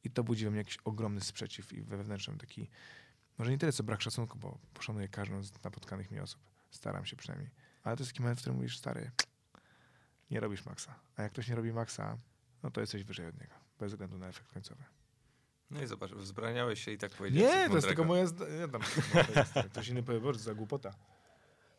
I 0.05 0.11
to 0.11 0.25
budzi 0.25 0.45
we 0.45 0.51
mnie 0.51 0.59
jakiś 0.59 0.79
ogromny 0.85 1.21
sprzeciw 1.21 1.73
i 1.73 1.83
wewnętrzny 1.83 2.37
taki, 2.39 2.71
może 3.39 3.51
nie 3.51 3.59
tyle 3.59 3.73
co 3.73 3.83
brak 3.83 4.03
szacunku, 4.03 4.39
bo 4.39 4.59
poszanuję 4.75 5.09
każdą 5.09 5.43
z 5.43 5.63
napotkanych 5.65 6.11
mi 6.11 6.21
osób. 6.21 6.41
Staram 6.71 7.07
się 7.07 7.17
przynajmniej. 7.17 7.51
Ale 7.85 7.97
to 7.97 8.03
jest 8.03 8.13
taki 8.13 8.23
moment, 8.23 8.39
w 8.39 8.43
którym 8.43 8.57
mówisz, 8.57 8.79
stary, 8.79 9.11
nie 10.31 10.41
robisz 10.41 10.65
maksa. 10.67 10.95
A 11.17 11.23
jak 11.23 11.33
ktoś 11.33 11.49
nie 11.49 11.55
robi 11.55 11.73
maksa, 11.73 12.19
no 12.63 12.71
to 12.71 12.81
jesteś 12.81 13.05
wyżej 13.05 13.27
od 13.27 13.41
niego. 13.41 13.55
Bez 13.79 13.93
względu 13.93 14.19
na 14.19 14.29
efekt 14.29 14.53
końcowy. 14.53 14.85
No 15.71 15.83
i 15.83 15.87
zobacz, 15.87 16.11
wzbraniałeś 16.13 16.85
się 16.85 16.91
i 16.93 16.99
tak 16.99 17.13
powiedziałeś. 17.13 17.55
Nie, 17.57 17.69
to 17.69 17.75
jest 17.77 17.87
tylko 17.87 18.27
zda- 18.27 18.49
Ja 18.49 18.69
tam, 18.69 18.83
ktoś 19.71 19.89
inny 19.89 20.03
powie, 20.03 20.21
za 20.39 20.55
głupota. 20.55 20.95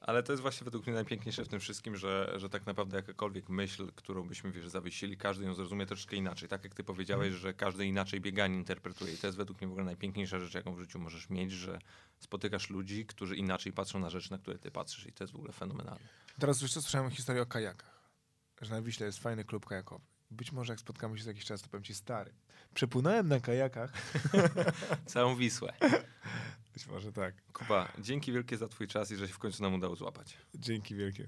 Ale 0.01 0.23
to 0.23 0.33
jest 0.33 0.41
właśnie 0.41 0.65
według 0.65 0.85
mnie 0.87 0.95
najpiękniejsze 0.95 1.45
w 1.45 1.47
tym 1.47 1.59
wszystkim, 1.59 1.95
że, 1.95 2.33
że 2.35 2.49
tak 2.49 2.65
naprawdę 2.65 2.97
jakakolwiek 2.97 3.49
myśl, 3.49 3.91
którą 3.95 4.27
byśmy 4.27 4.51
wiesz, 4.51 4.69
zawiesili, 4.69 5.17
każdy 5.17 5.45
ją 5.45 5.53
zrozumie 5.53 5.85
troszeczkę 5.85 6.15
inaczej. 6.15 6.49
Tak 6.49 6.63
jak 6.63 6.73
ty 6.73 6.83
powiedziałeś, 6.83 7.25
Mhm. 7.27 7.41
że 7.41 7.53
każdy 7.53 7.85
inaczej 7.85 8.21
bieganie 8.21 8.57
interpretuje. 8.57 9.13
I 9.13 9.17
to 9.17 9.27
jest 9.27 9.37
według 9.37 9.61
mnie 9.61 9.67
w 9.67 9.71
ogóle 9.71 9.85
najpiękniejsza 9.85 10.39
rzecz, 10.39 10.53
jaką 10.53 10.75
w 10.75 10.79
życiu 10.79 10.99
możesz 10.99 11.29
mieć, 11.29 11.51
że 11.51 11.79
spotykasz 12.19 12.69
ludzi, 12.69 13.05
którzy 13.05 13.35
inaczej 13.35 13.73
patrzą 13.73 13.99
na 13.99 14.09
rzeczy, 14.09 14.31
na 14.31 14.37
które 14.37 14.59
ty 14.59 14.71
patrzysz. 14.71 15.05
I 15.05 15.13
to 15.13 15.23
jest 15.23 15.33
w 15.33 15.35
ogóle 15.35 15.53
fenomenalne. 15.53 16.07
Teraz 16.39 16.61
już 16.61 16.71
słyszałem 16.71 17.11
historię 17.11 17.41
o 17.41 17.45
kajakach. 17.45 17.99
Że 18.61 18.69
na 18.75 18.81
Wiśle 18.81 19.05
jest 19.05 19.19
fajny 19.19 19.43
klub 19.45 19.65
kajakowy. 19.65 20.05
Być 20.31 20.51
może 20.51 20.73
jak 20.73 20.79
spotkamy 20.79 21.17
się 21.17 21.23
za 21.23 21.29
jakiś 21.29 21.45
czas, 21.45 21.61
to 21.61 21.69
powiem 21.69 21.83
ci 21.83 21.93
stary. 21.93 22.33
Przepłynąłem 22.73 23.27
na 23.27 23.39
kajakach. 23.39 23.93
Całą 25.05 25.35
Wisłę. 25.35 25.73
Być 26.73 26.87
może 26.87 27.11
tak. 27.11 27.33
Kuba, 27.53 27.91
dzięki 27.99 28.31
wielkie 28.31 28.57
za 28.57 28.67
twój 28.67 28.87
czas 28.87 29.11
i 29.11 29.15
że 29.15 29.27
się 29.27 29.33
w 29.33 29.39
końcu 29.39 29.63
nam 29.63 29.73
udało 29.73 29.95
złapać. 29.95 30.37
Dzięki 30.55 30.95
wielkie. 30.95 31.27